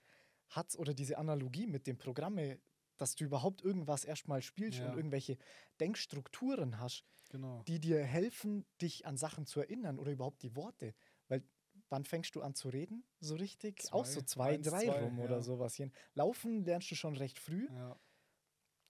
[0.50, 2.60] hat oder diese Analogie mit dem Programme,
[2.98, 4.90] dass du überhaupt irgendwas erstmal spielst Ja.
[4.90, 5.38] und irgendwelche
[5.80, 7.64] Denkstrukturen hast, genau.
[7.68, 10.94] die dir helfen, dich an Sachen zu erinnern oder überhaupt die Worte.
[11.28, 11.44] Weil
[11.90, 13.04] wann fängst du an zu reden?
[13.20, 13.92] So richtig?
[13.92, 15.26] Auch so Zwei, zwei, eins, drei zwei, rum ja.
[15.26, 15.82] oder sowas.
[16.14, 17.68] Laufen lernst du schon recht früh.
[17.72, 18.00] Ja.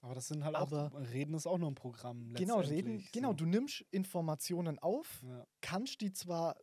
[0.06, 2.32] Aber das sind halt Aber- auch, Reden ist auch nur ein Programm.
[2.36, 3.34] Genau, reden, letztendlich, genau, so.
[3.38, 5.48] du nimmst Informationen auf, Ja.
[5.62, 6.58] kannst die zwar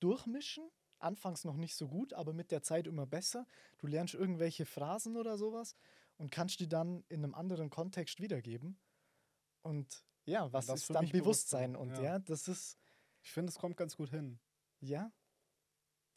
[0.00, 3.46] durchmischen, anfangs noch nicht so gut, aber mit der Zeit immer besser.
[3.76, 5.76] Du lernst irgendwelche Phrasen oder sowas
[6.16, 8.78] und kannst die dann in einem anderen Kontext wiedergeben.
[9.60, 11.72] Und ja, was das ist dann Bewusstsein?
[11.72, 12.12] Bewusstsein, Und ja.
[12.14, 12.18] ja.
[12.18, 12.78] das ist,
[13.22, 14.38] Ich finde, es kommt ganz gut hin.
[14.80, 15.12] ja,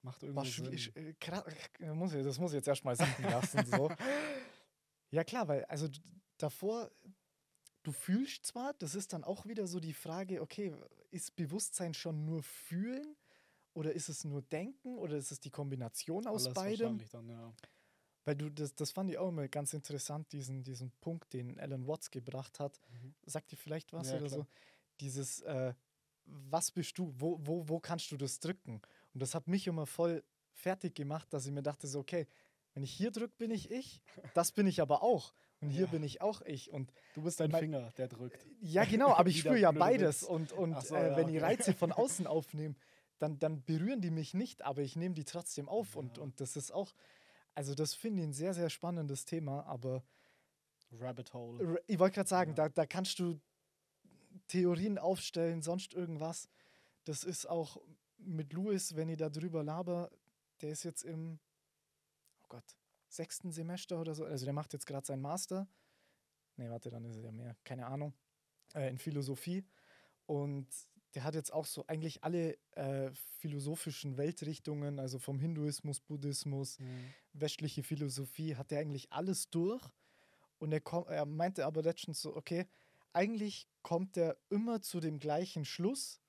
[0.02, 0.50] Macht irgendwie.
[0.50, 1.16] Sinn.
[1.20, 1.46] kra-
[1.82, 3.66] äh, muss ich, das muss ich jetzt erstmal sacken lassen.
[3.66, 3.90] so.
[5.12, 5.88] Ja, klar, weil also
[6.42, 6.92] davor,
[7.84, 10.74] du fühlst zwar, das ist dann auch wieder so die Frage, okay,
[11.12, 13.16] ist Bewusstsein schon nur fühlen
[13.74, 17.02] oder ist es nur denken oder ist es die Kombination aus Alles beidem?
[17.12, 17.54] Dann, ja.
[18.26, 21.88] Weil du, das, das fand ich auch immer ganz interessant, diesen, diesen Punkt, den Alan
[21.88, 22.80] Watts gebracht hat.
[22.92, 23.16] Mhm.
[23.26, 24.40] Sagt dir vielleicht was Ja, oder klar.
[24.40, 24.48] so?
[25.00, 25.74] Dieses, äh,
[26.26, 27.14] was bist du?
[27.18, 28.82] Wo, wo, wo kannst du das drücken?
[29.14, 30.24] Und das hat mich immer voll
[30.54, 32.28] fertig gemacht, dass ich mir dachte, so, okay,
[32.74, 34.02] wenn ich hier drücke, bin ich ich.
[34.34, 35.34] Das bin ich aber auch.
[35.62, 35.92] Und hier Ja.
[35.92, 36.72] bin ich auch ich.
[36.72, 38.46] Und Du bist dein Mein- Finger, der drückt.
[38.62, 40.22] ja, genau, aber ich spüre ja beides.
[40.22, 40.30] Witz.
[40.30, 41.40] Und, und so, äh, ja, wenn okay.
[41.40, 42.76] Reize von außen aufnehme,
[43.20, 45.96] dann, dann berühren die mich nicht, aber ich nehme die trotzdem auf.
[45.98, 46.24] Und, Ja.
[46.24, 46.94] und das ist auch,
[47.56, 50.04] also das finde ich ein sehr, sehr spannendes Thema, aber
[50.94, 51.82] Rabbit Hole.
[51.88, 53.40] Ich wollte gerade sagen, da, da kannst du
[54.48, 56.48] Theorien aufstellen, sonst irgendwas.
[57.04, 57.82] Das ist auch
[58.18, 60.10] mit Louis, wenn ich da drüber laber,
[60.62, 61.40] der ist jetzt im,
[62.44, 62.64] oh Gott,
[63.10, 64.24] sechsten Semester oder so.
[64.26, 65.68] Also der macht jetzt gerade seinen Master.
[66.56, 68.14] Nee, warte, dann ist er ja mehr, keine Ahnung,
[68.76, 69.66] äh, in Philosophie.
[70.26, 70.68] Und
[71.16, 77.14] der hat jetzt auch so eigentlich alle äh, philosophischen Weltrichtungen, also vom Hinduismus, Buddhismus, Mhm.
[77.34, 79.82] westliche Philosophie, hat er eigentlich alles durch.
[80.60, 82.68] Und er, kom- er meinte aber letztens so, okay,
[83.14, 86.20] eigentlich kommt er immer zu dem gleichen Schluss.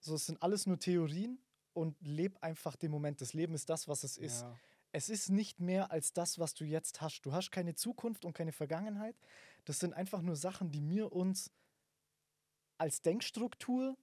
[0.00, 1.38] So, es sind alles nur Theorien
[1.74, 3.20] und leb einfach den Moment.
[3.20, 4.42] Das Leben ist das, was es ist.
[4.42, 4.58] Ja.
[4.96, 7.20] Es ist nicht mehr als das, was du jetzt hast.
[7.26, 9.14] Du hast keine Zukunft und keine Vergangenheit.
[9.66, 11.52] Das sind einfach nur Sachen, die mir uns
[12.78, 13.94] als Denkstruktur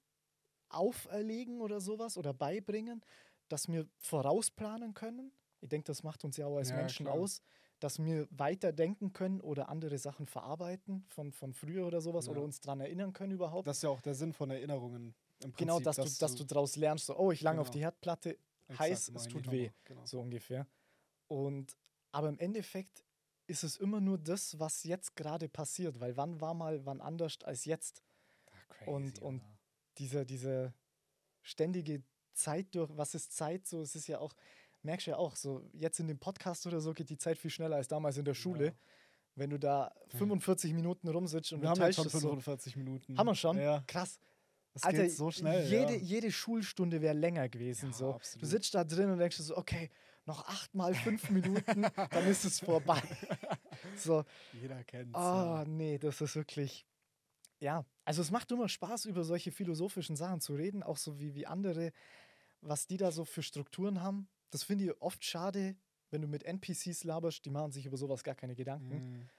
[0.69, 3.01] auferlegen oder sowas oder beibringen,
[3.49, 5.31] dass wir vorausplanen können.
[5.61, 7.15] Ich denke, das macht uns ja auch als Ja, Menschen klar.
[7.15, 7.41] aus,
[7.79, 12.33] dass wir weiter denken können oder andere Sachen verarbeiten von, von früher oder sowas Ja.
[12.33, 13.65] oder uns daran erinnern können überhaupt.
[13.67, 15.15] Das ist ja auch der Sinn von Erinnerungen.
[15.39, 17.73] Im Prinzip, genau, dass, du, dass du daraus lernst, so, oh, ich lange auf Genau.
[17.73, 18.37] die Herdplatte,
[18.77, 19.71] heiß, es tut weh.
[19.85, 20.05] Genau.
[20.05, 20.67] so ungefähr.
[21.27, 21.75] Und
[22.11, 23.03] aber im Endeffekt
[23.47, 27.37] ist es immer nur das, was jetzt gerade passiert, weil wann war mal wann anders
[27.43, 28.01] als jetzt?
[28.51, 29.57] Ah, crazy, und- und- Alter.
[29.99, 30.73] Diese, diese
[31.43, 32.01] ständige
[32.33, 33.81] Zeit durch, was ist Zeit so?
[33.81, 34.33] Es ist ja auch,
[34.81, 37.51] merkst du ja auch, so jetzt in dem Podcast oder so geht die Zeit viel
[37.51, 38.65] schneller als damals in der Schule.
[38.67, 38.73] Ja.
[39.35, 42.19] Wenn du da 45 Minuten rumsitzt und Wir haben jetzt schon es so.
[42.19, 43.17] 45 Minuten.
[43.17, 43.57] Haben wir schon?
[43.57, 44.19] Ja, Krass.
[44.73, 45.67] das Alter, geht so schnell.
[45.69, 45.99] jede, ja.
[45.99, 47.93] jede Schulstunde wäre länger gewesen.
[47.93, 48.19] So.
[48.39, 49.89] Du sitzt da drin und denkst so, okay,
[50.25, 53.01] noch acht mal fünf Minuten, dann ist es vorbei.
[53.97, 56.85] so, Jeder kennt oh nee, das ist wirklich.
[57.59, 61.33] Ja, also es macht immer Spaß, über solche philosophischen Sachen zu reden, auch so wie,
[61.33, 61.93] wie andere,
[62.61, 64.27] was die da so für Strukturen haben.
[64.49, 65.75] Das finde ich oft schade,
[66.11, 68.95] wenn du mit NPCs laberst, die machen sich über sowas gar keine Gedanken.
[68.95, 69.29] Mhm.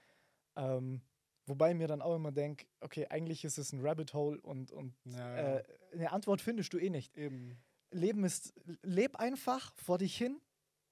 [0.55, 1.01] Ähm,
[1.45, 4.71] wobei ich mir dann auch immer denke, okay, eigentlich ist es ein Rabbit Hole und,
[4.71, 5.57] und Ja, ja.
[5.57, 5.63] äh,
[5.93, 7.17] eine Antwort findest du eh nicht.
[7.17, 7.57] Eben.
[7.91, 10.41] Leben ist, leb einfach vor dich hin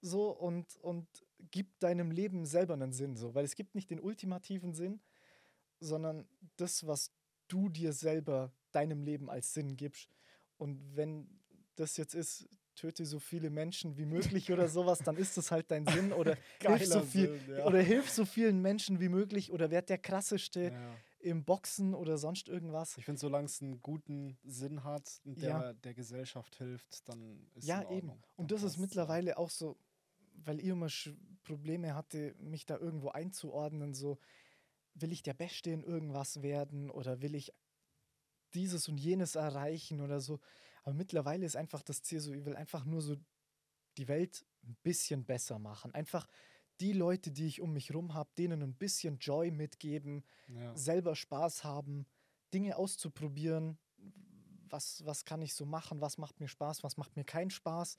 [0.03, 1.07] so und, und
[1.51, 5.01] gib deinem Leben selber einen Sinn, so, weil es gibt nicht den ultimativen Sinn,
[5.79, 6.27] sondern
[6.57, 7.11] das, was
[7.47, 10.09] du dir selber deinem Leben als Sinn gibst.
[10.57, 11.27] Und wenn
[11.75, 15.69] das jetzt ist, töte so viele Menschen wie möglich oder sowas, dann ist das halt
[15.71, 17.65] dein Sinn oder hilf so viel Sinn, ja.
[17.65, 20.95] oder hilf so vielen Menschen wie möglich oder werd der krasseste Ja.
[21.19, 22.97] im Boxen oder sonst irgendwas.
[22.97, 25.73] Ich finde, solange es einen guten Sinn hat, und der Ja.
[25.73, 28.11] der Gesellschaft hilft, dann ist Ja, in eben.
[28.35, 28.81] Und das ist ja.
[28.81, 29.77] mittlerweile auch so,
[30.35, 30.87] weil ich immer
[31.43, 34.17] Probleme hatte, mich da irgendwo einzuordnen, so
[34.95, 37.53] will ich der Beste in irgendwas werden oder will ich
[38.53, 40.39] dieses und jenes erreichen oder so.
[40.83, 43.15] Aber mittlerweile ist einfach das Ziel so, ich will einfach nur so
[43.97, 45.93] die Welt ein bisschen besser machen.
[45.93, 46.27] Einfach
[46.79, 50.75] die Leute, die ich um mich rum habe, denen ein bisschen Joy mitgeben, Ja.
[50.75, 52.05] selber Spaß haben,
[52.53, 53.77] Dinge auszuprobieren.
[54.69, 56.01] Was, was kann ich so machen?
[56.01, 56.83] Was macht mir Spaß?
[56.83, 57.97] Was macht mir keinen Spaß?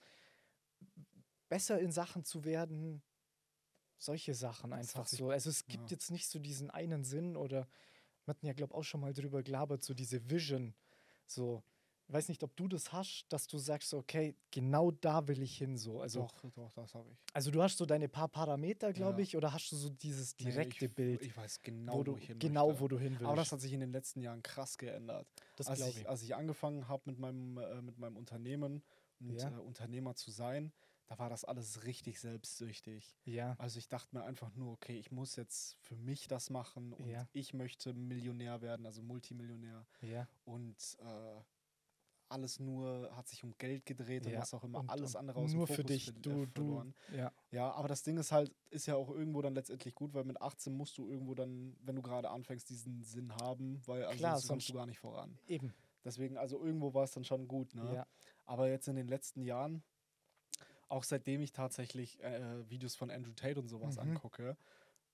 [1.49, 3.03] Besser in Sachen zu werden.
[3.99, 5.31] Solche Sachen einfach so.
[5.31, 5.97] Also es gibt ja.
[5.97, 7.69] jetzt nicht so diesen einen Sinn oder
[8.25, 10.75] wir hatten ja, glaube ich, auch schon mal drüber gelabert, so diese Vision.
[11.27, 11.63] So,
[12.07, 15.57] ich weiß nicht, ob du das hast, dass du sagst, okay, genau da will ich
[15.57, 15.79] hin.
[15.79, 16.01] So.
[16.03, 17.17] Also, doch, doch, das habe ich.
[17.33, 19.25] also du hast so deine paar Parameter, glaube Ja.
[19.25, 22.03] ich, oder hast du so dieses Nee, direkte ich, Bild, Ich weiß genau, wo wo,
[22.05, 22.81] du, ich hin genau, möchte.
[22.83, 23.25] wo du hin willst.
[23.27, 25.27] Aber das hat sich in den letzten Jahren krass geändert.
[25.57, 26.07] das als, ich.
[26.09, 28.83] als ich angefangen habe mit meinem, äh, mit meinem Unternehmen
[29.21, 29.51] und Ja.
[29.51, 30.73] äh, Unternehmer zu sein,
[31.07, 33.15] da war das alles richtig selbstsüchtig.
[33.25, 36.93] Ja, Also ich dachte mir einfach nur, okay, ich muss jetzt für mich das machen
[36.93, 37.29] und Ja.
[37.33, 39.87] ich möchte Millionär werden, also Multimillionär.
[40.01, 40.27] ja.
[40.45, 41.41] Und äh,
[42.31, 44.41] alles nur hat sich um Geld gedreht und ja.
[44.41, 46.21] was auch immer, Und- alles und andere aus Nur dem für Fokus dich, ver- äh,
[46.23, 46.53] du, du.
[46.53, 46.95] verloren.
[47.15, 50.25] Ja, Ja, aber das Ding ist halt, ist ja auch irgendwo dann letztendlich gut, weil
[50.25, 54.19] mit 18 musst du irgendwo dann, wenn du gerade anfängst, diesen Sinn haben, weil ansonsten
[54.19, 55.39] Klar, kommst sonst- du gar nicht voran.
[55.47, 55.75] eben.
[56.03, 57.95] Deswegen, also irgendwo war es dann schon gut, ne?
[57.95, 58.07] Ja.
[58.47, 59.83] Aber jetzt in den letzten Jahren,
[60.95, 64.11] auch seitdem ich tatsächlich äh, Videos von Andrew Tate und sowas Mhm.
[64.11, 64.57] angucke,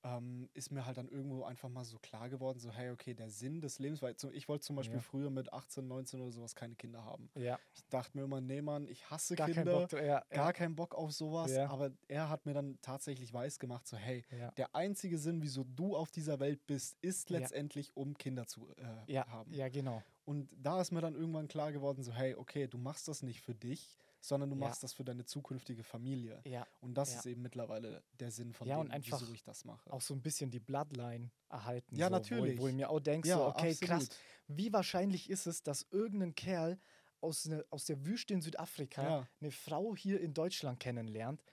[0.02, 3.28] ähm, ist mir halt dann irgendwo einfach mal so klar geworden, so hey, okay, der
[3.30, 5.02] Sinn des Lebens, weil ich wollte zum Beispiel Ja.
[5.02, 7.28] früher mit 18, 19 oder sowas keine Kinder haben.
[7.34, 7.58] ja.
[7.74, 10.94] Ich dachte mir immer, nee, Mann, ich hasse Gar Kinder, dra- Ja, gar keinen Bock
[10.94, 14.24] auf sowas, aber er hat mir dann tatsächlich weiß gemacht, so hey,
[14.56, 19.20] der einzige Sinn, wieso du auf dieser Welt bist, ist letztendlich, um Kinder zu äh,
[19.22, 19.52] haben.
[19.54, 20.02] ja, genau.
[20.24, 23.40] Und da ist mir dann irgendwann klar geworden, so hey, okay, du machst das nicht
[23.40, 24.66] für dich, sondern du Ja.
[24.66, 26.44] machst das für deine zukünftige Familie.
[26.44, 27.20] Ja, Und das Ja.
[27.20, 29.90] ist eben mittlerweile der Sinn von Ja, dem, und einfach wieso ich das mache.
[29.90, 31.96] auch so ein bisschen die Bloodline erhalten.
[31.96, 32.58] Ja, so, natürlich.
[32.58, 34.16] Wo, wo ich mir auch denke, ja, so, okay, krass, absolut.
[34.46, 36.78] wie wahrscheinlich ist es, dass irgendein Kerl
[37.20, 41.44] aus, ne, aus der Wüste in Südafrika eine Frau hier in Deutschland kennenlernt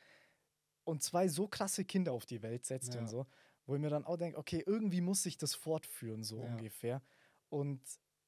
[0.83, 3.27] und zwei so krasse Kinder auf die Welt setzt und so,
[3.65, 7.01] wo ich mir dann auch denke, okay, irgendwie muss sich das fortführen, so ungefähr.
[7.49, 7.81] Und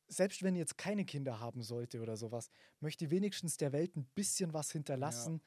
[0.10, 2.50] selbst wenn jetzt keine Kinder haben sollte oder sowas,
[2.80, 5.42] möchte wenigstens der Welt ein bisschen was hinterlassen.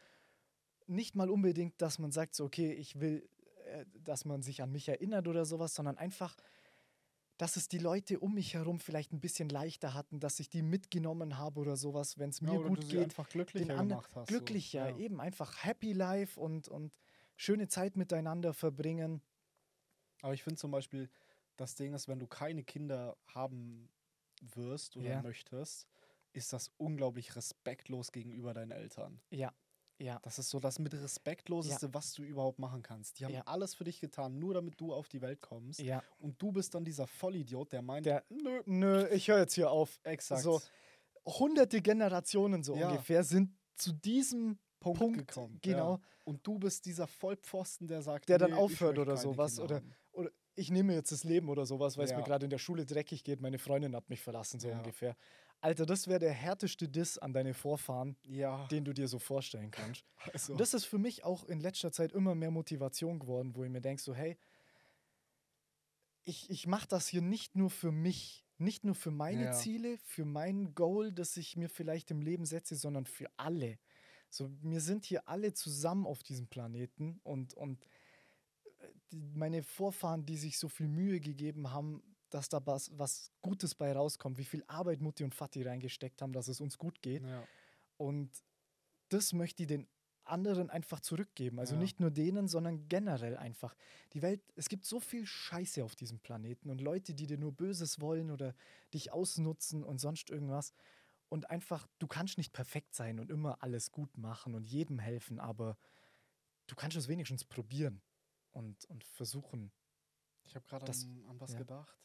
[0.87, 3.29] Nicht mal unbedingt, dass man sagt, so, okay, ich will,
[3.67, 6.37] äh, dass man sich an mich erinnert oder sowas, sondern einfach,
[7.39, 10.63] dass es die Leute um mich herum vielleicht ein bisschen leichter hatten, dass ich die
[10.63, 13.05] mitgenommen habe oder sowas, wenn es Ja, mir oder gut du sie geht.
[13.05, 14.29] einfach glücklicher den gemacht hast.
[14.29, 14.99] glücklicher, so.
[14.99, 16.97] eben einfach Happy Life und, und
[17.37, 19.23] schöne Zeit miteinander verbringen.
[20.21, 21.11] Aber ich finde zum Beispiel,
[21.57, 23.89] das Ding ist, wenn du keine Kinder haben
[24.43, 25.23] wirst oder Ja.
[25.23, 25.87] möchtest,
[26.33, 29.21] ist das unglaublich respektlos gegenüber deinen Eltern.
[29.31, 29.53] Ja,
[29.99, 30.19] ja.
[30.23, 33.21] Das ist so das mit respektloseste, was du überhaupt machen kannst.
[33.21, 33.43] Die haben Ja.
[33.47, 35.81] alles für dich getan, nur damit du auf die Welt kommst.
[35.81, 36.03] Ja.
[36.19, 39.71] Und du bist dann dieser Vollidiot, der meint, Der- nö, Nö, ich höre jetzt hier
[39.71, 40.01] auf.
[40.05, 40.43] exakt.
[40.43, 40.61] So,
[41.27, 42.89] hunderte Generationen so Ja.
[42.91, 45.59] ungefähr sind zu diesem Punkt, Punkt, gekommen.
[45.63, 46.01] genau, Ja.
[46.25, 49.95] Und du bist dieser Vollpfosten, der sagt, Der dann aufhört oder sowas, oder- haben.
[50.55, 52.19] Ich nehme jetzt das Leben oder sowas, weil es Ja.
[52.19, 54.79] mir gerade in der Schule dreckig geht, meine Freundin hat mich verlassen, so Ja.
[54.79, 55.17] ungefähr.
[55.61, 59.71] Alter, das wäre der härteste Diss an deine Vorfahren, Ja, den du dir so vorstellen
[59.71, 60.05] kannst.
[60.35, 63.65] also, Und das ist für mich auch in letzter Zeit immer mehr Motivation geworden, wo
[63.65, 64.37] ich mir denke, so, hey,
[66.25, 69.51] ich, ich mache das hier nicht nur für mich, nicht nur für meine.
[69.51, 73.79] Ziele, für mein Goal, das ich mir vielleicht im Leben setze, sondern für alle.
[74.31, 77.85] So, wir sind hier alle zusammen auf diesem Planeten und, und
[79.13, 83.93] meine Vorfahren, die sich so viel Mühe gegeben haben, dass da was, was Gutes bei
[83.93, 87.23] rauskommt, wie viel Arbeit Mutti und Vati reingesteckt haben, dass es uns gut geht.
[87.23, 87.47] ja.
[87.99, 88.31] Und
[89.11, 89.87] das möchte ich den
[90.25, 91.59] anderen einfach zurückgeben.
[91.59, 91.81] Also Ja.
[91.81, 93.75] nicht nur denen, sondern generell einfach.
[94.13, 97.53] Die Welt, es gibt so viel Scheiße auf diesem Planeten und Leute, die dir nur
[97.53, 98.55] Böses wollen oder
[98.95, 100.73] dich ausnutzen und sonst irgendwas.
[101.29, 105.41] Und einfach, du kannst nicht perfekt sein und immer alles gut machen und jedem helfen,
[105.41, 105.77] aber
[106.67, 108.01] du kannst es wenigstens probieren
[108.53, 109.73] und, und versuchen.
[110.45, 111.59] Ich habe gerade an, an was ja.
[111.59, 111.99] gedacht.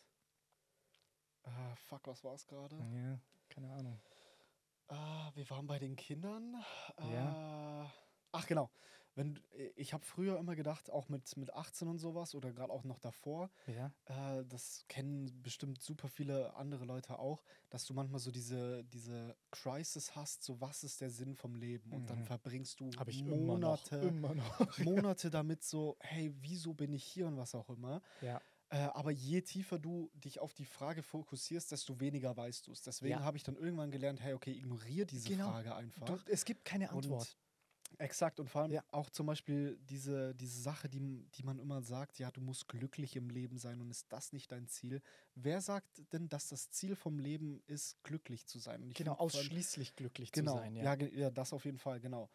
[1.43, 2.75] Ah, fuck, was war es gerade?
[2.93, 3.19] Ja,
[3.49, 4.01] keine Ahnung.
[4.89, 6.63] Ah, wir waren bei den Kindern.
[7.11, 7.29] Ja.
[7.29, 7.93] Ah,
[8.31, 8.69] ach genau.
[9.17, 9.41] Wenn, du-
[9.75, 12.99] ich habe früher immer gedacht, auch mit, mit 18 und sowas oder gerade auch noch
[12.99, 18.29] davor, Ja, äh, das kennen bestimmt super viele andere Leute auch, dass du manchmal so
[18.31, 21.91] diese, diese Crisis hast, so was ist der Sinn vom Leben?
[21.93, 22.25] Und dann Mhm.
[22.25, 23.91] verbringst du Monate, immer noch.
[24.01, 24.77] Immer noch.
[24.77, 28.01] Monate damit so, hey, wieso bin ich hier und was auch immer.
[28.21, 28.39] ja,
[28.69, 32.81] Äh, aber je tiefer du dich auf die Frage fokussierst, desto weniger weißt du es.
[32.81, 33.23] Deswegen Ja.
[33.23, 35.45] habe ich dann irgendwann gelernt, hey, okay, ignoriere diese Genau.
[35.51, 36.05] Frage einfach.
[36.05, 37.21] du, es gibt keine Antwort.
[37.21, 37.37] Und,
[37.97, 38.39] exakt.
[38.39, 38.83] Und vor allem Ja.
[38.91, 43.15] auch zum Beispiel diese, diese Sache, die, die man immer sagt, ja, du musst glücklich
[43.15, 45.01] im Leben sein und ist das nicht dein Ziel?
[45.35, 48.87] Wer sagt denn, dass das Ziel vom Leben ist, glücklich zu sein?
[48.93, 50.75] Genau, find ausschließlich glücklich genau, zu sein.
[50.75, 50.95] ja.
[50.95, 52.29] ge- ja, das auf jeden Fall, genau.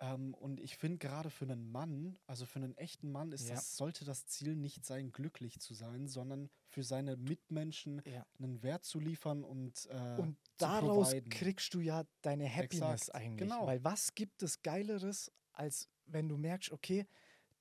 [0.00, 3.54] Ähm, und ich finde gerade für einen Mann, also für einen echten Mann, ist Ja.
[3.54, 8.26] das, sollte das Ziel nicht sein, glücklich zu sein, sondern für seine Mitmenschen Ja.
[8.38, 11.30] einen Wert zu liefern und, äh, Und daraus providen.
[11.30, 13.48] kriegst du ja deine Happiness Exakt, eigentlich.
[13.48, 13.66] genau.
[13.66, 17.06] Weil was gibt es Geileres, als wenn du merkst, okay,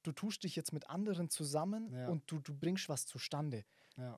[0.01, 2.09] du tust dich jetzt mit anderen zusammen Ja.
[2.09, 3.63] und du, du bringst was zustande.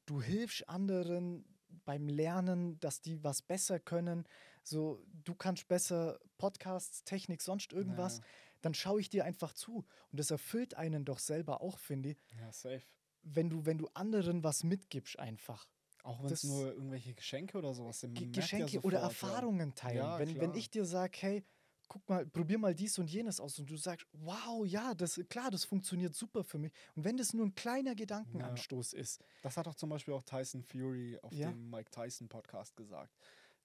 [0.06, 1.46] Du hilfst anderen
[1.86, 4.26] beim Lernen, dass die was besser können.
[4.64, 8.18] So, du kannst besser Podcasts, Technik, sonst irgendwas.
[8.20, 8.24] Ja.
[8.62, 9.86] Dann schaue ich dir einfach zu.
[10.12, 12.82] Und das erfüllt einen doch selber auch, finde ich, Ja, safe.
[13.22, 15.68] wenn du, wenn du anderen was mitgibst einfach.
[16.04, 18.14] Auch wenn es nur irgendwelche Geschenke oder sowas sind.
[18.14, 19.28] man ja Geschenke oder sofort, ja.
[19.30, 19.98] Erfahrungen teilen.
[19.98, 21.44] Ja, wenn, wenn ich dir sage, hey,
[21.88, 25.52] guck mal, probier mal dies und jenes aus und du sagst, wow, ja, das klar,
[25.52, 26.74] das funktioniert super für mich.
[26.96, 30.64] Und wenn das nur ein kleiner Gedankenanstoß ist, Das hat auch zum Beispiel auch Tyson
[30.64, 31.52] Fury auf Ja.
[31.52, 33.16] dem Mike Tyson Podcast gesagt,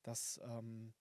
[0.03, 0.93] dass, ähm,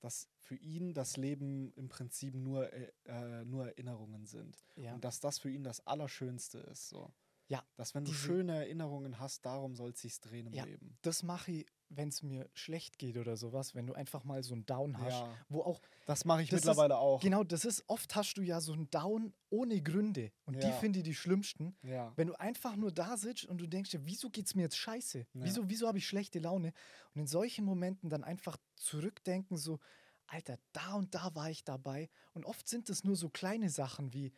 [0.00, 4.56] dass für ihn das Leben im Prinzip nur, äh, äh, nur Erinnerungen sind.
[4.76, 6.88] ja, Und dass das für ihn das Allerschönste ist.
[6.88, 7.12] So.
[7.48, 10.64] Ja, Dass wenn du schöne Erinnerungen hast, darum soll es sich drehen im Ja.
[10.64, 10.96] Leben.
[11.02, 14.54] das mache ich, wenn es mir schlecht geht oder sowas, wenn du einfach mal so
[14.54, 15.36] einen Down hast, Ja.
[15.50, 17.20] wo auch, Das mache ich Das ist- mittlerweile auch.
[17.20, 20.72] genau, das ist, oft hast du ja so einen Down ohne Gründe und die Ja.
[20.72, 21.76] finde ich die schlimmsten.
[22.16, 25.26] Wenn du einfach nur da sitzt und du denkst dir, wieso geht's mir jetzt scheiße?
[25.34, 26.72] Wieso, wieso habe ich schlechte Laune?
[27.14, 29.78] Und in solchen Momenten dann einfach zurückdenken, so,
[30.26, 32.08] Alter, da und da war ich dabei.
[32.32, 34.32] Und oft sind es nur so kleine Sachen wie,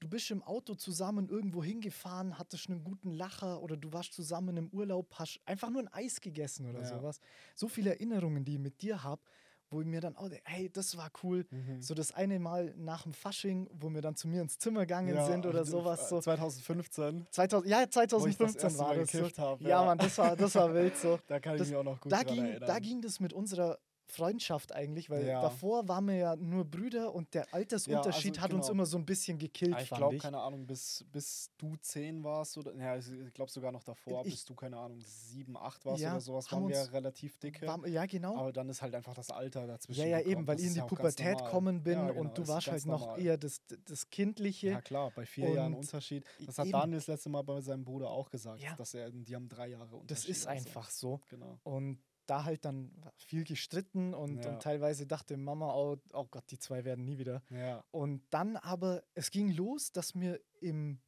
[0.00, 4.56] du bist im Auto zusammen irgendwo hingefahren, hattest einen guten Lacher oder du warst zusammen
[4.56, 6.86] im Urlaub, hast einfach nur ein Eis gegessen oder Ja.
[6.86, 7.20] sowas.
[7.54, 9.22] So viele Erinnerungen, die ich mit dir habe,
[9.68, 11.44] wo ich mir dann auch, hey, das war cool.
[11.50, 11.82] Mhm.
[11.82, 15.14] So das eine Mal nach dem Fasching, wo wir dann zu mir ins Zimmer gegangen
[15.14, 16.08] Ja, sind oder äh, sowas.
[16.08, 16.20] So.
[16.20, 17.26] 2015.
[17.30, 19.10] 2000, ja, Wo ich das 2015 erste war das.
[19.10, 19.64] So.
[19.64, 19.84] ja, ja.
[19.84, 21.18] Mann, das war, das war wild so.
[21.26, 22.68] Da kann Das- ich mich auch noch gut Da ging, erinnern.
[22.68, 23.78] da ging das mit unserer
[24.08, 25.42] Freundschaft eigentlich, weil Ja.
[25.42, 28.72] davor waren wir ja nur Brüder und der Altersunterschied also hat uns genau.
[28.72, 30.22] immer so ein bisschen gekillt, Ah, ich glaube, ich.
[30.22, 34.32] keine Ahnung, bis, bis du 10 warst oder, ja, ich glaube sogar noch davor, Ich-
[34.34, 37.66] bis du, keine Ahnung, 7, 8 warst Ja, oder sowas, waren wir uns- relativ dicke.
[37.66, 38.36] War, ja, genau.
[38.36, 40.00] aber dann ist halt einfach das Alter dazwischen.
[40.02, 40.32] Ja, ja, gekommen.
[40.38, 41.50] eben, weil ich in die ja Pubertät normal.
[41.50, 43.20] kommen bin Ja, genau, und du warst halt noch normal.
[43.20, 44.68] eher das, das Kindliche.
[44.68, 46.24] Ja, klar, bei vier Jahren Und Unterschied.
[46.46, 46.72] Das hat eben.
[46.72, 48.74] Daniel das letzte Mal bei seinem Bruder auch gesagt, Ja.
[48.76, 50.10] dass er, die haben drei Jahre Unterschied.
[50.10, 50.58] das ist also.
[50.68, 51.20] einfach so.
[51.28, 51.58] Genau.
[51.64, 54.50] Und da halt dann viel gestritten und, Ja.
[54.50, 57.42] und teilweise dachte Mama, oh, oh Gott, die zwei werden nie wieder.
[57.50, 57.84] Ja.
[57.90, 60.98] Und dann aber, es ging los, dass wir im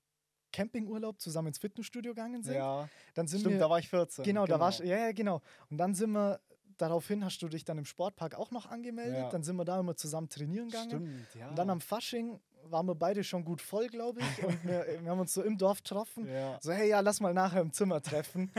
[0.53, 2.55] Campingurlaub zusammen ins Fitnessstudio gegangen sind.
[2.55, 4.25] Ja, Dann sind stimmt, wir, da war ich 14.
[4.25, 5.43] genau, da war ja, ja, genau.
[5.71, 6.41] Und dann sind wir
[6.79, 9.19] daraufhin hast du dich dann im Sportpark auch noch angemeldet.
[9.19, 9.29] Ja.
[9.31, 10.91] Dann sind wir da immer zusammen trainieren gegangen.
[10.91, 11.49] Stimmt, ja.
[11.51, 12.41] Und dann am Fasching
[12.71, 14.45] waren wir beide schon gut voll, glaube ich.
[14.45, 16.29] Und wir, wir haben uns so im Dorf getroffen.
[16.29, 16.59] Ja.
[16.61, 18.51] So, hey, ja, lass mal nachher im Zimmer treffen.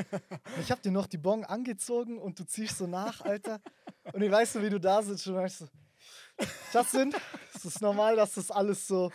[0.59, 3.59] Ich habe dir noch die Bon angezogen und du ziehst so nach, Alter.
[4.13, 5.67] Und ich weiß so, wie du da sitzt und weißt so,
[6.73, 7.13] Justin,
[7.53, 9.11] es ist normal, dass das alles so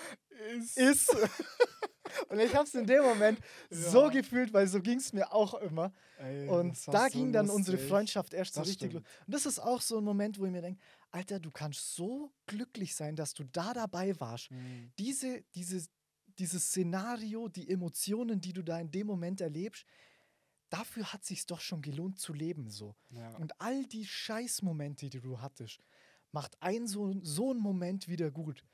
[0.76, 1.14] ist.
[2.28, 3.40] Und ich habe es in dem Moment
[3.70, 4.08] so Ja.
[4.10, 5.92] gefühlt, weil so ging es mir auch immer.
[6.18, 7.90] Ey, Und da so ging dann unsere lustig.
[7.90, 9.02] Freundschaft erst so Das richtig los.
[9.02, 9.26] stimmt.
[9.26, 10.80] Und das ist auch so ein Moment, wo ich mir denke,
[11.14, 14.50] Alter, du kannst so glücklich sein, dass du da dabei warst.
[14.50, 14.90] Mhm.
[14.98, 15.86] Diese, diese,
[16.38, 19.86] dieses Szenario, die Emotionen, die du da in dem Moment erlebst,
[20.70, 22.96] dafür hat sich doch schon gelohnt zu leben so.
[23.10, 23.36] Ja.
[23.36, 25.78] Und all die Scheißmomente, die du hattest,
[26.32, 28.64] macht ein so, so einen Moment wieder gut.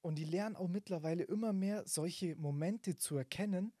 [0.00, 3.72] Und die lernen auch mittlerweile immer mehr solche Momente zu erkennen,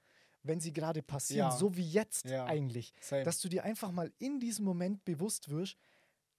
[0.44, 1.56] wenn sie gerade passieren, Ja.
[1.56, 2.44] so wie jetzt Ja.
[2.44, 2.94] eigentlich.
[3.00, 3.24] Same.
[3.24, 5.76] Dass du dir einfach mal in diesem Moment bewusst wirst,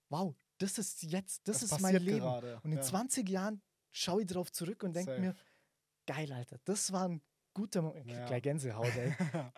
[0.07, 2.19] wow, das ist jetzt, das, Das ist mein Leben.
[2.19, 2.83] gerade, Und in ja.
[2.83, 5.35] 20 Jahren schaue ich drauf zurück und denke mir,
[6.05, 7.21] geil, Alter, das war ein
[7.53, 8.09] guter Moment.
[8.09, 8.25] Ja.
[8.25, 9.13] Gleich Gänsehaut, ey.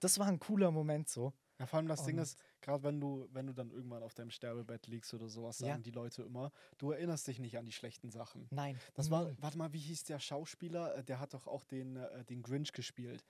[0.00, 1.32] das war ein cooler Moment so.
[1.58, 4.14] Ja, vor allem das Ding Und- ist, gerade wenn du, wenn du dann irgendwann auf
[4.14, 5.68] deinem Sterbebett liegst oder sowas, Ja.
[5.68, 8.48] sagen die Leute immer, du erinnerst dich nicht an die schlechten Sachen.
[8.50, 8.78] Nein.
[8.94, 10.94] Das war, warte mal, wie hieß der Schauspieler?
[10.96, 13.24] Äh, Der hat doch auch den, äh, den Grinch gespielt.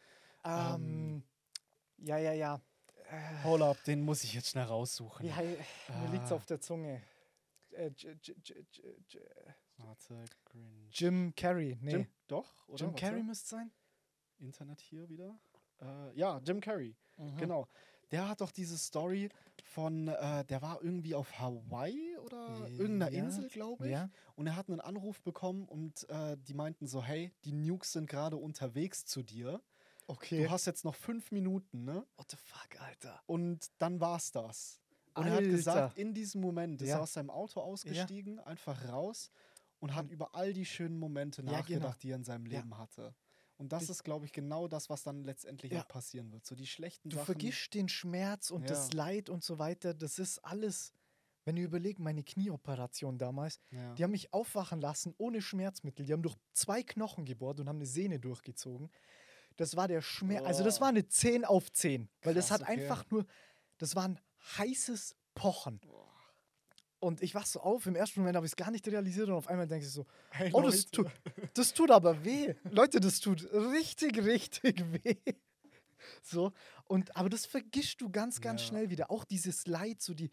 [0.45, 1.25] Ähm,
[1.99, 2.61] ja, ja, ja.
[3.11, 5.35] Äh, Hold up, den muss ich jetzt schnell raussuchen.
[5.35, 5.57] Hei-
[6.03, 6.37] mir liegt's Ah.
[6.37, 7.03] auf der Zunge.
[7.73, 7.91] Äh,
[9.79, 10.25] Warte.
[10.91, 11.91] Jim Carrey, nee.
[11.93, 12.87] Jim, Jim, doch, oder?
[12.87, 13.01] Warte.
[13.01, 13.71] Carrey müsste sein?
[14.39, 15.39] Internet hier wieder.
[15.81, 16.97] Äh, ja, Jim Carrey.
[17.17, 17.37] Mhm.
[17.37, 17.69] Genau.
[18.11, 19.29] Der hat doch diese Story
[19.63, 23.93] von, äh, der war irgendwie auf Hawaii oder irgendeiner Ja, Insel, glaube ich.
[23.93, 24.11] Ja.
[24.35, 28.09] Und er hat einen Anruf bekommen und äh, die meinten so, hey, die Nukes sind
[28.11, 29.63] gerade unterwegs zu dir.
[30.11, 30.45] Okay.
[30.45, 32.05] Du hast jetzt noch fünf Minuten, ne?
[32.17, 33.21] What the fuck, Alter?
[33.27, 34.81] Und dann war's das.
[35.15, 35.51] Und er hat Alter.
[35.51, 36.97] gesagt, in diesem Moment ist Ja.
[36.97, 39.31] er aus seinem Auto ausgestiegen, einfach raus
[39.79, 42.03] und hat über all die schönen Momente Ja, nachgedacht, genau.
[42.03, 42.59] die er in seinem Ja.
[42.59, 43.15] Leben hatte.
[43.57, 45.83] Und das ist, glaube ich, genau das, was dann letztendlich Ja.
[45.83, 46.45] auch passieren wird.
[46.47, 47.27] So die schlechten Du Sachen.
[47.27, 48.97] vergisst den Schmerz und das Ja.
[48.97, 49.93] Leid und so weiter.
[49.95, 50.93] Das ist alles,
[51.45, 53.95] wenn ihr überlegt, meine Knieoperation damals, Ja.
[53.95, 56.07] die haben mich aufwachen lassen ohne Schmerzmittel.
[56.07, 58.91] Die haben durch zwei Knochen gebohrt und haben eine Sehne durchgezogen.
[59.61, 60.47] Das war der Schmerz.
[60.47, 60.81] Also, das Oh.
[60.81, 62.09] war eine 10 auf 10.
[62.23, 62.73] Weil das hat okay.
[62.81, 63.27] einfach nur,
[63.77, 64.19] das war ein
[64.57, 65.81] heißes Pochen.
[66.99, 69.35] Und ich wach so auf, im ersten Moment habe ich es gar nicht realisiert und
[69.35, 71.07] auf einmal denke ich so, Hey, oh, das tut,
[71.55, 72.55] das tut aber weh.
[72.71, 75.17] Leute, das tut richtig, richtig weh.
[76.23, 76.53] So,
[76.85, 78.69] und aber das vergisst du ganz, ganz Ja.
[78.69, 79.11] schnell wieder.
[79.11, 80.31] Auch dieses Leid, so die,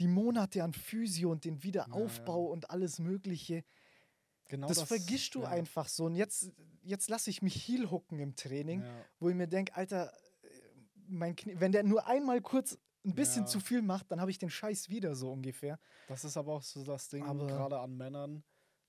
[0.00, 3.64] die Monate an Physio und den Wiederaufbau und alles Mögliche.
[4.54, 5.48] Genau das, vergisst du ja.
[5.48, 6.04] einfach so.
[6.04, 6.50] Und jetzt,
[6.82, 9.04] jetzt lasse ich mich heel hooken im Training, Ja.
[9.18, 10.48] wo ich mir denke, Alter, äh,
[11.08, 13.48] mein Knie, wenn der nur einmal kurz ein bisschen Ja.
[13.48, 15.78] zu viel macht, dann habe ich den Scheiß wieder so ungefähr.
[16.08, 18.42] Das ist aber auch so das Ding, gerade an Männern.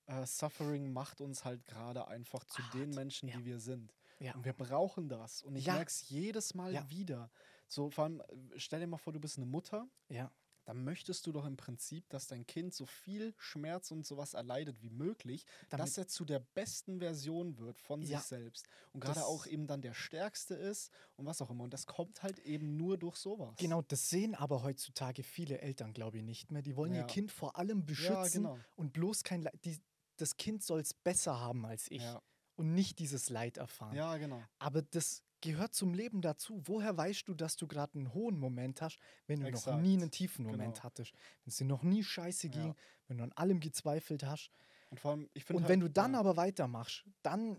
[0.06, 3.36] Äh, Suffering macht uns halt gerade einfach zu den Hart, Menschen, ja.
[3.36, 3.92] die wir sind.
[4.20, 4.34] Ja.
[4.34, 5.42] Und wir brauchen das.
[5.42, 5.74] Und ich Ja.
[5.74, 6.88] merke es jedes Mal Ja.
[6.88, 7.30] wieder.
[7.66, 8.24] So, vor allem, äh,
[8.58, 9.88] stell dir mal vor, du bist eine Mutter.
[10.08, 10.30] Ja.
[10.66, 14.82] Dann möchtest du doch im Prinzip, dass dein Kind so viel Schmerz und sowas erleidet
[14.82, 18.18] wie möglich, Damit- dass er zu der besten Version wird von Ja.
[18.18, 18.66] sich selbst.
[18.92, 21.64] Und gerade auch eben dann der Stärkste ist und was auch immer.
[21.64, 23.54] Und das kommt halt eben nur durch sowas.
[23.58, 26.62] Genau, das sehen aber heutzutage viele Eltern, glaube ich, nicht mehr.
[26.62, 27.06] Die wollen ihr Ja.
[27.06, 28.58] Kind vor allem beschützen genau.
[28.74, 29.54] und bloß kein Leid.
[29.64, 29.78] Die,
[30.16, 32.20] das Kind soll es besser haben als ich Ja.
[32.56, 33.94] und nicht dieses Leid erfahren.
[33.94, 34.42] ja, genau.
[34.58, 36.60] Aber das gehört zum Leben dazu.
[36.64, 39.82] Woher weißt du, dass du gerade einen hohen Moment hast, wenn du noch Exakt.
[39.82, 40.84] nie einen tiefen Moment Genau.
[40.84, 41.12] hattest?
[41.44, 42.76] Wenn es dir noch nie scheiße ging, Ja.
[43.08, 44.50] wenn du an allem gezweifelt hast.
[44.90, 46.20] Und vor allem, ich Und halt, wenn du dann ja.
[46.20, 47.56] aber weitermachst, dann,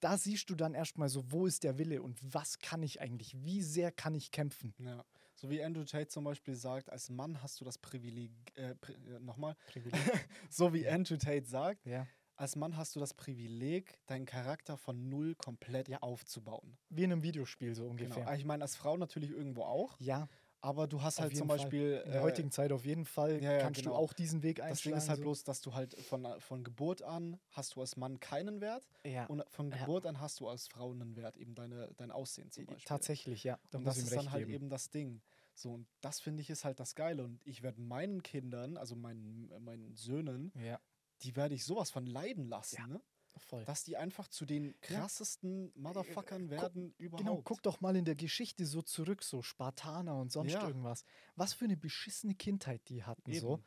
[0.00, 3.34] da siehst du dann erstmal so, wo ist der Wille und was kann ich eigentlich,
[3.44, 4.74] wie sehr kann ich kämpfen?
[4.78, 5.04] Ja,
[5.36, 8.94] so wie Andrew Tate zum Beispiel sagt, als Mann hast du das Privileg, äh, pri
[8.94, 9.56] äh, nochmal,
[10.50, 12.06] so wie Andrew Tate sagt, Ja.
[12.36, 15.98] Als Mann hast du das Privileg, deinen Charakter von null komplett Ja.
[16.02, 16.76] aufzubauen.
[16.90, 17.90] Wie in einem Videospiel so Genau.
[18.16, 18.34] ungefähr.
[18.36, 20.28] Ich meine, als Frau natürlich irgendwo auch, Ja,
[20.60, 21.58] aber du hast auf halt zum Fall.
[21.58, 22.02] Beispiel.
[22.04, 23.92] In der äh, heutigen Zeit auf jeden Fall ja, ja, kannst genau.
[23.92, 24.94] du auch diesen Weg das einschlagen.
[24.94, 25.22] Ding ist halt so.
[25.22, 29.26] bloß, dass du halt von, von Geburt an hast du als Mann keinen Wert ja,
[29.26, 29.70] und von.
[29.70, 32.84] Geburt an hast du als Frau einen Wert, eben deine, dein Aussehen zum Beispiel.
[32.86, 33.58] tatsächlich, ja.
[33.70, 34.54] Da und das ist dann halt geben.
[34.64, 35.20] eben das Ding.
[35.54, 37.24] So, und das finde ich ist halt das Geile.
[37.24, 40.78] Und ich werde meinen Kindern, also meinen, äh, meinen Söhnen, Ja,
[41.22, 42.86] die werde ich sowas von leiden lassen, Ja.
[42.86, 43.02] ne?
[43.38, 43.64] voll.
[43.66, 47.22] Dass die einfach zu den krassesten Motherfuckern werden überhaupt.
[47.22, 50.66] Genau, guck doch mal in der Geschichte so zurück, so Spartaner und sonst Ja.
[50.66, 51.04] irgendwas.
[51.34, 53.54] Was für eine beschissene Kindheit die hatten so.
[53.56, 53.64] Eben.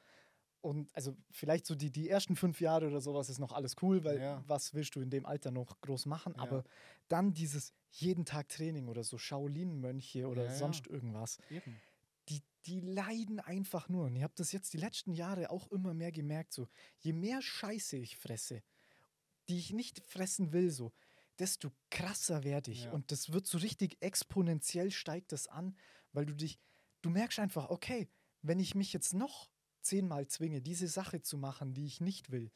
[0.62, 4.04] Und also vielleicht so die, die ersten fünf Jahre oder sowas ist noch alles cool,
[4.04, 4.43] weil Ja.
[4.47, 6.34] was willst du in dem Alter noch groß machen?
[6.36, 6.41] Ja.
[6.41, 6.64] Aber
[7.08, 10.58] dann dieses jeden Tag Training oder so Shaolin-Mönche oder Ja, ja.
[10.58, 11.80] sonst irgendwas, Eben.
[12.66, 14.05] Die, leiden einfach nur.
[14.05, 16.53] Und ich habe das jetzt die letzten Jahre auch immer mehr gemerkt.
[16.53, 16.68] So,
[16.99, 18.62] je mehr Scheiße ich fresse,
[19.47, 20.91] die ich nicht fressen will, so,
[21.39, 22.86] desto krasser werde ich.
[22.86, 22.91] Ja.
[22.91, 25.76] Und das wird so richtig exponentiell steigt das an,
[26.12, 26.60] weil du dich,
[27.01, 28.10] du merkst einfach, okay,
[28.41, 29.49] wenn ich mich jetzt noch
[29.82, 32.51] zehnmal zwinge, diese Sache zu machen, die ich nicht will,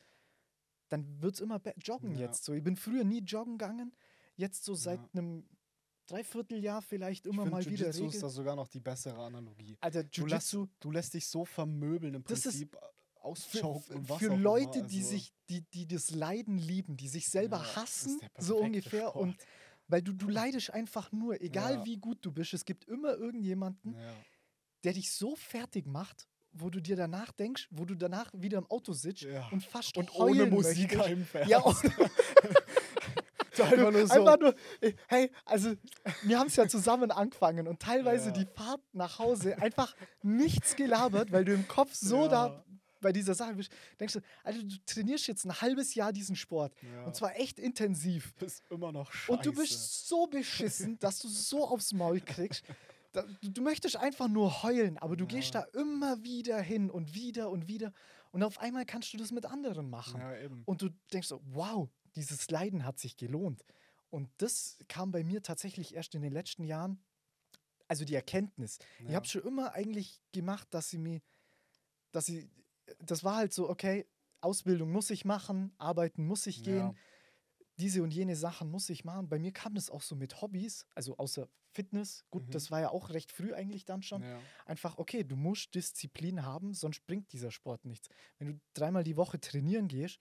[0.89, 2.27] dann wird es immer joggen Ja.
[2.27, 2.43] jetzt.
[2.43, 3.95] So, ich bin früher nie joggen gegangen,
[4.35, 5.09] jetzt so seit Ja.
[5.13, 5.47] einem
[6.07, 8.21] Dreivierteljahr vielleicht Ich immer mal wieder Jiu-Jitsu ist Regel.
[8.21, 9.77] da sogar noch die bessere Analogie.
[9.79, 14.03] Alter, Du lässt, du lässt dich so vermöbeln im Das ist Prinzip, für, auschoken und
[14.05, 14.87] für, was für Leute, immer.
[14.87, 18.57] die also, sich, die, die das Leiden lieben, die sich selber ja, ist hassen, so
[18.57, 19.09] ungefähr.
[19.09, 19.15] Sport.
[19.15, 19.37] Und
[19.87, 21.85] weil du, du leidest einfach nur, egal Ja.
[21.85, 24.13] wie gut du bist, es gibt immer irgendjemanden, Ja.
[24.83, 28.67] der dich so fertig macht, wo du dir danach denkst, wo du danach wieder im
[28.69, 31.01] Auto sitzt und fast Und ohne Musik möchtest.
[31.07, 31.49] heimfährst.
[31.49, 31.77] Ja, und
[33.55, 34.13] Du einfach nur so.
[34.13, 34.55] Einfach nur,
[35.07, 35.73] hey, also
[36.23, 38.31] wir haben es ja zusammen angefangen und teilweise Ja.
[38.31, 42.27] die Fahrt nach Hause einfach nichts gelabert, weil du im Kopf so Ja.
[42.29, 42.65] da
[43.01, 43.69] bei dieser Sache bist.
[43.99, 47.03] Denkst du, also du trainierst jetzt ein halbes Jahr diesen Sport Ja.
[47.05, 48.33] und zwar echt intensiv.
[48.35, 49.31] bist immer noch scheiße.
[49.31, 52.63] Und du bist so beschissen, dass du so aufs Maul kriegst.
[53.11, 57.13] Da, du, du möchtest einfach nur heulen, aber du gehst da immer wieder hin und
[57.13, 57.91] wieder und wieder.
[58.31, 60.19] Und auf einmal kannst du das mit anderen machen.
[60.19, 60.63] Ja, eben.
[60.65, 63.63] Und du denkst so, wow, dieses Leiden hat sich gelohnt.
[64.09, 67.03] Und das kam bei mir tatsächlich erst in den letzten Jahren.
[67.87, 68.79] Also die Erkenntnis.
[68.99, 69.15] Ich Ja.
[69.15, 71.21] habe schon immer eigentlich gemacht, dass sie mir,
[72.11, 72.49] dass sie,
[72.99, 74.07] das war halt so, okay,
[74.41, 76.95] Ausbildung muss ich machen, arbeiten muss ich gehen, Ja.
[77.77, 79.29] diese und jene Sachen muss ich machen.
[79.29, 82.23] Bei mir kam das auch so mit Hobbys, also außer Fitness.
[82.29, 82.51] Gut, Mhm.
[82.51, 84.21] das war ja auch recht früh eigentlich dann schon.
[84.21, 84.39] Ja.
[84.65, 88.09] Einfach, okay, du musst Disziplin haben, sonst bringt dieser Sport nichts.
[88.37, 90.19] Wenn du dreimal die Woche trainieren gehst,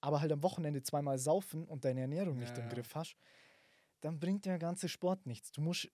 [0.00, 2.74] aber halt am Wochenende zweimal saufen und deine Ernährung nicht Ja, im ja.
[2.74, 3.16] Griff hast,
[4.00, 5.50] dann bringt der ganze Sport nichts.
[5.50, 5.88] Du musst,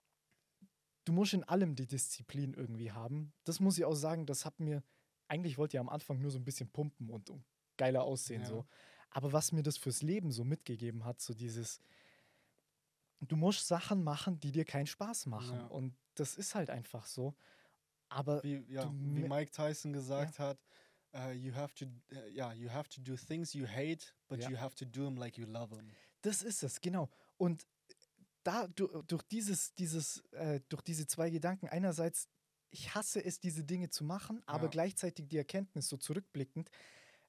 [1.05, 3.33] du musst in allem die Disziplin irgendwie haben.
[3.45, 4.83] Das muss ich auch sagen, das hat mir,
[5.29, 7.45] eigentlich wollte ich am Anfang nur so ein bisschen pumpen und, und
[7.77, 8.49] geiler aussehen Ja.
[8.49, 8.67] so.
[9.11, 11.81] Aber was mir das fürs Leben so mitgegeben hat, so dieses,
[13.21, 15.57] du musst Sachen machen, die dir keinen Spaß machen.
[15.57, 15.67] Ja.
[15.67, 17.35] Und das ist halt einfach so.
[18.09, 20.59] Aber Wie, ja, wie Mike Tyson gesagt hat,
[21.15, 24.51] uh, you have to, uh, yeah, you have to do things you hate, but Ja.
[24.51, 25.91] you have to do them like you love them.
[26.23, 27.09] Das ist es, genau.
[27.37, 27.67] Und
[28.43, 32.29] da du, durch dieses, dieses, äh, durch diese zwei Gedanken, einerseits,
[32.71, 34.71] ich hasse es, diese Dinge zu machen, aber Ja.
[34.71, 36.71] gleichzeitig die Erkenntnis, so zurückblickend,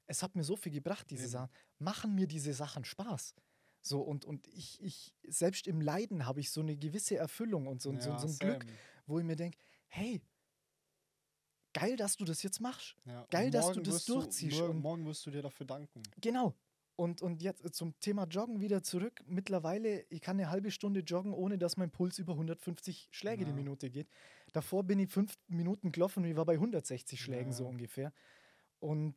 [0.08, 1.32] es hat mir so viel gebracht, diese Eben.
[1.32, 1.52] Sachen.
[1.80, 3.34] Machen mir diese Sachen Spaß.
[3.82, 7.82] So, und, und ich, ich, selbst im Leiden habe ich so eine gewisse Erfüllung und
[7.82, 8.78] so, so, Ja, so ein Glück, same.
[9.06, 9.58] wo ich mir denke,
[9.88, 10.22] hey,
[11.76, 12.96] geil, dass du das jetzt machst.
[13.06, 13.28] Ja.
[13.30, 16.02] Geil, dass du morgen das durchziehst morgen, und- morgen wirst du dir dafür danken.
[16.22, 16.56] Genau.
[16.98, 19.22] Und, und jetzt zum Thema Joggen wieder zurück.
[19.28, 23.52] Mittlerweile, ich kann eine halbe Stunde joggen, ohne dass mein Puls über 150 Schläge die
[23.52, 23.56] Ja.
[23.56, 24.08] Minute geht.
[24.54, 27.58] Davor bin ich fünf Minuten gelaufen und ich war bei 160 Schlägen Ja.
[27.58, 28.14] so ungefähr.
[28.80, 29.16] Und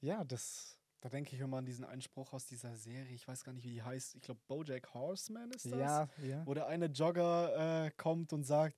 [0.00, 0.78] ja, das.
[1.00, 3.70] Da denke ich immer an diesen Einspruch aus dieser Serie, ich weiß gar nicht, wie
[3.70, 4.14] die heißt.
[4.16, 5.78] Ich glaube, Bojack Horseman ist das.
[5.78, 6.46] Ja, ja.
[6.46, 8.76] Wo der eine Jogger äh, kommt und sagt,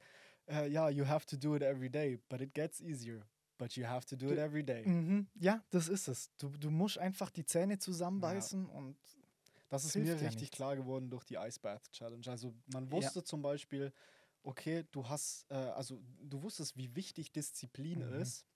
[0.48, 3.22] äh, ja, you have to do it every day, but it gets easier.
[3.58, 4.84] But you have to do it every day.
[4.86, 5.28] Mhm.
[5.34, 6.30] Ja, das ist es.
[6.38, 8.96] Du, du musst einfach die Zähne zusammenbeißen und
[9.68, 10.56] Das ist mir ja richtig nichts.
[10.56, 12.26] klar geworden durch die Ice Bath Challenge.
[12.28, 13.92] Also man wusste zum Beispiel,
[14.42, 18.10] okay, du hast, äh, also du wusstest, wie wichtig Disziplin Mhm.
[18.22, 18.46] ist,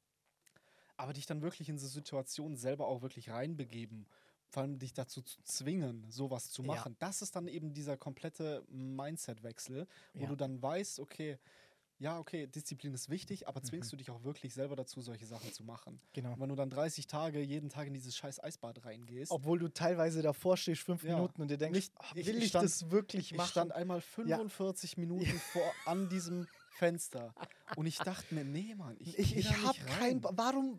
[0.97, 4.07] aber dich dann wirklich in diese Situation selber auch wirklich reinbegeben,
[4.49, 6.69] vor allem dich dazu zu zwingen, sowas zu Ja.
[6.69, 6.97] machen.
[6.99, 9.87] Das ist dann eben dieser komplette Mindset-Wechsel,
[10.17, 10.29] wo Ja.
[10.29, 11.39] du dann weißt, okay,
[12.03, 13.91] ja, okay, Disziplin ist wichtig, aber zwingst Mhm.
[13.93, 16.01] du dich auch wirklich selber dazu, solche Sachen zu machen.
[16.13, 16.33] genau.
[16.33, 19.69] Und wenn du dann 30 Tage jeden Tag in dieses scheiß Eisbad reingehst, Obwohl du
[19.69, 21.15] teilweise davor stehst, fünf Ja.
[21.15, 23.51] Minuten und dir denkst, Nicht- "Ah, ich- will ich ich, stand- das wirklich Ich machen?
[23.51, 27.35] stand einmal 45 Minuten vor an diesem Fenster
[27.77, 30.23] und ich dachte mir, nee, Mann, ich, Ich, ich habe kein.
[30.23, 30.79] Warum.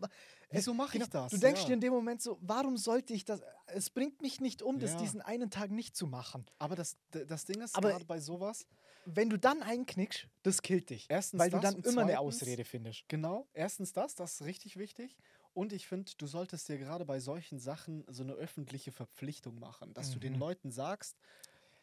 [0.50, 1.30] Wieso äh, mache ich das?
[1.32, 1.66] Du denkst Ja.
[1.68, 3.40] dir in dem Moment so, warum sollte ich das?
[3.66, 4.98] Es bringt mich nicht um, das Ja.
[4.98, 6.46] diesen einen Tag nicht zu machen.
[6.58, 8.66] Aber das, das Ding ist, Aber- gerade bei sowas,
[9.06, 11.06] Wenn du dann einknickst, das killt dich.
[11.10, 13.04] Erstens weil du dann immer eine zweitens- Ausrede findest.
[13.08, 15.16] genau, erstens das, das ist richtig wichtig.
[15.52, 19.92] Und ich finde, du solltest dir gerade bei solchen Sachen so eine öffentliche Verpflichtung machen,
[19.94, 20.38] dass du den Mhm.
[20.40, 21.16] Leuten sagst,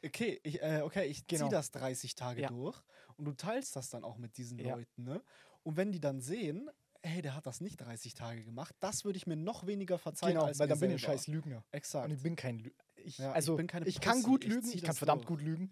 [0.06, 1.46] okay, ich, äh, okay, ich Genau.
[1.46, 2.48] ziehe das 30 Tage Ja.
[2.48, 2.82] durch
[3.18, 4.76] und du teilst das dann auch mit diesen Ja.
[4.76, 5.04] Leuten.
[5.04, 5.22] Ne?
[5.64, 6.70] Und wenn die dann sehen,
[7.04, 10.34] hey, der hat das nicht 30 Tage gemacht, das würde ich mir noch weniger verzeihen
[10.34, 11.64] Genau, als weil dann bin ich ein scheiß Lügner.
[11.72, 12.10] Exakt.
[12.10, 12.84] Und ich bin kein Lügner.
[12.96, 15.22] Ich, Ja, ich also, ich, bin keine kann gut ich lügen, zieh ich kann verdammt
[15.28, 15.40] durch.
[15.40, 15.70] gut lügen.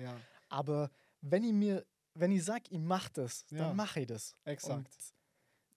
[0.49, 0.89] Aber
[1.21, 4.35] wenn ich mir, wenn ich sage, ich mache das, dann mache ich das.
[4.45, 4.77] exakt.
[4.77, 4.89] Und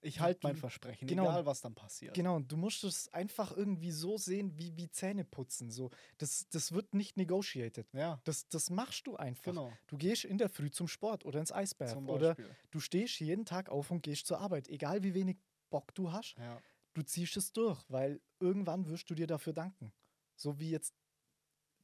[0.03, 1.23] Ich halte mein Versprechen, genau.
[1.23, 2.13] egal was dann passiert.
[2.13, 5.71] Genau, und du musst es einfach irgendwie so sehen, wie, wie Zähne putzen.
[5.71, 5.89] So.
[6.17, 7.87] Das, das wird nicht negotiated.
[7.93, 9.43] Ja, Das, das machst du einfach.
[9.43, 9.71] genau.
[9.87, 12.35] Du gehst in der Früh zum Sport oder ins Eisbad Zum oder
[12.71, 14.67] du stehst jeden Tag auf und gehst zur Arbeit.
[14.67, 15.37] Egal wie wenig
[15.69, 16.61] Bock du hast, Ja.
[16.93, 19.93] du ziehst es durch, weil irgendwann wirst du dir dafür danken.
[20.35, 20.93] So wie jetzt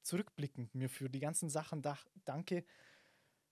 [0.02, 2.64] zurückblickend mir für die ganzen Sachen dach, danke,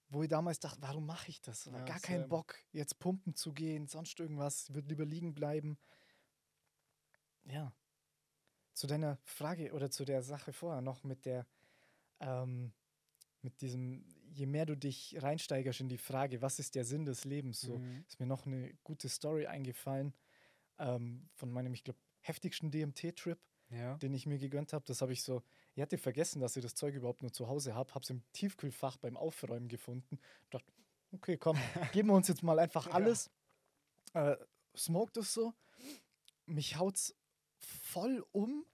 [0.10, 1.66] wo ich damals dachte, warum mache ich das?
[1.66, 2.30] Ja, Gar keinen.
[2.30, 5.78] Bock, jetzt pumpen zu gehen, sonst irgendwas, ich würde lieber liegen bleiben.
[7.45, 7.74] Ja.
[8.74, 11.47] Zu deiner Frage oder zu der Sache vorher noch mit der,
[12.20, 12.74] ähm,
[13.41, 17.24] mit diesem, je mehr du dich reinsteigerst in die Frage, was ist der Sinn des
[17.26, 18.03] Lebens, so, Mhm.
[18.08, 20.14] ist mir noch eine gute Story eingefallen
[20.80, 23.39] ähm, von meinem, ich glaube, heftigsten DMT-Trip,
[23.70, 23.97] Ja.
[23.97, 24.86] den ich mir gegönnt habe.
[24.86, 25.43] Das habe ich so,
[25.76, 28.22] ich hatte vergessen, dass ich das Zeug überhaupt nur zu Hause habe, habe es im
[28.32, 30.20] Tiefkühlfach beim Aufräumen gefunden.
[30.49, 30.72] Dachte,
[31.11, 31.57] okay, komm,
[31.91, 33.30] geben wir uns jetzt mal einfach alles.
[34.13, 34.38] Äh,
[34.76, 35.53] smoked es so,
[36.45, 37.13] mich haut's
[37.57, 38.65] voll um.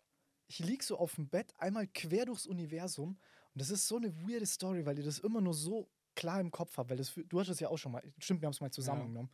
[0.48, 3.18] Ich lieg so auf dem Bett, einmal quer durchs Universum.
[3.54, 6.52] Und das ist so eine weirde Story, weil ich das immer nur so klar im
[6.52, 8.62] Kopf habe, weil das, du hast es ja auch schon mal, stimmt, wir haben es
[8.62, 9.32] mal zusammengenommen.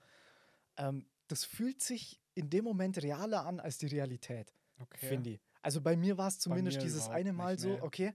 [0.77, 5.07] Ähm, das fühlt sich in dem Moment realer an als die Realität, Okay.
[5.07, 5.48] finde ich.
[5.61, 7.81] Also bei mir war es zumindest dieses eine Mal nicht, so, nee.
[7.81, 8.13] okay.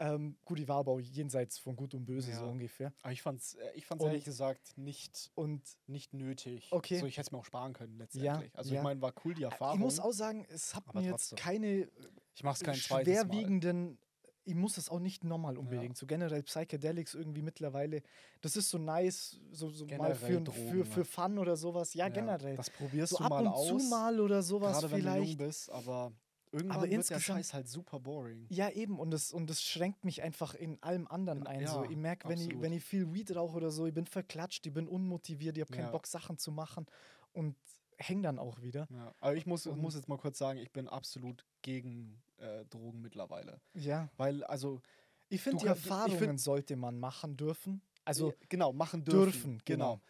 [0.00, 2.50] Ähm, gut, ich war aber auch jenseits von Gut und Böse, so Ja.
[2.50, 2.92] ungefähr.
[3.02, 6.68] Aber ich fand's, äh, ich fand's Und- ehrlich gesagt nicht, Und nicht nötig.
[6.70, 7.00] Okay.
[7.00, 8.56] So, ich hätte es mir auch sparen können letztendlich.
[8.56, 8.78] also ja.
[8.80, 9.74] ich meine, war cool die Erfahrung.
[9.74, 11.88] ich muss auch sagen, es hat mir jetzt keine
[12.36, 13.98] ich mach's kein schwerwiegenden,
[14.44, 15.96] ich muss es auch nicht nochmal unbedingt.
[15.98, 18.02] So generell Psychedelics irgendwie mittlerweile,
[18.40, 21.04] das ist so nice, so, so mal für, für, Drogen, für ne?
[21.04, 21.92] Fun oder sowas.
[21.94, 22.56] Ja, Ja, generell.
[22.56, 23.66] Das probierst so du ab mal und aus.
[23.66, 25.38] zu mal oder sowas gerade wenn du jung vielleicht.
[25.38, 26.12] bist, aber
[26.52, 28.46] irgendwann Aber wird der insgesamt- Scheiß halt super boring.
[28.48, 31.66] Ja, eben, und das, und das schränkt mich einfach in allem anderen In- ein.
[31.66, 34.06] so, ja, ich merke, wenn ich, wenn ich viel Weed rauche oder so, ich bin
[34.06, 35.90] verklatscht, ich bin unmotiviert, ich habe keinen Ja.
[35.90, 36.86] Bock, Sachen zu machen
[37.32, 37.56] und
[37.98, 38.86] häng dann auch wieder.
[38.90, 39.12] Ja.
[39.20, 43.00] Aber ich muss, Und- muss jetzt mal kurz sagen, ich bin absolut gegen äh, Drogen
[43.00, 43.60] mittlerweile.
[43.74, 44.08] Ja.
[44.16, 44.80] Weil, also,
[45.28, 47.82] Ich finde, die ich find- Erfahrungen sollte man machen dürfen.
[48.04, 49.22] Also, genau, machen dürfen.
[49.32, 49.94] dürfen, genau.
[49.96, 50.00] genau.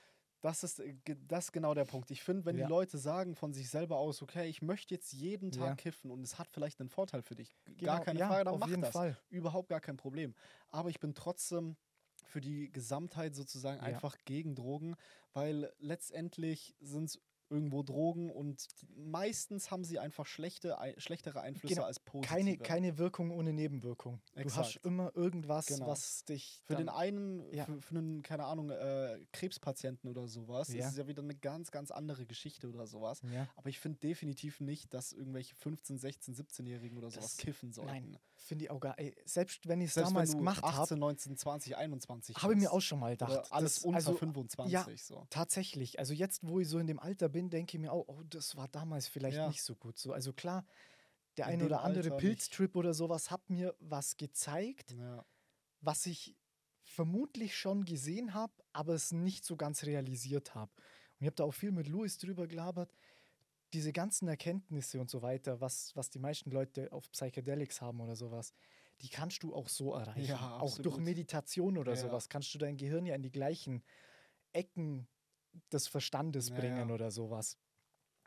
[0.41, 0.95] Das ist, äh,
[1.27, 2.11] das ist genau der Punkt.
[2.11, 2.67] Ich finde, wenn Ja.
[2.67, 5.75] die Leute sagen von sich selber aus, okay, ich möchte jetzt jeden Tag Ja.
[5.77, 8.55] kiffen und es hat vielleicht einen Vorteil für dich, gar genau, keine ja, Frage, dann
[8.55, 8.93] auf mach jeden das.
[8.93, 9.17] Fall.
[9.31, 10.35] Überhaupt gar kein Problem.
[10.69, 11.77] Aber ich bin trotzdem
[12.25, 14.97] für die Gesamtheit sozusagen einfach gegen Drogen,
[15.33, 17.21] weil letztendlich sind es
[17.51, 22.35] irgendwo Drogen und meistens haben sie einfach schlechte, schlechtere Einflüsse Genau, als positive.
[22.35, 24.21] Keine, keine Wirkung ohne Nebenwirkung.
[24.35, 24.85] Du hast Exakt.
[24.87, 25.87] immer irgendwas, Genau.
[25.87, 26.63] was dich.
[26.67, 27.65] Für den einen, Ja.
[27.65, 30.85] für, für einen, keine Ahnung, äh, Krebspatienten oder sowas, Ja.
[30.87, 33.21] ist es ja wieder eine ganz, ganz andere Geschichte oder sowas.
[33.33, 33.49] Ja.
[33.57, 37.91] Aber ich finde definitiv nicht, dass irgendwelche 15, 16, 17-Jährigen oder sowas Das- kiffen sollten.
[37.93, 38.99] Nein, finde ich auch gar.
[38.99, 42.73] Ey, selbst wenn ich es damals gemacht 18, habe, 19, 20, 21 habe ich mir
[42.73, 43.51] auch schon mal gedacht.
[43.53, 45.27] Alles das- unter also, 25 ja, so.
[45.31, 45.99] Tatsächlich.
[45.99, 48.57] Also jetzt, wo ich so in dem Alter bin, denke ich mir auch, oh, das
[48.57, 49.49] war damals vielleicht Ja.
[49.49, 49.99] nicht so gut.
[49.99, 50.67] So, also klar,
[51.37, 52.17] der In ein oder andere.
[52.17, 55.25] Pilztrip oder sowas hat mir was gezeigt, Ja.
[55.81, 56.37] was ich
[56.83, 60.73] vermutlich schon gesehen habe, aber es nicht so ganz realisiert habe.
[60.75, 62.93] Und ich habe da auch viel mit Louis drüber gelabert.
[63.75, 68.17] Diese ganzen Erkenntnisse und so weiter, was, was die meisten Leute auf Psychedelics haben oder
[68.17, 68.53] sowas,
[69.03, 70.25] die kannst du auch so erreichen.
[70.27, 70.97] Ja, auch durch.
[70.97, 72.01] Meditation oder ja.
[72.01, 73.85] sowas kannst du dein Gehirn ja in die gleichen
[74.53, 75.07] Ecken
[75.73, 76.95] des Verstandes bringen ja.
[76.95, 77.57] oder sowas.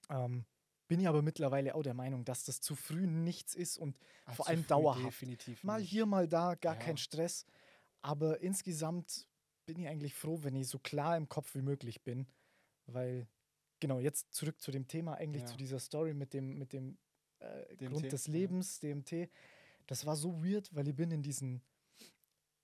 [0.10, 0.46] Ähm,
[0.88, 4.34] bin ich aber mittlerweile auch der Meinung, dass das zu früh nichts ist und Ah,
[4.34, 5.06] vor allem dauerhaft.
[5.06, 6.80] Definitiv Mal hier, mal da, gar Ja.
[6.82, 7.46] kein Stress.
[8.02, 9.28] Aber insgesamt
[9.66, 12.28] bin ich eigentlich froh, wenn ich so klar im Kopf wie möglich bin.
[12.88, 13.28] Weil,
[13.80, 16.98] genau, jetzt zurück zu dem Thema, eigentlich zu dieser Story mit dem, mit dem
[17.40, 18.28] äh, DMT, Grund des.
[18.28, 19.30] Lebens, DMT.
[19.88, 21.62] Das war so weird, weil ich bin in diesen.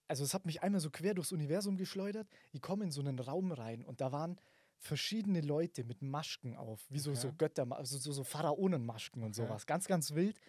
[0.10, 2.28] Also, es hat mich einmal so quer durchs Universum geschleudert.
[2.52, 4.38] Ich komme in so einen Raum rein und da waren
[4.80, 7.38] verschiedene Leute mit Masken auf, wie so, so Okay.
[7.38, 9.48] Götter, also so, so Pharaonenmasken und Okay.
[9.48, 9.66] sowas.
[9.66, 10.40] Ganz, ganz wild.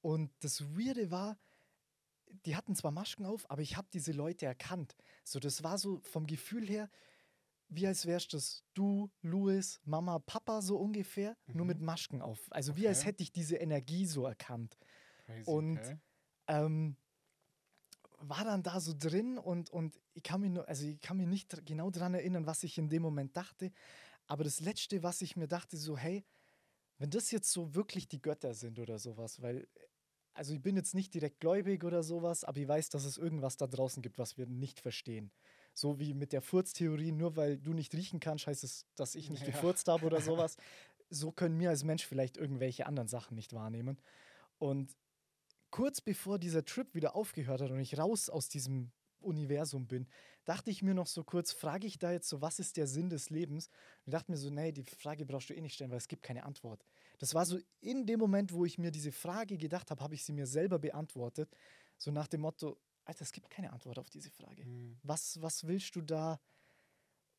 [0.00, 1.38] Und das Weirde war,
[2.46, 4.96] die hatten zwar Masken auf, aber ich habe diese Leute erkannt.
[5.24, 6.90] So, das war so vom Gefühl her,
[7.68, 11.68] wie als wärst das du, Louis, Mama, Papa so ungefähr, nur Mhm.
[11.68, 12.46] mit Masken auf.
[12.50, 13.08] Also wie als Okay.
[13.10, 14.76] hätte ich diese Energie so erkannt.
[15.26, 15.98] Crazy, und- okay.
[16.46, 16.96] Ähm,
[18.18, 21.26] war dann da so drin und, und ich kann mich nur, also ich kann mich
[21.26, 23.72] nicht genau daran erinnern, was ich in dem Moment dachte.
[24.26, 26.24] Aber das Letzte, was ich mir dachte, so, hey,
[26.98, 29.68] wenn das jetzt so wirklich die Götter sind oder sowas, weil,
[30.32, 33.56] also ich bin jetzt nicht direkt gläubig oder sowas, aber ich weiß, dass es irgendwas
[33.56, 35.30] da draußen gibt, was wir nicht verstehen.
[35.74, 39.28] So wie mit der Furztheorie, nur weil du nicht riechen kannst, heißt es, dass ich
[39.28, 39.50] nicht Ja.
[39.50, 40.56] gefurzt habe oder sowas.
[41.10, 43.98] So können wir als Mensch vielleicht irgendwelche anderen Sachen nicht wahrnehmen.
[44.58, 44.96] Und
[45.74, 50.06] kurz bevor dieser Trip wieder aufgehört hat und ich raus aus diesem Universum bin,
[50.44, 53.10] dachte ich mir noch so kurz, frage ich da jetzt so, was ist der Sinn
[53.10, 53.70] des Lebens?
[54.06, 56.22] Und dachte mir so, nee, die Frage brauchst du eh nicht stellen, weil es gibt
[56.22, 56.86] keine Antwort.
[57.18, 60.22] Das war so in dem Moment, wo ich mir diese Frage gedacht habe, habe ich
[60.22, 61.50] sie mir selber beantwortet.
[61.98, 64.64] So nach dem Motto, Alter, es gibt keine Antwort auf diese Frage.
[64.64, 64.96] Mhm.
[65.02, 66.38] Was, was willst du da,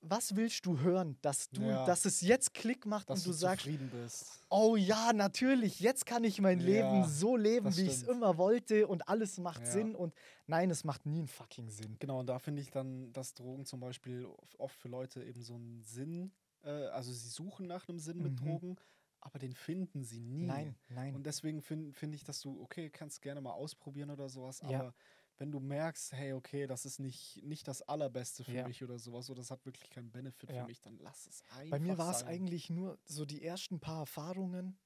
[0.08, 1.86] was willst du hören, dass du, Ja.
[1.86, 4.40] dass es jetzt Klick macht Dass und du, du sagst, bist.
[4.50, 8.38] oh ja, natürlich, jetzt kann ich mein Ja, Leben so leben, wie ich es immer
[8.38, 9.72] wollte und alles macht Ja.
[9.72, 10.14] Sinn und
[10.48, 11.98] nein, es macht nie einen fucking Sinn.
[12.00, 15.42] Genau, und da finde ich dann, dass Drogen zum Beispiel of- oft für Leute eben
[15.42, 16.32] so einen Sinn,
[16.64, 18.46] äh, also sie suchen nach einem Sinn mit Mhm.
[18.46, 18.76] Drogen,
[19.22, 20.46] aber den finden sie nie.
[20.46, 21.16] Nein, nein.
[21.16, 24.94] Und deswegen finde find ich, dass du, okay, kannst gerne mal ausprobieren oder sowas, aber
[25.38, 28.66] wenn du merkst, hey, okay, das ist nicht, nicht das Allerbeste für Ja.
[28.66, 30.54] mich oder sowas, oder das hat wirklich keinen Benefit Ja.
[30.54, 33.80] für mich, dann lass es einfach Bei mir war es eigentlich nur so die ersten
[33.80, 34.80] paar Erfahrungen,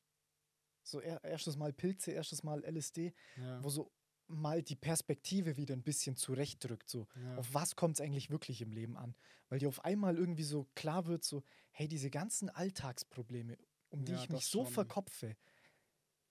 [0.84, 3.63] so er, erstes Mal Pilze, erstes Mal LSD, Ja.
[3.63, 3.93] wo so
[4.27, 6.89] mal die Perspektive wieder ein bisschen zurechtdrückt.
[6.89, 9.15] So, auf was kommt es eigentlich wirklich im Leben an?
[9.49, 13.57] Weil dir auf einmal irgendwie so klar wird, so, hey, diese ganzen Alltagsprobleme,
[13.89, 15.38] um die ich mich so verkopfe,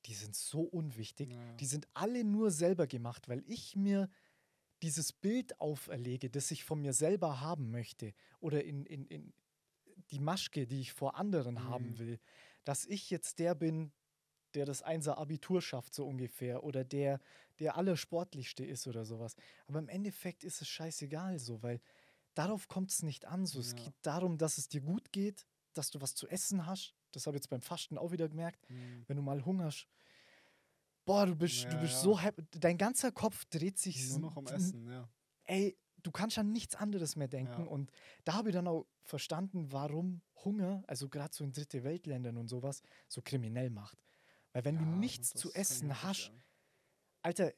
[0.09, 1.31] die sind so unwichtig.
[1.31, 1.53] Ja.
[1.61, 4.09] Die sind alle nur selber gemacht, weil ich mir
[4.83, 9.33] dieses Bild auferlege, das ich von mir selber haben möchte oder in, in, in
[10.11, 11.99] die Maschke, die ich vor anderen haben Mhm.
[11.99, 12.21] will,
[12.65, 13.93] dass ich jetzt der bin,
[14.55, 17.21] der das Einser Abitur schafft, so ungefähr, oder der,
[17.59, 19.35] der allersportlichste ist oder sowas.
[19.67, 21.81] Aber im Endeffekt ist es scheißegal so, weil
[22.35, 23.45] darauf kommt es nicht an.
[23.47, 23.61] So.
[23.61, 23.85] Es Ja.
[23.85, 26.95] geht darum, dass es dir gut geht, dass du was zu essen hast.
[27.13, 28.69] Das habe ich jetzt beim Fasten auch wieder gemerkt.
[28.71, 29.05] Mhm.
[29.07, 29.87] Wenn du mal hungerst,
[31.09, 31.99] boah, du bist, du Ja, bist ja.
[32.01, 32.43] so happy.
[32.61, 35.09] Dein ganzer Kopf dreht sich Nur noch n- Essen, ja.
[35.45, 37.63] ey, du kannst an nichts anderes mehr denken.
[37.65, 37.69] Ja.
[37.71, 37.91] Und
[38.25, 42.49] da habe ich dann auch verstanden, warum Hunger, also gerade so in dritte Weltländern und
[42.49, 43.99] sowas, so kriminell macht.
[44.53, 46.31] Weil wenn du nichts zu essen hast.
[47.23, 47.53] Alter,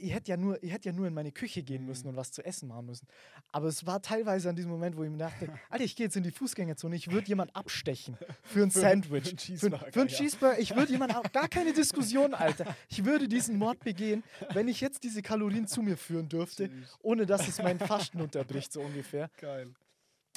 [0.00, 2.10] ich hätte ja nur, ich hätte ja nur in meine Küche gehen müssen Mhm.
[2.10, 3.06] und was zu essen machen müssen.
[3.52, 6.16] Aber es war teilweise an diesem Moment, wo ich mir dachte, Alter, ich gehe jetzt
[6.16, 9.24] in die Fußgängerzone, ich würde jemand abstechen für ein Für- Sandwich.
[9.24, 10.16] für einen Für, Cheeseburger, für einen ja.
[10.16, 10.58] Cheeseburger.
[10.60, 12.76] Ich würde jemand, auch- gar keine Diskussion, Alter.
[12.88, 14.22] Ich würde diesen Mord begehen,
[14.52, 16.70] wenn ich jetzt diese Kalorien zu mir führen dürfte,
[17.02, 19.30] ohne dass es meinen Fasten unterbricht, so ungefähr.
[19.38, 19.68] Geil.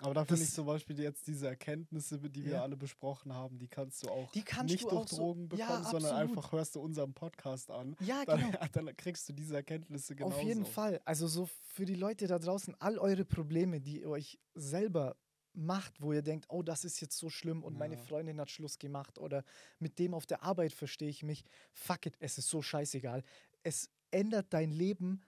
[0.01, 2.61] Aber da finde ich zum Beispiel jetzt diese Erkenntnisse, die wir Ja.
[2.63, 5.69] alle besprochen haben, die kannst du auch kannst nicht du durch auch so- Drogen bekommen,
[5.69, 7.95] Ja, sondern einfach hörst du unseren Podcast an.
[7.99, 8.59] Ja, Dann, genau.
[8.73, 10.35] dann kriegst du diese Erkenntnisse genauso.
[10.37, 10.99] Auf jeden Fall.
[11.05, 15.15] Also so für die Leute da draußen, all eure Probleme, die ihr euch selber
[15.53, 18.01] macht, wo ihr denkt, oh, das ist jetzt so schlimm und meine Ja.
[18.01, 19.43] Freundin hat Schluss gemacht oder
[19.79, 21.43] mit dem auf der Arbeit verstehe ich mich.
[21.73, 23.23] Fuck it, es ist so scheißegal.
[23.63, 25.21] Es ändert dein Leben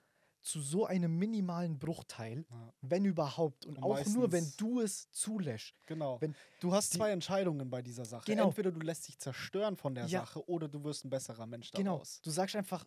[0.44, 2.72] zu so einem minimalen Bruchteil, Ja.
[2.82, 3.64] wenn überhaupt.
[3.64, 5.74] Und Und auch nur, wenn du es zulässt.
[5.86, 6.20] Genau.
[6.20, 8.26] Wenn du hast zwei Entscheidungen bei dieser Sache.
[8.26, 8.48] Genau.
[8.48, 10.20] Entweder du lässt dich zerstören von der Ja.
[10.20, 11.92] Sache oder du wirst ein besserer Mensch Genau.
[11.94, 12.20] daraus.
[12.22, 12.84] Du sagst einfach,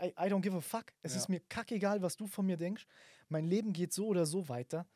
[0.00, 0.86] I, I don't give a fuck.
[1.02, 1.20] Es Ja.
[1.20, 2.86] ist mir kackegal, was du von mir denkst.
[3.28, 4.86] Mein Leben geht so oder so weiter.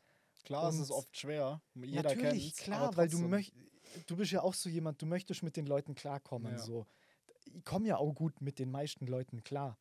[0.45, 1.63] Klar, es ist Und oft schwer.
[1.75, 3.57] Jeder Natürlich, klar, weil du möchtest,
[4.07, 6.59] du bist ja auch so jemand, du möchtest mit den Leuten klarkommen.
[6.59, 6.87] So.
[7.45, 9.79] Ich komme ja auch gut mit den meisten Leuten klar.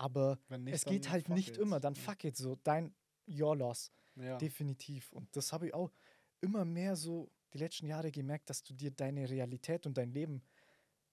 [0.00, 1.62] Aber nicht, es geht halt nicht it.
[1.62, 2.94] immer, dann fuck it so, dein
[3.28, 4.38] Your Loss, Ja.
[4.38, 5.12] definitiv.
[5.12, 5.90] Und das habe ich auch
[6.40, 10.42] immer mehr so die letzten Jahre gemerkt, dass du dir deine Realität und dein Leben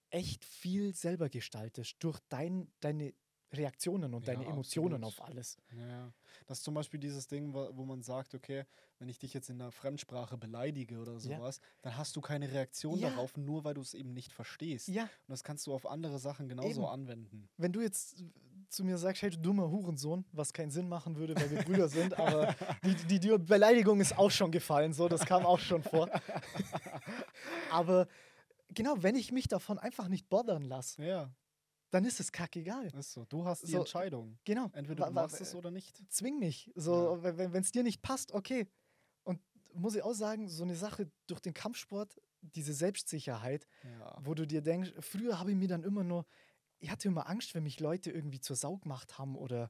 [0.09, 3.13] echt viel selber gestaltest durch dein, deine
[3.51, 5.03] Reaktionen und Ja, deine Emotionen absolut.
[5.03, 5.57] auf alles.
[5.73, 6.13] Ja,
[6.45, 8.65] das ist zum Beispiel dieses Ding, wo man sagt, okay,
[8.99, 11.37] wenn ich dich jetzt in einer Fremdsprache beleidige oder Ja.
[11.37, 13.09] sowas, dann hast du keine Reaktion Ja.
[13.09, 14.87] darauf, nur weil du es eben nicht verstehst.
[14.89, 16.85] Ja, Und das kannst du auf andere Sachen genauso Eben.
[16.85, 17.49] anwenden.
[17.57, 18.23] wenn du jetzt
[18.69, 21.87] zu mir sagst, hey, du dummer Hurensohn, was keinen Sinn machen würde, weil wir Brüder
[21.89, 25.83] sind, aber die, die, die Beleidigung ist auch schon gefallen, so, das kam auch schon
[25.83, 26.09] vor.
[27.71, 28.07] aber
[28.73, 31.31] genau, wenn ich mich davon einfach nicht bothern lasse, Ja,
[31.91, 32.87] dann ist es kackegal.
[32.97, 33.25] ist so.
[33.25, 34.37] Du hast die So, Entscheidung.
[34.43, 34.69] Genau.
[34.73, 36.03] Entweder du machst es oder nicht.
[36.11, 36.69] Zwing mich.
[36.75, 38.67] So, wenn es dir nicht passt, okay.
[39.23, 39.39] Und
[39.73, 44.17] muss ich auch sagen, so eine Sache durch den Kampfsport, diese Selbstsicherheit, Ja.
[44.21, 46.25] wo du dir denkst, früher habe ich mir dann immer nur,
[46.79, 49.69] ich hatte immer Angst, wenn mich Leute irgendwie zur Sau gemacht haben oder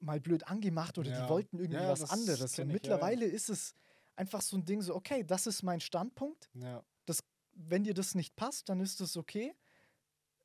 [0.00, 1.22] mal blöd angemacht oder Ja.
[1.24, 2.40] die wollten irgendwie Ja, was das anderes.
[2.42, 3.74] Und ich, ja, mittlerweile ist es
[4.14, 6.48] einfach so ein Ding so, okay, das ist mein Standpunkt.
[6.54, 6.82] ja.
[7.58, 9.54] Wenn dir das nicht passt, dann ist das okay.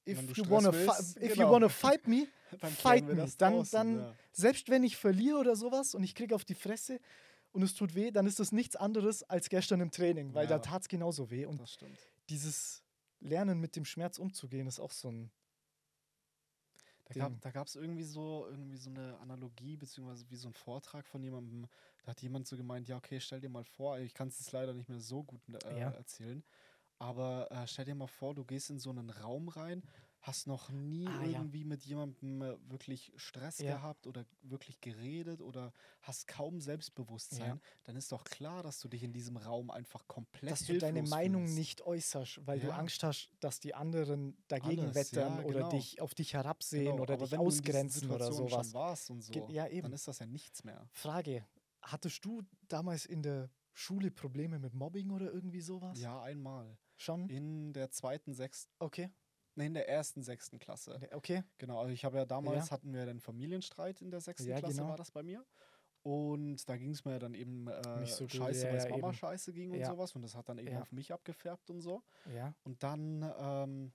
[0.07, 1.47] If, you Stress wanna, willst, if genau.
[1.47, 2.25] you wanna fight me,
[2.61, 3.15] Dann fight me.
[3.15, 6.55] das Dann, draußen, dann selbst wenn ich verliere oder sowas und ich kriege auf die
[6.55, 7.01] Fresse
[7.51, 10.59] und es tut weh, dann ist das nichts anderes als gestern im Training, weil da
[10.59, 11.45] tat es genauso weh.
[11.45, 11.77] Und Das
[12.29, 12.81] dieses
[13.19, 15.31] Lernen mit dem Schmerz umzugehen, ist auch so ein.
[17.11, 17.23] Da Ding.
[17.25, 21.21] gab da gab's irgendwie so irgendwie so eine Analogie, beziehungsweise wie so ein Vortrag von
[21.21, 21.67] jemandem,
[22.03, 24.51] da hat jemand so gemeint, ja, okay, stell dir mal vor, ich kann es jetzt
[24.53, 25.93] leider nicht mehr so gut äh, Ja.
[25.93, 26.41] erzählen,
[26.99, 29.83] aber äh, stell dir mal vor, du gehst in so einen Raum rein,
[30.21, 31.39] hast noch nie Ah, ja.
[31.39, 33.75] irgendwie mit jemandem äh, wirklich Stress Ja.
[33.77, 37.59] gehabt oder wirklich geredet oder hast kaum Selbstbewusstsein, Ja.
[37.85, 41.01] dann ist doch klar, dass du dich in diesem Raum einfach komplett dass du deine
[41.03, 41.55] Meinung fühlst.
[41.57, 42.75] nicht äußerst, weil du Ja.
[42.77, 45.69] Angst hast, dass die anderen dagegen Alles, wettern ja, oder genau.
[45.71, 48.67] dich auf dich herabsehen Genau, oder dich ausgrenzen oder sowas.
[48.67, 49.81] Schon warst und so, ja, eben.
[49.83, 50.87] dann ist das ja nichts mehr.
[50.93, 51.45] Frage:
[51.81, 55.99] Hattest du damals in der Schule Probleme mit Mobbing oder irgendwie sowas?
[55.99, 56.77] Ja, einmal.
[56.97, 57.29] Schon?
[57.29, 59.09] In der zweiten, sechsten, Okay.
[59.61, 60.99] Nee, in der ersten, sechsten Klasse.
[61.13, 61.43] Okay.
[61.57, 62.71] Genau, also ich habe ja damals, Ja.
[62.71, 64.89] hatten wir den Familienstreit in der sechsten Ja, Klasse, genau.
[64.89, 65.45] war das bei mir.
[66.03, 69.13] Und da ging es mir dann eben äh, Nicht so scheiße, weil es Mama eben.
[69.13, 70.15] scheiße ging und sowas.
[70.15, 72.01] Und das hat dann eben auf mich abgefärbt und so.
[72.33, 72.53] Ja.
[72.63, 73.91] Und dann, ähm,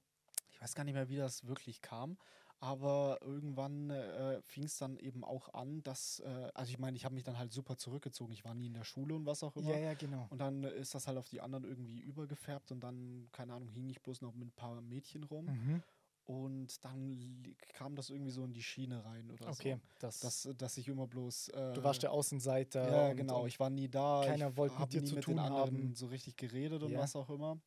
[0.53, 2.17] ich weiß gar nicht mehr, wie das wirklich kam,
[2.61, 7.05] aber irgendwann äh, fing es dann eben auch an, dass, äh, also ich meine, ich
[7.05, 8.33] habe mich dann halt super zurückgezogen.
[8.33, 9.71] Ich war nie in der Schule und was auch immer.
[9.71, 10.27] Ja, ja, genau.
[10.31, 13.89] Und dann ist das halt auf die anderen irgendwie übergefärbt und dann, keine Ahnung, hing
[13.89, 15.47] ich bloß noch mit ein paar Mädchen rum.
[15.47, 15.83] Mhm.
[16.25, 19.75] Und dann kam das irgendwie so in die Schiene rein oder Okay.
[19.75, 19.81] so.
[20.01, 21.49] Das, Dass, dass ich immer bloß.
[21.51, 22.91] Äh, du warst der Außenseiter.
[22.91, 23.47] Ja, genau.
[23.47, 24.25] Ich war nie da.
[24.27, 25.95] keiner wollte mit dir zu mit tun den anderen haben.
[25.95, 26.99] so richtig geredet und Ja.
[27.01, 27.61] was auch immer.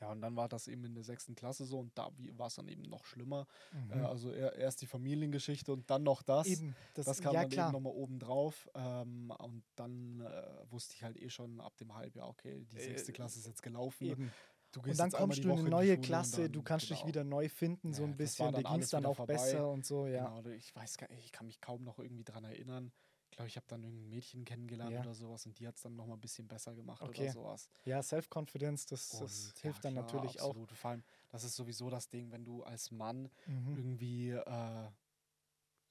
[0.00, 2.54] Ja, und dann war das eben in der sechsten Klasse so und da war es
[2.54, 3.46] dann eben noch schlimmer.
[3.72, 3.92] mhm.
[4.00, 6.46] Äh, also er, erst die Familiengeschichte und dann noch das.
[6.46, 6.76] eben.
[6.94, 7.66] Das, Das kam ja, dann klar.
[7.68, 8.68] eben nochmal oben drauf.
[8.74, 13.10] Ähm, und dann äh, wusste ich halt eh schon ab dem Halbjahr, okay, die sechste
[13.10, 14.04] Äh, Klasse ist jetzt gelaufen.
[14.04, 14.32] Eben.
[14.70, 17.08] Du Und dann kommst du in eine neue und Klasse, du dann- kannst dich genau.
[17.08, 18.46] wieder neu finden, so Ja, ein das bisschen.
[18.54, 19.32] Dir dann ging es dann auch vorbei.
[19.32, 20.28] besser und so, ja.
[20.28, 22.92] Genau, ich weiß gar nicht, ich kann mich kaum noch irgendwie dran erinnern.
[23.38, 25.00] Ich glaube, ich habe dann irgendein Mädchen kennengelernt Ja.
[25.02, 27.22] oder sowas und die hat es dann nochmal ein bisschen besser gemacht Okay.
[27.22, 27.68] oder sowas.
[27.84, 29.20] Ja, Self-Confidence, das, das
[29.52, 30.72] Und, hilft ja, dann klar, natürlich absolut.
[30.72, 33.46] Vor allem, das ist sowieso das Ding, wenn du als Mann auch.
[33.46, 33.76] Mhm.
[33.76, 34.88] irgendwie äh,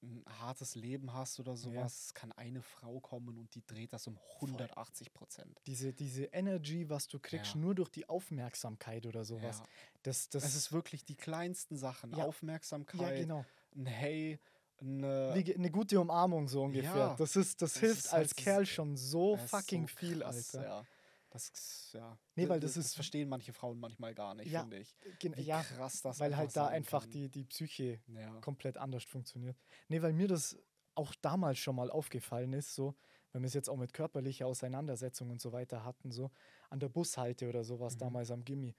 [0.04, 4.20] ein hartes Leben hast oder sowas, kann eine Frau kommen und die dreht das um
[4.42, 5.62] 180 Prozent.
[5.68, 7.62] Diese, diese Energy, was du kriegst, Ja.
[7.62, 9.60] nur durch die Aufmerksamkeit oder sowas.
[9.60, 9.66] Ja.
[10.04, 12.12] Das, das, Es ist wirklich die kleinsten Sachen.
[12.12, 12.26] Ja.
[12.26, 13.46] Aufmerksamkeit, ja, genau.
[13.74, 14.38] ein Hey,
[14.80, 16.96] eine eine gute Umarmung so ungefähr.
[16.96, 17.16] Ja.
[17.18, 19.96] das ist, das, Das hilft ist halt als s- Kerl schon so Das fucking so
[19.96, 20.68] viel, krass, Alter.
[20.68, 20.86] Ja.
[21.30, 22.18] Das, ja.
[22.36, 24.96] Nee, weil d- das ist- verstehen manche Frauen manchmal gar nicht, Ja, finde ich.
[25.20, 27.12] Gen- Wie ja, krass das weil halt da einfach kann.
[27.12, 28.40] die, die Psyche Ja.
[28.40, 29.58] komplett anders funktioniert.
[29.90, 30.58] Nee, weil mir das
[30.96, 32.96] auch damals schon mal aufgefallen ist, so,
[33.34, 36.32] wenn wir es jetzt auch mit körperlicher Auseinandersetzung und so weiter hatten, so
[36.70, 38.00] an der Bushalte oder sowas Mhm.
[38.00, 38.74] damals am Gimmi.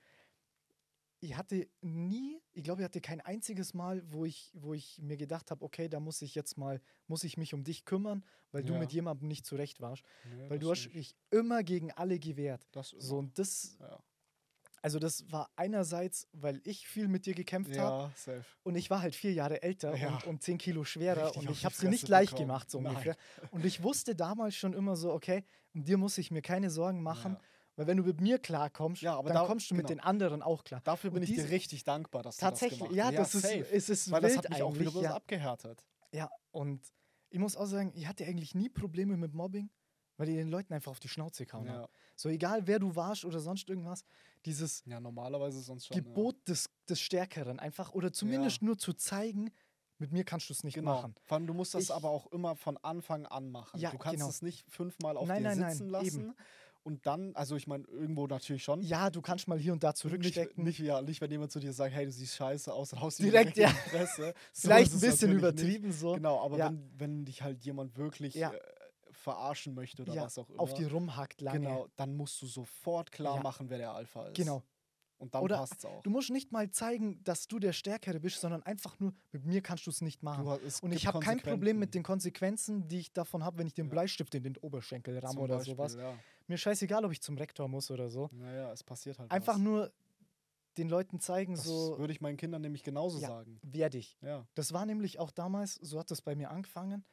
[1.29, 5.19] Ich hatte nie, ich glaube, ich hatte kein einziges Mal, wo ich, wo ich mir
[5.19, 8.65] gedacht habe, okay, da muss ich jetzt mal, muss ich mich um dich kümmern, weil
[8.65, 8.79] du Ja.
[8.79, 10.03] mit jemandem nicht zurecht warst.
[10.25, 12.67] Nee, Weil du hast dich immer gegen alle gewehrt.
[12.73, 13.03] Das immer.
[13.03, 14.03] So, und das, ja.
[14.81, 18.47] also das war einerseits, weil ich viel mit dir gekämpft habe ja, safe.
[18.63, 21.67] und ich war halt vier Jahre älter und, und zehn Kilo schwerer Richtig und ich
[21.67, 22.49] habe sie nicht leicht bekommen.
[22.49, 22.93] gemacht, so Nein.
[22.93, 23.17] ungefähr.
[23.51, 25.45] Und ich wusste damals schon immer so, okay,
[25.75, 27.37] um dir muss ich mir keine Sorgen machen.
[27.79, 30.01] Weil wenn du mit mir klarkommst, Ja, aber dann da- kommst du mit genau.
[30.03, 30.81] den anderen auch klar.
[30.83, 33.35] Dafür bin Und ich dir diese- richtig dankbar, dass Tatsächlich, du das ja, gemacht das
[33.37, 33.67] ist, safe.
[33.73, 35.15] es ist Weil wild das hat mich auch wieder Ja.
[35.15, 35.87] abgehärtet.
[36.13, 36.83] ja, und
[37.31, 39.71] ich muss auch sagen, ich hatte eigentlich nie Probleme mit Mobbing,
[40.17, 41.67] weil ich den Leuten einfach auf die Schnauze habe.
[41.69, 41.89] Ja.
[42.17, 44.05] So egal, wer du warst oder sonst irgendwas,
[44.45, 45.97] dieses ja, normalerweise sonst schon.
[45.97, 49.53] Gebot des, des Stärkeren einfach oder zumindest nur zu zeigen,
[50.01, 50.81] mit mir kannst du es nicht ja.
[50.83, 50.95] Genau.
[50.95, 51.15] machen.
[51.25, 53.79] Vor allem, du musst das Ich- aber auch immer von Anfang an machen.
[53.81, 54.29] Ja, du kannst genau.
[54.29, 56.35] es nicht fünfmal auf Nein, dir nein, nein, sitzen eben.
[56.89, 58.81] Und dann, also ich meine, irgendwo natürlich schon.
[58.81, 60.65] Ja, du kannst mal hier und da Nicht, zurückstecken.
[60.65, 63.57] nicht, ja, nicht, wenn jemand zu dir sagt, hey, du siehst scheiße aus, du Direkt,
[63.59, 63.69] dir ja.
[63.69, 64.33] Fresse.
[64.55, 65.39] So Vielleicht ein bisschen natürlich nicht.
[65.63, 66.15] übertrieben so.
[66.15, 66.69] Genau, aber Ja.
[66.71, 68.53] wenn, wenn dich halt jemand wirklich Ja.
[68.53, 68.59] äh,
[69.11, 71.61] verarschen möchte oder ja, was auch immer, auf die rumhackt lange.
[71.61, 74.37] genau, dann musst du sofort klar machen, wer der Alpha ist.
[74.37, 74.63] Genau.
[75.21, 76.01] Und dann Oder passt's auch.
[76.05, 79.61] Du musst nicht mal zeigen, dass du der Stärkere bist, sondern einfach nur, mit mir
[79.63, 80.45] kannst du es nicht machen.
[80.45, 83.67] Du es und ich habe kein Problem mit den Konsequenzen, die ich davon habe, wenn
[83.67, 83.89] ich den.
[83.89, 85.97] Bleistift in den Oberschenkel ramme Zum oder Beispiel, sowas.
[85.97, 86.15] Ja.
[86.49, 88.31] Mir scheißegal, ob ich zum Rektor muss oder so.
[88.33, 89.61] Naja, es passiert halt Einfach was.
[89.61, 89.93] nur
[90.79, 93.29] den Leuten zeigen, Das so, würde ich meinen Kindern nämlich genauso Ja.
[93.29, 93.61] sagen.
[93.63, 94.17] wer dich.
[94.23, 94.47] Ja.
[94.55, 97.05] Das war nämlich auch damals, so hat das bei mir angefangen.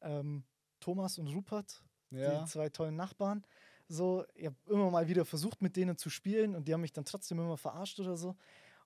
[0.00, 0.44] Ähm,
[0.80, 2.40] Thomas und Rupert, Ja.
[2.42, 3.44] die zwei tollen Nachbarn.
[3.88, 6.92] So, ich habe immer mal wieder versucht, mit denen zu spielen und die haben mich
[6.92, 8.36] dann trotzdem immer verarscht oder so.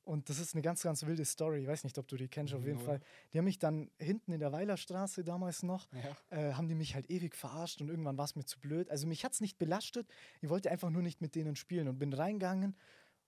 [0.04, 1.60] Und das ist eine ganz, ganz wilde Story.
[1.60, 2.86] Ich weiß nicht, ob du die kennst, auf jeden Null.
[2.86, 3.00] Fall.
[3.32, 6.16] Die haben mich dann hinten in der Weilerstraße damals noch, ja.
[6.36, 8.90] äh, haben die mich halt ewig verarscht und irgendwann war es mir zu blöd.
[8.90, 10.08] Also mich hat es nicht belastet.
[10.40, 12.76] Ich wollte einfach nur nicht mit denen spielen und bin reingegangen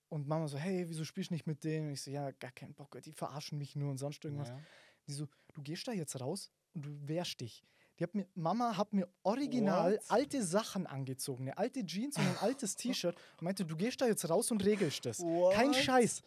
[0.08, 1.88] und Mama so, hey, wieso spielst du nicht mit denen?
[1.88, 4.48] Und ich so, ja, gar keinen Bock, die verarschen mich nur und sonst irgendwas.
[4.48, 4.60] Ja.
[5.06, 7.64] Die so, du gehst da jetzt raus und du wehrst dich.
[7.98, 10.04] Die hat mir, Mama hat mir original What?
[10.08, 14.06] alte Sachen angezogen, eine alte Jeans und ein altes T-Shirt und meinte, du gehst da
[14.06, 15.18] jetzt raus und regelst das.
[15.18, 15.76] Kein What?
[15.76, 16.22] Scheiß.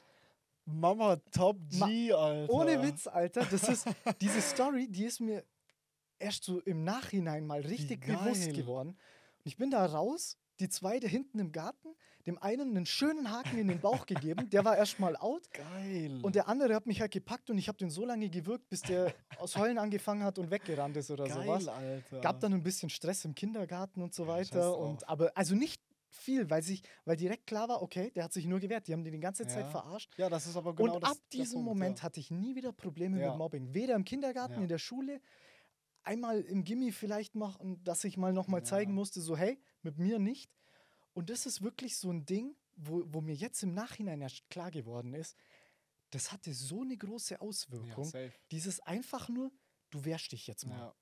[0.67, 2.53] Mama Top G, Alter.
[2.53, 3.45] Ohne Witz, Alter.
[3.49, 3.85] Das ist,
[4.21, 5.43] diese Story, die ist mir
[6.19, 8.89] erst so im Nachhinein mal richtig bewusst geworden.
[8.89, 11.89] Und ich bin da raus, die zwei da hinten im Garten,
[12.25, 15.43] dem einen einen schönen Haken in den Bauch gegeben, der war erstmal out.
[15.53, 16.19] Geil.
[16.23, 18.81] Und der andere hat mich halt gepackt und ich habe den so lange gewürgt, bis
[18.81, 21.67] der aus Heulen angefangen hat und weggerannt ist oder Geil, sowas.
[21.69, 22.19] Alter.
[22.19, 24.59] Gab dann ein bisschen Stress im Kindergarten und so Ja, weiter.
[24.59, 24.89] drauf.
[24.89, 28.45] Und, aber also nicht viel, weil, sich, weil direkt klar war, okay, der hat sich
[28.45, 28.87] nur gewehrt.
[28.87, 29.71] Die haben den die ganze Zeit Ja.
[29.71, 30.13] verarscht.
[30.17, 32.03] Ja, das ist aber genau und das, ab diesem Punkt, Moment ja.
[32.03, 33.29] hatte ich nie wieder Probleme Ja.
[33.29, 33.73] mit Mobbing.
[33.73, 34.61] Weder im Kindergarten, Ja.
[34.63, 35.21] in der Schule,
[36.03, 38.95] einmal im Gimmi vielleicht machen, dass ich mal nochmal zeigen Ja.
[38.95, 40.51] musste, so hey, mit mir nicht.
[41.13, 44.71] Und das ist wirklich so ein Ding, wo, wo mir jetzt im Nachhinein erst klar
[44.71, 45.35] geworden ist,
[46.11, 48.13] das hatte so eine große Ja, Auswirkung.
[48.51, 49.51] Dieses einfach nur,
[49.89, 50.93] du wehrst dich jetzt mal.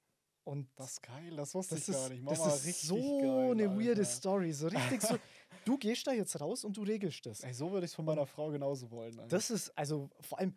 [0.45, 2.29] Und das ist geil, das wusste das ich ist, gar nicht.
[2.29, 4.05] das Mama, ist richtig so geil, eine weirde Alter.
[4.05, 4.53] Story.
[4.53, 5.17] So richtig so,
[5.65, 7.41] du gehst da jetzt raus und du regelst das.
[7.41, 9.19] Ey, so würde ich es von meiner Frau genauso wollen.
[9.19, 9.27] Alter.
[9.35, 10.55] Das ist, also vor allem,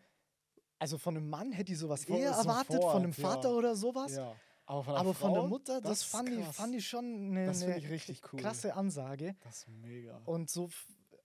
[0.78, 3.54] also von einem Mann hätte ich sowas Von- eher erwartet, sofort, von einem Vater ja.
[3.54, 4.14] oder sowas.
[4.14, 4.36] ja.
[4.66, 7.04] Aber von der, Aber von der Frau, Mutter, das, ist fand, ich, fand ich schon
[7.06, 8.40] eine, Das eine ich richtig cool.
[8.40, 9.34] krasse Ansage.
[9.42, 10.20] Das ist mega.
[10.26, 10.68] Und so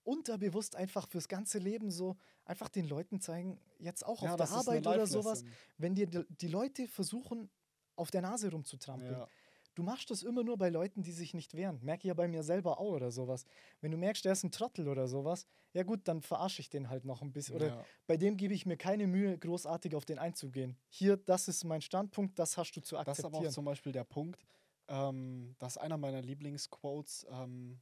[0.05, 2.15] unterbewusst einfach fürs ganze Leben so
[2.45, 5.43] einfach den Leuten zeigen, jetzt auch ja, auf der das ist Arbeit oder sowas,
[5.77, 7.49] wenn dir die Leute versuchen,
[7.95, 9.11] auf der Nase rumzutrampeln.
[9.13, 9.27] Ja.
[9.75, 11.79] Du machst das immer nur bei Leuten, die sich nicht wehren.
[11.81, 13.43] Merke ich ja bei mir selber auch oder sowas.
[13.81, 16.89] Wenn du merkst, der ist ein Trottel oder sowas, ja gut, dann verarsche ich den
[16.89, 17.55] halt noch ein bisschen.
[17.55, 17.85] Oder Ja.
[18.05, 20.77] bei dem gebe ich mir keine Mühe, großartig auf den einzugehen.
[20.89, 23.51] Hier, das ist mein Standpunkt, das hast du zu Das ist aber auch akzeptieren.
[23.53, 24.45] zum Beispiel der Punkt,
[24.89, 27.25] ähm, das ist einer meiner Lieblingsquotes.
[27.31, 27.81] Ähm,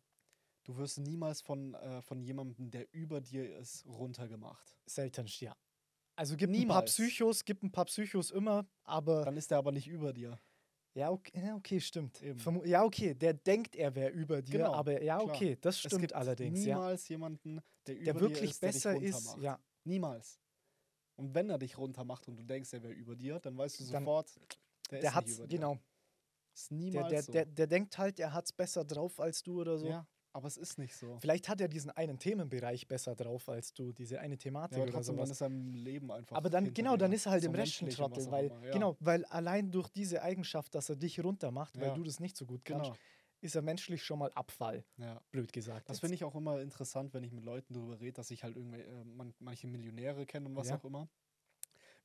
[0.63, 4.77] du wirst niemals von, äh, von jemandem, der über dir ist, runtergemacht.
[4.85, 5.57] Seltenst, ja.
[6.15, 6.91] Also gibt ein paar Niemals.
[6.93, 10.39] Psychos, gibt ein paar Psychos immer, aber Dann ist der aber nicht über dir.
[10.93, 12.21] ja, okay, ja, okay stimmt.
[12.21, 12.65] Eben.
[12.65, 15.29] Ja, okay, der denkt, er wäre über dir, Genau, aber ja, klar.
[15.35, 16.75] okay, das es stimmt gibt allerdings, ja.
[16.75, 19.41] niemals jemanden, der, über Der wirklich ist, der besser ist, runtermacht.
[19.43, 19.59] ja.
[19.83, 20.39] Niemals.
[21.15, 23.83] Und wenn er dich runtermacht und du denkst, er wäre über dir, dann weißt du
[23.91, 24.35] Dann- sofort,
[24.91, 25.55] der, Der ist hat's, nicht über dir.
[25.57, 25.77] genau.
[26.53, 27.31] Ist Der, niemals der, so.
[27.31, 29.87] der, der denkt halt, er hat's besser drauf als du oder so.
[29.87, 31.17] ja, aber es ist nicht so.
[31.19, 34.89] Vielleicht hat er diesen einen Themenbereich besser drauf als du, diese eine Thematik Ja, aber
[34.89, 35.27] oder trotzdem, sowas.
[35.27, 36.37] dann ist er im Leben einfach.
[36.37, 38.71] Aber dann, genau, dann ist er halt So im Rest ein Trottel, weil, ja.
[38.71, 41.95] genau, weil allein durch diese Eigenschaft, dass er dich runtermacht, weil Ja.
[41.95, 42.97] du das nicht so gut kannst, Genau.
[43.41, 45.21] ist er menschlich schon mal Abfall, Ja.
[45.31, 45.89] blöd gesagt.
[45.89, 48.55] Das finde ich auch immer interessant, wenn ich mit Leuten darüber rede, dass ich halt
[48.55, 51.09] irgendwie äh, man, manche Millionäre kenne und was auch immer.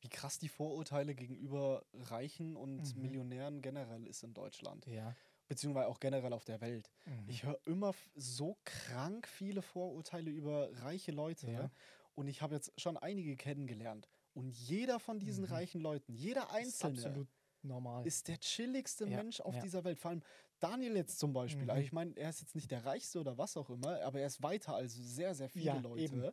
[0.00, 3.02] Wie krass die Vorurteile gegenüber Reichen und Mhm.
[3.02, 4.86] Millionären generell ist in Deutschland.
[4.86, 5.16] Ja.
[5.48, 6.90] Beziehungsweise auch generell auf der Welt.
[7.04, 7.28] Mhm.
[7.28, 11.50] Ich höre immer so krank viele Vorurteile über reiche Leute.
[11.50, 11.70] Ja.
[12.14, 14.08] Und ich habe jetzt schon einige kennengelernt.
[14.34, 15.50] Und jeder von diesen Mhm.
[15.52, 17.28] reichen Leuten, jeder ist Einzelne, absolut
[17.62, 18.06] normal.
[18.06, 19.60] ist der chilligste Ja, Mensch auf ja.
[19.62, 19.98] dieser Welt.
[19.98, 20.22] Vor allem
[20.58, 21.64] Daniel jetzt zum Beispiel.
[21.64, 21.70] Mhm.
[21.70, 24.26] Also ich meine, er ist jetzt nicht der Reichste oder was auch immer, aber er
[24.26, 26.02] ist weiter als sehr, sehr viele Ja, Leute.
[26.02, 26.30] eben.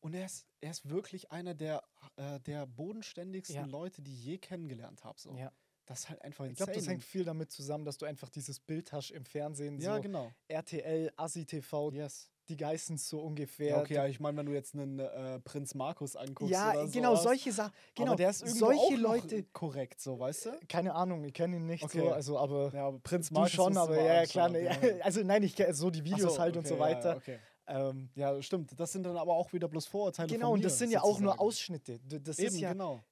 [0.00, 1.82] Und er ist, er ist wirklich einer der,
[2.16, 3.64] äh, der bodenständigsten Ja.
[3.66, 5.18] Leute, die ich je kennengelernt habe.
[5.18, 5.34] So.
[5.34, 5.50] ja.
[5.86, 6.94] Das ist halt einfach Ich glaube, das insane.
[6.94, 10.32] hängt viel damit zusammen, dass du einfach dieses Bild hast im Fernsehen, Ja, so genau.
[10.48, 12.28] RTL, Assi TV, Yes.
[12.48, 13.68] die Geißen so ungefähr.
[13.70, 16.52] Ja, okay, ja, ich meine, wenn du jetzt einen äh, Prinz Markus anguckst.
[16.52, 17.72] Ja, oder genau, sowas, solche Sachen.
[17.94, 19.42] Genau, aber der ist irgendwo solche Leute.
[19.52, 20.50] korrekt, so, weißt du?
[20.68, 22.00] Keine Ahnung, ich kenne ihn nicht Okay.
[22.00, 23.52] so, also aber Ja, aber Prinz Markus.
[23.52, 24.48] schon, aber ja, klar.
[24.48, 24.70] Ne, ja.
[25.02, 27.10] also nein, ich kenne so die Videos so, halt und okay, so ja, weiter.
[27.10, 27.38] Ja, okay.
[27.68, 28.78] Ähm, ja, stimmt.
[28.78, 30.28] Das sind dann aber auch wieder bloß Vorurteile.
[30.28, 31.40] genau, von und mir, das sind ja auch nur.
[31.40, 31.98] Ausschnitte.
[32.00, 33.02] Das Eben, ist ja genau.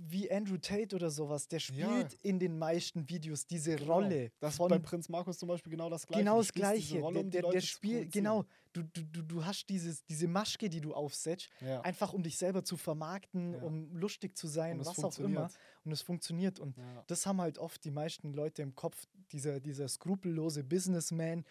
[0.00, 2.18] Wie Andrew Tate oder sowas, der spielt Ja.
[2.22, 3.94] in den meisten Videos diese Genau.
[3.94, 4.30] Rolle.
[4.40, 6.20] Das von bei Prinz Markus zum Beispiel genau das Gleiche.
[6.24, 7.00] genau das Gleiche.
[7.00, 10.28] Rolle, Der, um der, der zu spielt, genau, du, du, du, du hast dieses, diese
[10.28, 11.80] Maschke, die du aufsetzt, Ja.
[11.80, 13.62] einfach um dich selber zu vermarkten, Ja.
[13.62, 15.50] um lustig zu sein, was auch immer.
[15.84, 16.60] Und es funktioniert.
[16.60, 16.76] Und
[17.08, 21.44] das haben halt oft die meisten Leute im Kopf, dieser, dieser skrupellose Businessman,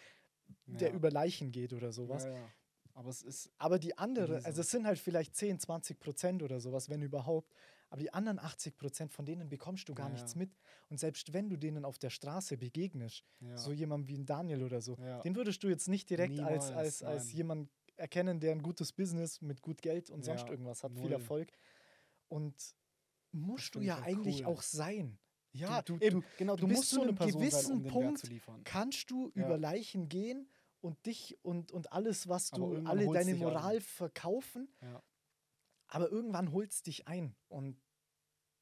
[0.65, 2.25] der über Leichen geht oder sowas.
[2.93, 3.51] Aber es ist.
[3.59, 4.45] Aber die andere, so.
[4.47, 7.53] also es sind halt vielleicht 10, 20 Prozent oder sowas, wenn überhaupt.
[7.89, 10.51] Aber die anderen 80 Prozent, von denen bekommst du gar Ja, nichts mit.
[10.89, 13.57] Und selbst wenn du denen auf der Straße begegnest, Ja.
[13.57, 15.21] so jemand wie ein Daniel oder so, Ja.
[15.21, 17.35] den würdest du jetzt nicht direkt als, Niemals, als, als nein.
[17.37, 21.11] jemand erkennen, der ein gutes Business mit gut Geld und sonst irgendwas hat, viel null.
[21.13, 21.51] Erfolg.
[22.27, 22.55] Und
[23.31, 24.53] musst du ja eigentlich cool.
[24.53, 25.17] auch sein.
[25.53, 26.55] ja, du- eben, du- genau.
[26.55, 28.29] Du, du musst zu einem Person sein, gewissen um Punkt.
[28.63, 30.47] Kannst du über Leichen gehen
[30.81, 33.33] und dich und, und alles, was du, alle deine.
[33.35, 35.01] Moral verkaufen, Ja.
[35.87, 37.35] Aber irgendwann holst dich ein.
[37.47, 37.81] Und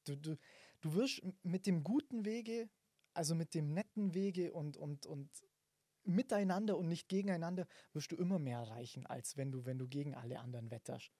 [0.05, 0.37] du, du,
[0.81, 2.69] du wirst mit dem guten Wege,
[3.13, 5.29] also mit dem netten Wege und, und, und
[6.03, 10.15] miteinander und nicht gegeneinander, wirst du immer mehr erreichen, als wenn du, wenn du gegen
[10.15, 11.11] alle anderen wetterst.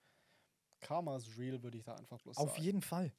[0.81, 2.63] Karma ist real, würde ich da einfach bloß Auf sagen.
[2.63, 3.11] jeden Fall.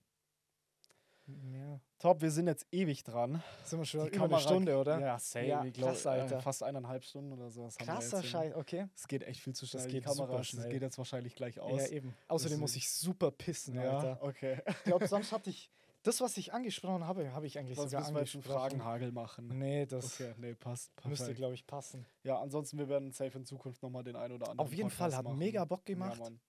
[1.26, 1.80] Ja.
[1.98, 3.42] Top, wir sind jetzt ewig dran.
[3.64, 5.00] Sind wir schon Die über eine Kamera- Stunde, oder?
[5.00, 5.46] Ja, safe.
[5.46, 6.36] Ja, ich glaub, krass, Alter.
[6.38, 7.76] Äh, fast eineinhalb Stunden oder sowas.
[7.76, 8.22] Krasser.
[8.22, 8.86] Scheiß, okay.
[8.94, 9.82] Es geht echt viel zu schnell.
[9.82, 10.68] Das Die geht super Kamera, schnell.
[10.68, 11.80] geht jetzt wahrscheinlich gleich aus.
[11.80, 12.14] Ja, eben.
[12.28, 14.22] Außerdem muss ich super pissen, Ja, Alter.
[14.22, 14.62] okay.
[14.68, 15.70] Ich glaube, sonst hatte ich
[16.04, 18.70] Das, was ich angesprochen habe, habe ich eigentlich Sonst sogar müssen wir jetzt einen angesprochen.
[18.70, 19.48] Fragenhagel machen.
[19.58, 20.92] Nee, das Okay, nee, passt.
[21.04, 21.38] müsste, Perfekt.
[21.38, 22.06] glaube ich, passen.
[22.22, 25.06] Ja, ansonsten, wir werden safe in Zukunft nochmal den ein oder anderen Auf jeden Fall,
[25.08, 25.38] Podcast hat machen.
[25.38, 26.18] mega Bock gemacht.
[26.18, 26.40] Ja, Mann.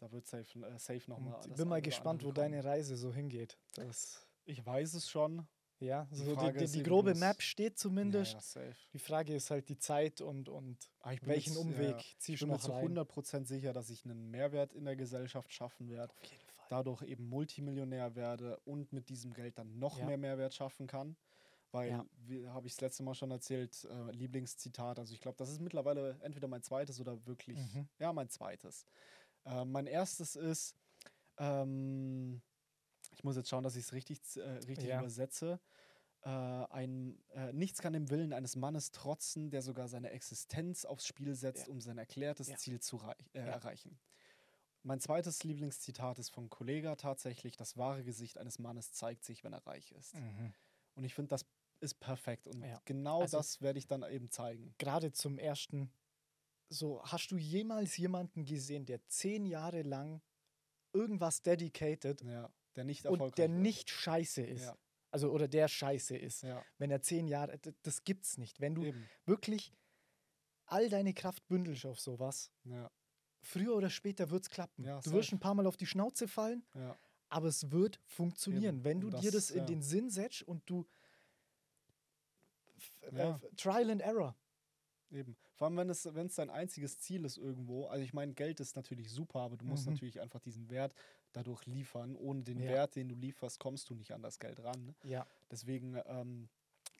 [0.00, 1.40] Da wird safe, äh, safe nochmal.
[1.46, 3.58] Ich bin mal gespannt, wo deine Reise so hingeht.
[3.74, 5.46] Das, Ich weiß es schon.
[5.78, 8.54] ja, Die so die, die, die grobe Map steht zumindest.
[8.56, 8.72] Ja, ja.
[8.94, 12.16] Die Frage ist halt die Zeit und, und ich bin welchen jetzt- Umweg ja, Ich
[12.18, 12.98] ziehst du bin mir noch zu rein.
[12.98, 16.12] 100% sicher, dass ich einen Mehrwert in der Gesellschaft schaffen werde.
[16.12, 16.66] Auf jeden Fall.
[16.70, 21.16] dadurch eben Multimillionär werde und mit diesem Geld dann noch mehr Mehrwert schaffen kann.
[21.72, 25.50] Weil, wie habe ich das letzte Mal schon erzählt, äh, Lieblingszitat, also ich glaube, das
[25.50, 27.88] ist mittlerweile entweder mein zweites oder wirklich, Mhm.
[28.00, 28.84] ja, mein zweites.
[29.44, 30.76] Äh, mein erstes ist,
[31.38, 32.42] ähm,
[33.12, 35.00] ich muss jetzt schauen, dass ich es richtig, äh, richtig Ja.
[35.00, 35.60] übersetze.
[36.22, 41.06] Äh, ein, äh, nichts kann dem Willen eines Mannes trotzen, der sogar seine Existenz aufs
[41.06, 41.72] Spiel setzt, Ja.
[41.72, 42.56] um sein erklärtes Ja.
[42.56, 43.00] Ziel zu
[43.32, 43.98] äh, erreichen.
[44.82, 49.52] Mein zweites Lieblingszitat ist von Kollega tatsächlich: Das wahre Gesicht eines Mannes zeigt sich, wenn
[49.52, 50.14] er reich ist.
[50.14, 50.52] Mhm.
[50.94, 51.46] Und ich finde, das
[51.80, 52.46] ist perfekt.
[52.46, 52.80] Und Ja.
[52.84, 54.74] genau Also- das werde ich dann eben zeigen.
[54.78, 55.90] Gerade zum ersten,
[56.72, 60.22] so hast du jemals jemanden gesehen, der zehn Jahre lang
[60.92, 63.60] irgendwas dedicated Ja, der nicht und der wird.
[63.60, 64.62] nicht scheiße ist?
[64.62, 64.78] Ja,
[65.10, 66.42] Also, oder der scheiße ist.
[66.42, 68.60] ja, Wenn er zehn Jahre, das gibt's nicht.
[68.60, 69.08] Wenn du eben.
[69.26, 69.72] wirklich
[70.66, 72.50] all deine Kraft bündelst auf sowas,
[73.42, 74.84] früher oder später wird's klappen.
[74.84, 76.64] Du wirst ein paar Mal auf die Schnauze fallen,
[77.28, 78.76] aber es wird funktionieren.
[78.76, 78.84] Eben.
[78.84, 80.86] Wenn du Und dir das, das in den Sinn setzt und du
[83.02, 84.36] äh, Trial and Error.
[85.12, 85.36] Eben.
[85.54, 87.86] Vor allem, wenn es, wenn es dein einziges Ziel ist irgendwo.
[87.86, 89.92] Also ich meine, Geld ist natürlich super, aber du musst Mhm.
[89.94, 90.94] natürlich einfach diesen Wert
[91.32, 92.16] dadurch liefern.
[92.16, 92.70] Ohne den Ja.
[92.70, 94.94] Wert, den du lieferst, kommst du nicht an das Geld ran.
[95.04, 95.26] Ja.
[95.50, 96.48] Deswegen, ähm,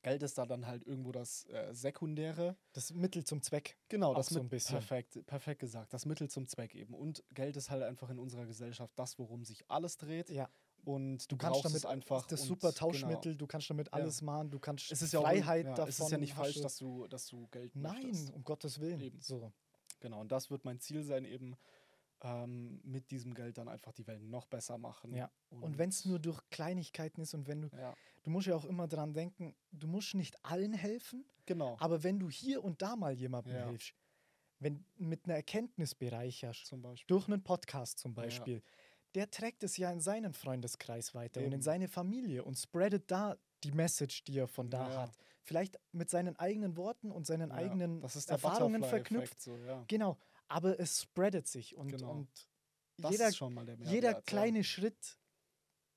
[0.02, 2.56] Geld ist da dann halt irgendwo das äh, Sekundäre.
[2.72, 3.76] Das Mittel zum Zweck.
[3.88, 4.76] Genau, das so ein bisschen.
[4.78, 5.92] Perfekt, perfekt gesagt.
[5.92, 6.94] Das Mittel zum Zweck eben.
[6.94, 10.30] Und Geld ist halt einfach in unserer Gesellschaft das, worum sich alles dreht.
[10.30, 10.48] Ja.
[10.84, 12.26] Und du kannst damit einfach.
[12.26, 12.78] das und super genau.
[12.90, 15.88] Tauschmittel, du kannst damit alles machen, du kannst Es ist ja Freiheit ja, davon.
[15.88, 18.32] Es ist ja nicht falsch, dass du, dass du Geld Nein, möchtest.
[18.32, 19.00] um Gottes Willen.
[19.00, 19.20] Eben.
[19.20, 19.52] So.
[20.00, 21.56] Genau, und das wird mein Ziel sein, eben
[22.22, 25.14] ähm, mit diesem Geld dann einfach die Welt noch besser machen.
[25.14, 25.30] Ja.
[25.50, 28.64] Und wenn es nur durch Kleinigkeiten ist und wenn du, Ja, du musst ja auch
[28.64, 31.76] immer dran denken, du musst nicht allen helfen, genau.
[31.80, 33.68] aber wenn du hier und da mal jemandem Ja.
[33.68, 33.94] hilfst,
[34.58, 37.06] wenn mit einer Erkenntnis bereicherst, Zum Beispiel.
[37.08, 38.60] durch einen Podcast zum Ja.
[39.14, 41.62] Der trägt es ja in seinen Freundeskreis weiter und in Eben.
[41.62, 45.18] seine Familie und spreadet da die Message, die er von da Ja, hat.
[45.42, 49.40] Vielleicht mit seinen eigenen Worten und seinen Ja, eigenen Erfahrungen verknüpft.
[49.40, 49.84] So, ja.
[49.88, 50.18] Genau,
[50.48, 52.12] aber es spreadet sich und, Genau.
[52.12, 52.28] und
[52.98, 53.30] jeder,
[53.84, 55.18] jeder kleine Schritt,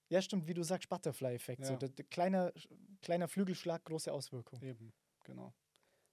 [0.09, 1.65] ja stimmt, wie du sagst, Butterfly-Effekt.
[1.65, 1.77] So,
[2.09, 2.53] kleiner,
[3.01, 4.61] kleiner Flügelschlag, große Auswirkung.
[4.61, 4.93] Eben,
[5.25, 5.53] genau.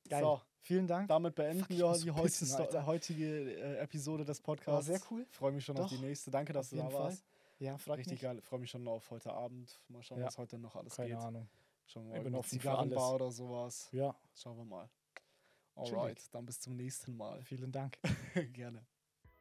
[0.08, 0.22] Geil.
[0.22, 1.08] So, Vielen Dank.
[1.08, 4.86] damit beenden Fuck, ich wir die heutige, heutige äh, Episode des War Podcasts.
[4.86, 5.26] sehr cool.
[5.30, 6.30] Freue mich schon auf die Doch, nächste.
[6.30, 7.04] Danke, dass auf du da jeden Fall.
[7.04, 7.24] warst.
[7.58, 8.20] Ja, frag Richtig mich.
[8.22, 8.40] geil.
[8.42, 9.78] Freue mich schon auf heute Abend.
[9.88, 10.26] Mal schauen, Ja.
[10.26, 11.18] was heute noch alles Keine geht.
[11.18, 11.48] Ahnung.
[11.86, 12.22] Schauen wir Ich mal.
[12.24, 13.14] bin Mit offen für Zigarrenbar alles.
[13.22, 13.88] oder sowas.
[13.92, 14.88] Ja, Schauen wir mal.
[15.76, 17.42] Alright, dann bis zum nächsten Mal.
[17.42, 17.98] vielen Dank.
[18.52, 18.84] Gerne.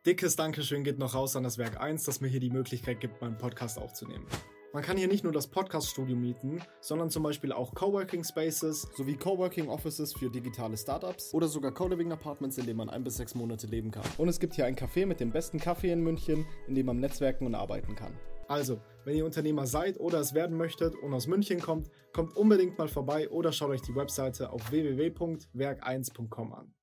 [0.06, 3.22] Dickes Dankeschön geht noch raus an das Werk 1, das mir hier die Möglichkeit gibt,
[3.22, 4.26] meinen Podcast aufzunehmen.
[4.72, 9.16] Man kann hier nicht nur das Podcast-Studio mieten, sondern zum Beispiel auch Coworking Spaces sowie
[9.16, 13.34] Coworking Offices für digitale Startups oder sogar Co-Living Apartments, in denen man ein bis sechs
[13.34, 14.04] Monate leben kann.
[14.20, 17.00] Und es gibt hier ein Café mit dem besten Kaffee in München, in dem man
[17.00, 18.16] netzwerken und arbeiten kann.
[18.48, 22.78] Also, wenn ihr Unternehmer seid oder es werden möchtet und aus München kommt, kommt unbedingt
[22.78, 26.74] mal vorbei oder schaut euch die Webseite auf www.werk1.com an.